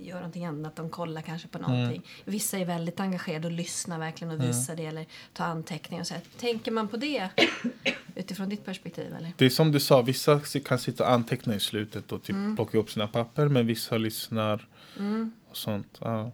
gör 0.00 0.14
någonting 0.16 0.44
annat, 0.44 0.76
de 0.76 0.90
kollar 0.90 1.22
kanske 1.22 1.48
på 1.48 1.58
någonting. 1.58 2.02
Vissa 2.24 2.58
är 2.58 2.64
väldigt 2.64 3.00
engagerade 3.00 3.46
och 3.46 3.52
lyssnar 3.52 3.98
verkligen 3.98 4.34
och 4.34 4.44
visar 4.44 4.76
det 4.76 4.86
eller 4.86 5.06
tar 5.32 5.44
anteckningar 5.44 6.02
och 6.02 6.06
så. 6.06 6.14
här. 6.14 6.22
Tänker 6.38 6.70
man 6.70 6.88
på 6.88 6.96
det 6.96 7.28
utifrån 8.14 8.48
ditt 8.48 8.64
perspektiv 8.64 9.14
eller? 9.14 9.32
Det 9.36 9.44
är 9.46 9.50
som 9.50 9.72
du 9.72 9.80
sa, 9.80 10.02
vissa 10.02 10.40
kan 10.64 10.78
sitta 10.78 11.04
och 11.04 11.10
anteckna 11.12 11.54
i 11.54 11.60
slutet 11.60 12.12
och 12.12 12.22
typ 12.22 12.36
Mm. 12.36 12.56
plocka 12.56 12.78
upp 12.78 12.90
sina 12.90 13.08
papper 13.08 13.48
men 13.48 13.66
vissa 13.66 13.96
lyssnar 13.98 14.68
och 15.50 15.56
sånt. 15.56 15.98
Ja. 16.00 16.30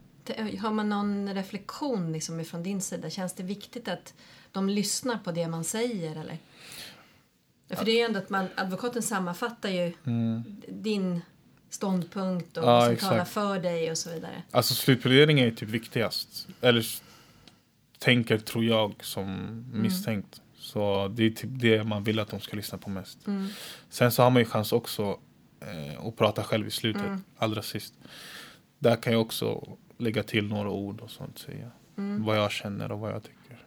Har 0.61 0.71
man 0.71 0.89
någon 0.89 1.35
reflektion 1.35 2.13
liksom 2.13 2.41
ifrån 2.41 2.63
din 2.63 2.81
sida? 2.81 3.11
Känns 3.11 3.33
det 3.33 3.43
viktigt 3.43 3.89
att 3.89 4.15
de 4.53 4.69
lyssnar 4.69 5.19
på 5.19 5.33
det 5.33 5.49
man 5.49 5.65
säger? 5.65 6.11
Eller? 6.21 6.39
För 7.77 7.85
det 7.85 7.91
är 7.91 7.97
ju 7.97 8.05
ändå 8.05 8.19
att 8.19 8.31
man, 8.31 8.47
advokaten 8.55 9.03
sammanfattar 9.03 9.69
ju 9.69 9.93
din 10.69 11.21
ståndpunkt 11.71 12.57
och 12.57 12.65
Ja, 12.65 12.85
som 12.85 12.93
exakt. 12.93 13.11
talar 13.11 13.25
för 13.25 13.59
dig 13.59 13.91
och 13.91 13.99
så 13.99 14.11
vidare. 14.11 14.43
Alltså 14.51 14.75
slutplädering 14.75 15.41
är 15.41 15.51
typ 15.51 15.69
viktigast. 15.69 16.49
Eller 16.61 16.85
tänker, 17.99 18.39
tror 18.39 18.65
jag, 18.65 18.95
som 19.05 19.65
misstänkt. 19.73 20.41
Så 20.59 21.09
det 21.09 21.25
är 21.25 21.31
typ 21.31 21.51
det 21.53 21.85
man 21.85 22.05
vill 22.05 22.19
att 22.21 22.29
de 22.29 22.41
ska 22.41 22.57
lyssna 22.57 22.79
på 22.79 22.91
mest. 22.91 23.19
Sen 23.89 24.13
så 24.13 24.23
har 24.23 24.31
man 24.31 24.43
ju 24.43 24.47
chans 24.47 24.73
också 24.73 25.19
eh, 25.61 26.07
att 26.07 26.17
prata 26.17 26.43
själv 26.45 26.67
i 26.67 26.71
slutet, 26.71 27.21
allra 27.37 27.63
sist. 27.63 27.95
Där 28.79 28.97
kan 28.97 29.13
jag 29.13 29.23
också 29.23 29.77
lägga 29.99 30.23
till 30.23 30.49
några 30.49 30.71
ord 30.71 31.01
och 31.01 31.11
sånt 31.11 31.39
säga. 31.39 31.71
Vad 31.97 32.37
jag 32.39 32.51
känner 32.53 32.93
och 32.93 32.99
vad 33.01 33.13
jag 33.13 33.23
tycker. 33.23 33.64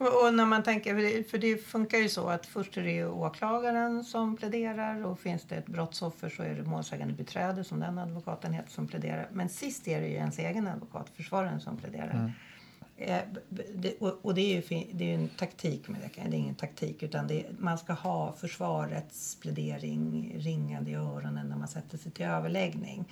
Och, 0.00 0.34
när 0.34 0.46
man 0.46 0.62
tänker, 0.62 0.94
för 0.94 1.02
det, 1.02 1.30
för 1.30 1.38
det 1.38 1.56
funkar 1.56 1.98
ju 1.98 2.08
så 2.08 2.28
att 2.28 2.46
först 2.46 2.76
är 2.76 2.82
det 2.82 3.04
åklagaren 3.04 4.04
som 4.04 4.36
pläderar 4.36 5.04
och 5.04 5.20
finns 5.20 5.42
det 5.42 5.56
ett 5.56 5.66
brottsoffer 5.66 6.28
så 6.28 6.42
är 6.42 6.54
det 6.54 6.62
målsägande 6.62 7.14
beträde 7.14 7.64
som 7.64 7.80
den 7.80 7.98
advokaten 7.98 8.52
heter 8.52 8.70
som 8.70 8.86
pläderar. 8.86 9.28
Men 9.32 9.48
sist 9.48 9.88
är 9.88 10.00
det 10.00 10.06
ju 10.06 10.14
ens 10.14 10.38
egen 10.38 10.68
advokat, 10.68 11.10
försvararen, 11.16 11.60
som 11.60 11.76
pläderar. 11.76 12.32
Eh, 12.96 13.18
b- 13.32 13.40
b- 13.48 13.62
det, 13.74 13.94
och, 13.98 14.18
och 14.22 14.34
det 14.34 14.40
är 14.40 14.54
ju 14.54 14.84
det 14.92 15.04
är 15.04 15.08
ju 15.08 15.14
en 15.14 15.28
taktik 15.28 15.88
med 15.88 16.00
det, 16.14 16.20
är 16.20 16.34
ingen 16.34 16.54
taktik 16.54 17.02
utan 17.02 17.26
det, 17.26 17.46
man 17.58 17.78
ska 17.78 17.92
ha 17.92 18.32
försvarets 18.32 19.36
plädering 19.40 20.34
ringande 20.38 20.90
i 20.90 20.94
öronen 20.94 21.48
när 21.48 21.56
man 21.56 21.68
sätter 21.68 21.98
sig 21.98 22.12
till 22.12 22.26
överläggning. 22.26 23.04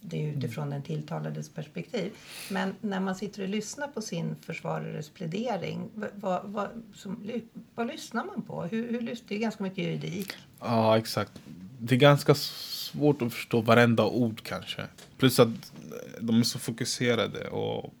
Det 0.00 0.24
är 0.24 0.36
utifrån 0.36 0.70
den 0.70 0.82
tilltalades 0.82 1.48
perspektiv. 1.48 2.12
Men 2.50 2.74
när 2.80 3.00
man 3.00 3.14
sitter 3.14 3.42
och 3.42 3.48
lyssnar 3.48 3.88
på 3.88 4.02
sin 4.02 4.36
försvarares 4.36 5.10
plädering, 5.10 5.90
vad, 6.14 6.40
vad, 6.44 6.68
som, 6.94 7.42
vad 7.74 7.86
lyssnar 7.86 8.24
man 8.24 8.42
på? 8.42 8.62
Hur, 8.62 8.92
hur, 8.92 9.16
det 9.28 9.34
är 9.34 9.38
ganska 9.38 9.62
mycket 9.62 9.84
juridik. 9.84 10.32
Ja, 10.60 10.98
exakt. 10.98 11.32
Det 11.78 11.94
är 11.94 11.98
ganska 11.98 12.34
svårt 12.34 13.22
att 13.22 13.32
förstå 13.32 13.60
varenda 13.60 14.06
ord 14.06 14.42
kanske. 14.42 14.82
Plus 15.18 15.40
att 15.40 15.72
de 16.20 16.38
är 16.38 16.42
så 16.42 16.58
fokuserade 16.58 17.48
och 17.48 17.94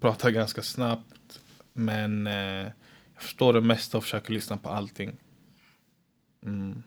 pratar 0.00 0.30
ganska 0.30 0.62
snabbt. 0.62 1.40
Men 1.72 2.26
eh, 2.26 2.66
jag 3.14 3.22
förstår 3.22 3.52
det 3.52 3.60
mesta 3.60 3.98
och 3.98 4.04
försöker 4.04 4.32
lyssna 4.32 4.56
på 4.56 4.68
allting. 4.68 5.16
Mm. 6.46 6.82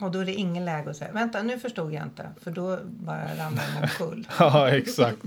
Och 0.00 0.10
då 0.10 0.18
är 0.18 0.24
det 0.24 0.34
ingen 0.34 0.64
läge 0.64 0.90
att 0.90 0.96
säga 0.96 1.12
vänta 1.12 1.42
nu 1.42 1.58
förstod 1.58 1.92
jag 1.92 2.02
inte 2.02 2.30
för 2.40 2.50
då 2.50 2.78
bara 2.84 3.24
ramlar 3.36 3.64
man 3.74 3.82
omkull. 3.82 4.28
Ja, 4.38 4.68
exakt. 4.70 5.18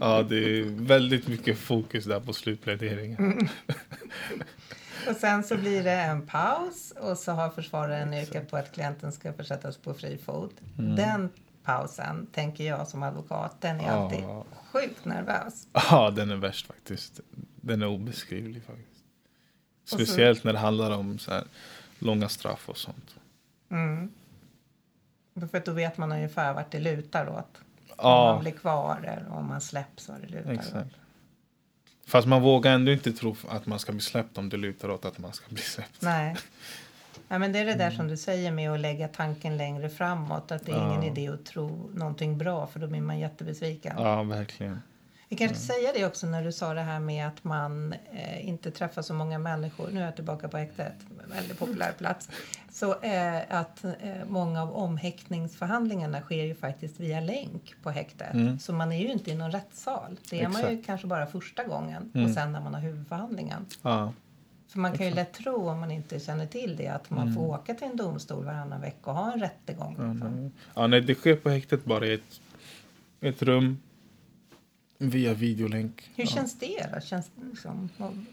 Ja, 0.00 0.22
det 0.22 0.36
är 0.36 0.64
väldigt 0.86 1.28
mycket 1.28 1.58
fokus 1.58 2.04
där 2.04 2.20
på 2.20 2.32
slutpläderingen. 2.32 3.48
Och 5.10 5.16
sen 5.16 5.44
så 5.44 5.56
blir 5.56 5.84
det 5.84 5.92
en 5.92 6.26
paus 6.26 6.92
och 7.00 7.18
så 7.18 7.32
har 7.32 7.50
försvararen 7.50 8.14
yrkat 8.14 8.50
på 8.50 8.56
att 8.56 8.72
klienten 8.72 9.12
ska 9.12 9.32
försättas 9.32 9.76
på 9.76 9.94
fri 9.94 10.18
fot. 10.24 10.54
Den 10.76 11.30
pausen, 11.64 12.26
tänker 12.32 12.64
jag 12.64 12.88
som 12.88 13.02
advokat, 13.02 13.56
den 13.60 13.80
är 13.80 13.84
Ja. 13.84 13.90
alltid 13.92 14.24
sjukt 14.72 15.04
nervös. 15.04 15.66
Ja, 15.72 16.10
den 16.10 16.30
är 16.30 16.36
värst 16.36 16.66
faktiskt. 16.66 17.20
Den 17.56 17.82
är 17.82 17.86
obeskrivlig 17.86 18.62
faktiskt. 18.64 19.04
så- 19.84 19.96
Speciellt 19.96 20.44
när 20.44 20.52
det 20.52 20.58
handlar 20.58 20.90
om 20.90 21.18
så 21.18 21.30
här, 21.30 21.44
långa 21.98 22.28
straff 22.28 22.68
och 22.68 22.76
sånt. 22.78 23.13
Mm. 23.70 24.10
För 25.50 25.62
då 25.64 25.72
vet 25.72 25.96
man 25.98 26.12
ungefär 26.12 26.54
vart 26.54 26.70
det 26.70 26.78
lutar 26.80 27.28
åt. 27.28 27.58
Om 27.88 28.10
Ja. 28.10 28.32
man 28.32 28.40
blir 28.42 28.52
kvar 28.52 28.96
eller 29.04 29.32
om 29.38 29.46
man 29.46 29.60
släpps 29.60 30.08
vad 30.08 30.20
det 30.20 30.26
lutar 30.26 30.52
åt. 30.52 30.58
Exakt. 30.58 30.90
Fast 32.06 32.26
man 32.28 32.42
vågar 32.42 32.72
ändå 32.72 32.92
inte 32.92 33.12
tro 33.12 33.36
att 33.48 33.66
man 33.66 33.78
ska 33.78 33.92
bli 33.92 34.00
släppt 34.00 34.38
om 34.38 34.48
det 34.48 34.56
lutar 34.56 34.90
åt 34.90 35.04
att 35.04 35.18
man 35.18 35.32
ska 35.32 35.48
bli 35.48 35.62
släppt. 35.62 36.02
Nej. 36.02 36.36
Ja, 37.28 37.38
men 37.38 37.52
det 37.52 37.58
är 37.58 37.64
det 37.64 37.74
där 37.74 37.84
Mm. 37.86 37.96
som 37.96 38.08
du 38.08 38.16
säger 38.16 38.52
med 38.52 38.70
att 38.70 38.80
lägga 38.80 39.08
tanken 39.08 39.56
längre 39.56 39.88
framåt. 39.88 40.50
Att 40.52 40.66
det 40.66 40.72
är 40.72 40.86
ingen 40.88 41.02
idé 41.02 41.28
att 41.28 41.44
tro 41.44 41.90
någonting 41.94 42.38
bra 42.38 42.66
för 42.66 42.80
då 42.80 42.86
blir 42.86 43.00
man 43.00 43.18
jättebesviken. 43.18 43.96
Ja, 43.98 44.22
verkligen. 44.22 44.80
Vi 45.28 45.36
kanske 45.36 45.56
ska 45.56 45.72
säga 45.74 45.92
det 45.94 46.06
också 46.06 46.26
när 46.26 46.44
du 46.44 46.52
sa 46.52 46.74
det 46.74 46.80
här 46.80 47.00
med 47.00 47.26
att 47.28 47.44
man 47.44 47.92
eh, 48.12 48.48
inte 48.48 48.70
träffar 48.70 49.02
så 49.02 49.14
många 49.14 49.38
människor. 49.38 49.88
Nu 49.92 50.00
är 50.00 50.04
jag 50.04 50.14
tillbaka 50.16 50.48
på 50.48 50.56
häktet, 50.58 50.92
väldigt 51.34 51.58
populär 51.58 51.92
plats. 51.98 52.28
Så 52.72 53.00
eh, 53.00 53.40
att 53.48 53.84
eh, 53.84 53.90
många 54.28 54.62
av 54.62 54.76
omhäktningsförhandlingarna 54.76 56.20
sker 56.20 56.44
ju 56.44 56.54
faktiskt 56.54 57.00
via 57.00 57.20
länk 57.20 57.74
på 57.82 57.90
häktet. 57.90 58.62
Så 58.62 58.72
man 58.72 58.92
är 58.92 58.98
ju 59.00 59.08
inte 59.12 59.30
i 59.30 59.34
någon 59.34 59.50
rättssal. 59.52 60.18
Det 60.30 60.40
är 60.42 60.48
man 60.48 60.60
ju 60.62 60.66
Exakt. 60.68 60.86
kanske 60.86 61.06
bara 61.06 61.26
första 61.26 61.64
gången 61.64 62.10
och 62.24 62.30
sen 62.30 62.52
när 62.52 62.60
man 62.60 62.74
har 62.74 62.80
huvudförhandlingen. 62.80 63.66
Ja, 63.82 64.12
För 64.68 64.78
man 64.78 64.92
kan 64.92 65.06
ju 65.06 65.14
lätt 65.14 65.32
tro 65.32 65.68
om 65.68 65.80
man 65.80 65.90
inte 65.90 66.20
känner 66.20 66.46
till 66.46 66.76
det 66.76 66.88
att 66.88 67.10
man 67.10 67.22
Mm. 67.22 67.34
får 67.34 67.42
åka 67.46 67.74
till 67.74 67.86
en 67.88 67.96
domstol 67.96 68.44
varannan 68.44 68.80
vecka 68.80 69.10
och 69.10 69.16
ha 69.16 69.32
en 69.32 69.40
rättegång. 69.40 69.90
liksom. 70.12 70.52
ja 70.74 70.86
nej, 70.86 71.00
det 71.00 71.14
sker 71.14 71.36
på 71.36 71.50
häktet 71.50 71.84
bara 71.84 72.06
i 72.06 72.14
ett, 72.14 72.40
ett 73.20 73.42
rum 73.42 73.78
via 74.98 75.34
videolänk. 75.34 76.10
Hur 76.14 76.24
ja. 76.24 76.30
känns 76.30 76.58
det 76.58 76.86
då? 76.94 77.00
Känns 77.00 77.30
det 77.36 77.46
liksom, 77.46 77.88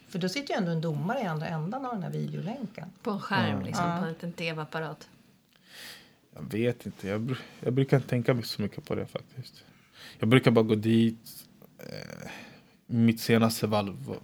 för 0.07 0.19
då 0.19 0.29
sitter 0.29 0.53
ju 0.53 0.57
ändå 0.57 0.71
en 0.71 0.81
domare 0.81 1.19
i 1.19 1.25
andra 1.25 1.47
ändan 1.47 1.85
av 1.85 1.93
den 1.93 2.03
här 2.03 2.11
videolänken. 2.11 2.87
På 3.03 3.11
en 3.11 3.19
skärm, 3.19 3.61
liksom, 3.61 3.85
Ja. 3.85 3.97
på 3.97 4.03
en 4.03 4.09
liten 4.13 4.33
tv-apparat. 4.33 5.09
Jag 6.35 6.51
vet 6.51 6.85
inte. 6.85 7.07
Jag, 7.07 7.35
jag 7.59 7.73
brukar 7.73 7.97
inte 7.97 8.09
tänka 8.09 8.41
så 8.41 8.61
mycket 8.61 8.85
på 8.85 8.95
det 8.95 9.05
faktiskt. 9.05 9.63
Jag 10.19 10.29
brukar 10.29 10.51
bara 10.51 10.65
gå 10.65 10.75
dit. 10.75 11.45
Eh, 11.79 12.29
mitt 12.85 13.19
senaste 13.19 13.69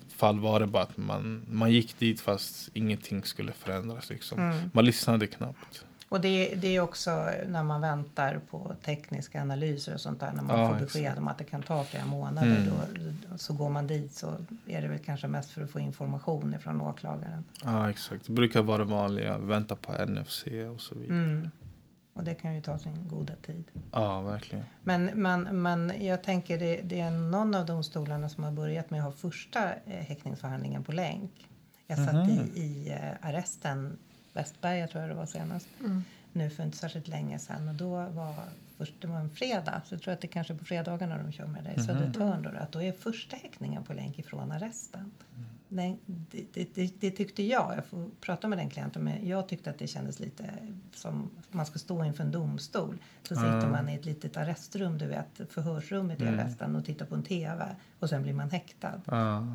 fall 0.10 0.40
var 0.40 0.60
det 0.60 0.68
bara 0.68 0.84
att 0.84 0.98
man, 0.98 1.46
man 1.50 1.72
gick 1.72 2.00
dit 2.00 2.22
fast 2.22 2.70
ingenting 2.74 3.24
skulle 3.24 3.52
förändras. 3.52 4.10
Liksom. 4.10 4.70
Man 4.74 4.86
lyssnade 4.86 5.28
knappt. 5.28 5.86
Och 6.10 6.22
det, 6.22 6.56
det 6.56 6.76
är 6.76 6.80
också 6.82 7.30
när 7.48 7.64
man 7.64 7.82
väntar 7.82 8.40
på 8.50 8.76
tekniska 8.86 9.42
analyser 9.42 9.94
och 9.94 10.02
sånt 10.02 10.20
där. 10.20 10.32
När 10.32 10.44
man 10.44 10.60
Ja, 10.60 10.68
får 10.68 10.74
besked 10.74 11.02
exakt. 11.02 11.18
Mm. 11.18 11.24
om 11.24 11.28
att 11.28 11.38
det 11.38 11.44
kan 11.44 11.62
ta 11.64 11.84
flera 11.84 12.06
månader. 12.06 12.72
Då, 13.30 13.38
så 13.38 13.54
går 13.54 13.70
man 13.70 13.88
dit 13.88 14.14
så 14.14 14.34
är 14.68 14.82
det 14.82 14.88
väl 14.88 15.00
kanske 15.00 15.28
mest 15.28 15.52
för 15.52 15.64
att 15.64 15.70
få 15.70 15.80
information 15.80 16.56
från 16.60 16.82
åklagaren. 16.82 17.44
Ja, 17.64 17.90
exakt. 17.90 18.26
Det 18.26 18.32
brukar 18.34 18.62
vara 18.62 18.78
det 18.78 18.84
vanliga. 18.84 19.38
Vänta 19.38 19.76
på 19.76 20.06
NFC 20.06 20.46
och 20.76 20.82
så 20.82 20.96
vidare. 20.96 21.18
Mm. 21.18 21.50
Och 22.14 22.24
det 22.24 22.36
kan 22.36 22.56
ju 22.56 22.62
ta 22.62 22.80
sin 22.80 23.08
goda 23.08 23.34
tid. 23.46 23.64
Ja, 23.92 24.22
verkligen. 24.22 24.66
Men, 24.84 25.06
men, 25.06 25.62
men 25.62 26.06
jag 26.06 26.24
tänker 26.24 26.60
det, 26.60 26.82
det 26.84 27.00
är 27.00 27.12
någon 27.12 27.56
av 27.56 27.66
domstolarna 27.66 28.30
som 28.30 28.44
har 28.44 28.52
börjat 28.52 28.90
med 28.90 29.00
att 29.00 29.06
ha 29.06 29.12
första 29.12 29.74
eh, 29.86 30.06
häktningsförhandlingen 30.08 30.84
på 30.84 30.92
länk. 30.92 31.32
Jag 31.88 31.98
satt 31.98 32.30
i, 32.30 32.60
i 32.62 32.90
eh, 32.90 33.30
arresten, 33.30 33.98
Västberga 34.38 34.88
tror 34.88 35.02
jag 35.02 35.12
det 35.12 35.16
var 35.16 35.26
senast, 35.26 35.68
nu 36.34 36.50
för 36.50 36.64
inte 36.64 36.78
särskilt 36.78 37.08
länge 37.08 37.40
sedan. 37.40 37.68
Och 37.68 37.76
då 37.76 37.90
var 37.90 38.34
först, 38.78 38.94
det 39.02 39.08
var 39.08 39.20
en 39.20 39.30
fredag, 39.30 39.82
så 39.86 39.94
jag 39.96 40.02
tror 40.02 40.14
att 40.14 40.22
det 40.22 40.28
kanske 40.28 40.54
är 40.54 40.58
på 40.58 40.66
fredagarna 40.66 41.18
de 41.18 41.32
kör 41.32 41.48
med 41.48 41.64
det 41.64 41.82
i 41.82 41.84
Södertörn. 41.84 42.42
Då, 42.44 42.50
att 42.60 42.72
då 42.72 42.82
är 42.82 42.92
första 42.92 43.36
häktningen 43.36 43.84
på 43.84 43.94
länk 43.94 44.20
ifrån 44.20 44.52
arresten. 44.52 45.12
Nej, 45.70 45.98
det, 46.06 46.46
det, 46.54 46.76
det, 46.76 46.94
det 47.00 47.12
tyckte 47.12 47.44
jag. 47.44 47.74
Jag 47.78 47.86
får 47.86 48.10
prata 48.22 48.48
med 48.48 48.58
den 48.58 48.70
klienten. 48.70 49.04
Men 49.04 49.28
jag 49.28 49.48
tyckte 49.48 49.70
att 49.70 49.80
det 49.80 49.88
kändes 49.88 50.20
lite 50.20 50.44
som 50.94 51.30
man 51.52 51.66
ska 51.66 51.80
stå 51.80 52.04
inför 52.04 52.24
en 52.24 52.32
domstol. 52.32 52.98
Så 53.24 53.36
sitter 53.36 53.68
man 53.70 53.90
i 53.90 53.96
ett 53.96 54.06
litet 54.06 54.38
arrestrum, 54.38 54.98
du 54.98 55.06
vet, 55.08 55.42
förhörsrummet 55.50 56.22
i 56.22 56.28
arresten 56.28 56.76
och 56.76 56.86
tittar 56.86 57.06
på 57.06 57.16
en 57.16 57.24
tv. 57.24 57.76
Och 58.00 58.10
sen 58.10 58.24
blir 58.24 58.34
man 58.34 58.50
häktad. 58.50 59.02
Ja. 59.06 59.46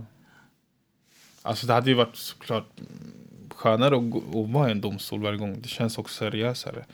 Alltså 1.43 1.67
det 1.67 1.73
hade 1.73 1.91
ju 1.91 1.97
varit 1.97 2.17
såklart 2.17 2.67
mm, 2.79 3.13
skönare 3.51 3.97
att, 3.97 4.11
gå- 4.11 4.45
att 4.45 4.51
vara 4.51 4.69
i 4.69 4.73
en 4.73 4.81
domstol 4.81 5.23
varje 5.23 5.39
gång. 5.39 5.61
Det 5.63 5.69
känns 5.69 5.99
också 5.99 6.15
seriösare. 6.25 6.85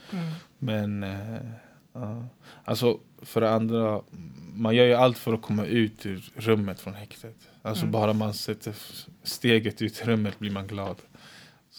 Men 0.57 1.03
eh, 1.03 1.35
Ja. 1.93 2.25
Alltså, 2.63 2.99
för 3.21 3.41
det 3.41 3.49
andra, 3.51 4.01
man 4.53 4.75
gör 4.75 4.85
ju 4.85 4.93
allt 4.93 5.17
för 5.17 5.33
att 5.33 5.41
komma 5.41 5.65
ut 5.65 6.05
ur 6.05 6.29
rummet 6.35 6.79
från 6.79 6.93
häktet. 6.93 7.35
Alltså 7.61 7.83
Mm. 7.83 7.91
bara 7.91 8.13
man 8.13 8.33
sätter 8.33 8.75
steget 9.23 9.81
ut 9.81 10.01
i 10.01 10.03
rummet 10.05 10.39
blir 10.39 10.51
man 10.51 10.67
glad. 10.67 10.95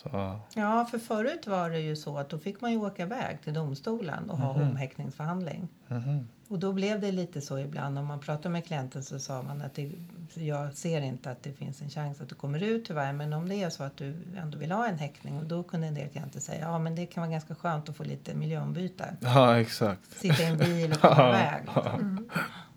Så, 0.02 0.40
Ja, 0.54 0.84
för 0.90 0.98
förut 0.98 1.46
var 1.46 1.70
det 1.70 1.80
ju 1.80 1.96
så 1.96 2.18
att 2.18 2.28
då 2.28 2.38
fick 2.38 2.60
man 2.60 2.72
ju 2.72 2.78
åka 2.78 3.02
iväg 3.02 3.42
till 3.44 3.54
domstolen 3.54 4.30
och 4.30 4.38
ha 4.38 4.50
omhäktningsförhandling. 4.50 5.68
mhm. 5.88 6.28
Och 6.48 6.58
då 6.58 6.72
blev 6.72 7.00
det 7.00 7.12
lite 7.12 7.40
så 7.40 7.58
ibland 7.58 7.98
om 7.98 8.06
man 8.06 8.20
pratade 8.20 8.48
med 8.48 8.66
klienten 8.66 9.02
så 9.04 9.18
sa 9.18 9.42
man 9.42 9.62
att 9.62 9.74
det, 9.74 9.92
jag 10.34 10.74
ser 10.74 11.00
inte 11.00 11.30
att 11.30 11.42
det 11.42 11.52
finns 11.52 11.82
en 11.82 11.90
chans 11.90 12.20
att 12.20 12.28
du 12.28 12.34
kommer 12.34 12.62
ut 12.62 12.84
tyvärr 12.84 13.12
men 13.12 13.32
om 13.32 13.48
det 13.48 13.54
är 13.62 13.70
så 13.70 13.82
att 13.82 13.96
du 13.96 14.16
ändå 14.36 14.58
vill 14.58 14.72
ha 14.72 14.86
en 14.86 14.98
häktning 14.98 15.38
och 15.38 15.44
då 15.44 15.62
kunde 15.62 15.86
en 15.86 15.94
del 15.94 16.08
klienter 16.08 16.40
säga 16.40 16.60
ja 16.60 16.78
men 16.78 16.94
det 16.94 17.06
kan 17.06 17.20
vara 17.20 17.30
ganska 17.30 17.54
skönt 17.54 17.88
att 17.88 17.96
få 17.96 18.04
lite 18.04 18.34
miljöombyte. 18.34 19.16
Ja, 19.20 19.60
exakt. 19.60 20.18
Sitta 20.20 20.42
i 20.42 20.46
en 20.46 20.58
bil 20.58 20.92
och 20.92 20.98
komma 21.00 21.28
iväg. 21.28 21.62
Liksom. 21.74 22.28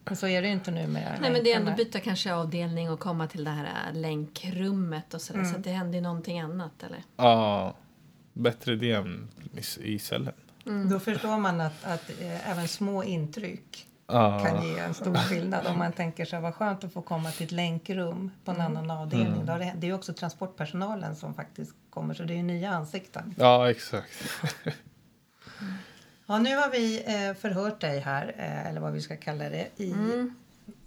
Men 0.05 0.15
så 0.15 0.27
är 0.27 0.41
det 0.41 0.47
ju 0.47 0.53
inte 0.53 0.71
nu 0.71 0.87
med 0.87 1.17
Nej, 1.21 1.31
men 1.31 1.43
det 1.43 1.53
är 1.53 1.59
ändå 1.59 1.71
byta 1.71 1.99
kanske 1.99 2.33
avdelning 2.33 2.91
och 2.91 2.99
komma 2.99 3.27
till 3.27 3.43
det 3.43 3.51
här 3.51 3.93
länkrummet 3.93 5.13
och 5.13 5.21
sådär. 5.21 5.39
Mm. 5.39 5.51
Så 5.51 5.57
att 5.57 5.63
det 5.63 5.71
händer 5.71 5.95
ju 5.95 6.01
någonting 6.01 6.39
annat 6.39 6.83
eller? 6.83 7.03
Ja, 7.15 7.75
bättre 8.33 8.75
det 8.75 8.91
än 8.91 9.29
i, 9.53 9.93
i 9.93 9.99
cellen. 9.99 10.33
Då 10.89 10.99
förstår 10.99 11.37
man 11.37 11.61
att, 11.61 11.85
att 11.85 12.09
eh, 12.21 12.51
även 12.51 12.67
små 12.67 13.03
intryck 13.03 13.87
Ja, 14.07 14.39
kan 14.39 14.67
ge 14.67 14.79
en 14.79 14.93
stor 14.93 15.15
skillnad. 15.15 15.67
Om 15.67 15.79
man 15.79 15.93
tänker 15.93 16.25
sig 16.25 16.41
vad 16.41 16.55
skönt 16.55 16.83
att 16.83 16.93
få 16.93 17.01
komma 17.01 17.31
till 17.31 17.45
ett 17.45 17.51
länkrum 17.51 18.31
på 18.45 18.51
en 18.51 18.61
annan 18.61 18.91
avdelning. 18.91 19.45
Då 19.45 19.51
har 19.51 19.59
det, 19.59 19.73
det 19.77 19.85
är 19.85 19.89
ju 19.89 19.95
också 19.95 20.13
transportpersonalen 20.13 21.15
som 21.15 21.33
faktiskt 21.33 21.75
kommer 21.89 22.13
så 22.13 22.23
det 22.23 22.33
är 22.33 22.37
ju 22.37 22.43
nya 22.43 22.71
ansikten. 22.71 23.35
ja 23.37 23.69
exakt. 23.69 24.13
Ja, 26.25 26.39
nu 26.39 26.55
har 26.55 26.71
vi 26.71 26.97
eh, 27.05 27.33
förhört 27.33 27.79
dig 27.81 27.99
här, 27.99 28.33
eh, 28.37 28.67
eller 28.67 28.81
vad 28.81 28.93
vi 28.93 29.01
ska 29.01 29.15
kalla 29.17 29.49
det, 29.49 29.67
i 29.77 29.93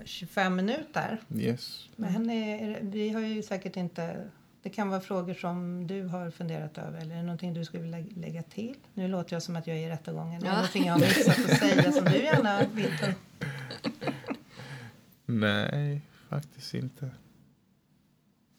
25 0.05 0.57
minuter. 0.57 1.21
Yes. 1.37 1.89
Men 1.97 2.31
eh, 2.31 2.77
vi 2.81 3.09
har 3.11 3.21
ju 3.21 3.43
säkert 3.43 3.77
inte... 3.77 4.25
Det 4.63 4.71
kan 4.71 4.89
vara 4.89 5.01
frågor 5.01 5.35
som 5.35 5.87
du 5.87 6.03
har 6.05 6.31
funderat 6.31 6.79
över 6.79 7.01
eller 7.01 7.13
är 7.15 7.17
det 7.19 7.23
någonting 7.25 7.55
du 7.55 7.65
skulle 7.65 7.83
vilja 7.83 8.05
lägga 8.17 8.43
till? 8.43 8.75
Nu 8.95 9.09
låter 9.09 9.33
jag 9.37 9.43
som 9.43 9.57
att 9.57 9.67
jag 9.67 9.77
är 9.77 9.81
i 9.87 9.91
rättegången. 9.91 10.37
Är 10.37 10.41
det 10.41 10.47
Ja. 10.47 10.55
någonting 10.55 10.85
jag 10.87 10.93
har 10.93 11.01
missat 11.01 11.39
att 11.39 11.59
säga 11.59 11.93
som 11.93 12.05
du 12.05 12.23
gärna 12.23 12.63
vill 12.73 12.99
ta 13.01 13.07
upp? 13.07 13.17
Nej, 15.27 16.01
faktiskt 16.29 16.75
inte. 16.75 17.11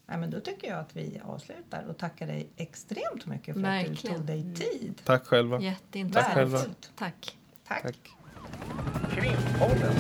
Nej, 0.10 0.18
men 0.18 0.30
då 0.30 0.40
tycker 0.40 0.68
jag 0.68 0.80
att 0.80 0.96
vi 0.96 1.22
avslutar 1.26 1.84
och 1.90 1.98
tackar 1.98 2.28
dig 2.28 2.50
extremt 2.56 3.26
mycket 3.26 3.54
för 3.56 3.64
att 3.64 3.84
du 3.84 3.90
Verkligen. 3.90 4.16
tog 4.18 4.26
dig 4.26 4.56
tid. 4.56 5.02
Tack 5.06 5.26
själva. 5.26 5.62
Jätteintressant. 5.62 6.34
själva. 6.34 6.58
Värdefullt. 6.58 6.92
Tack. 6.96 7.38
Tack. 7.68 7.82
Tack. 7.84 7.96
Krimpodden. 9.12 9.94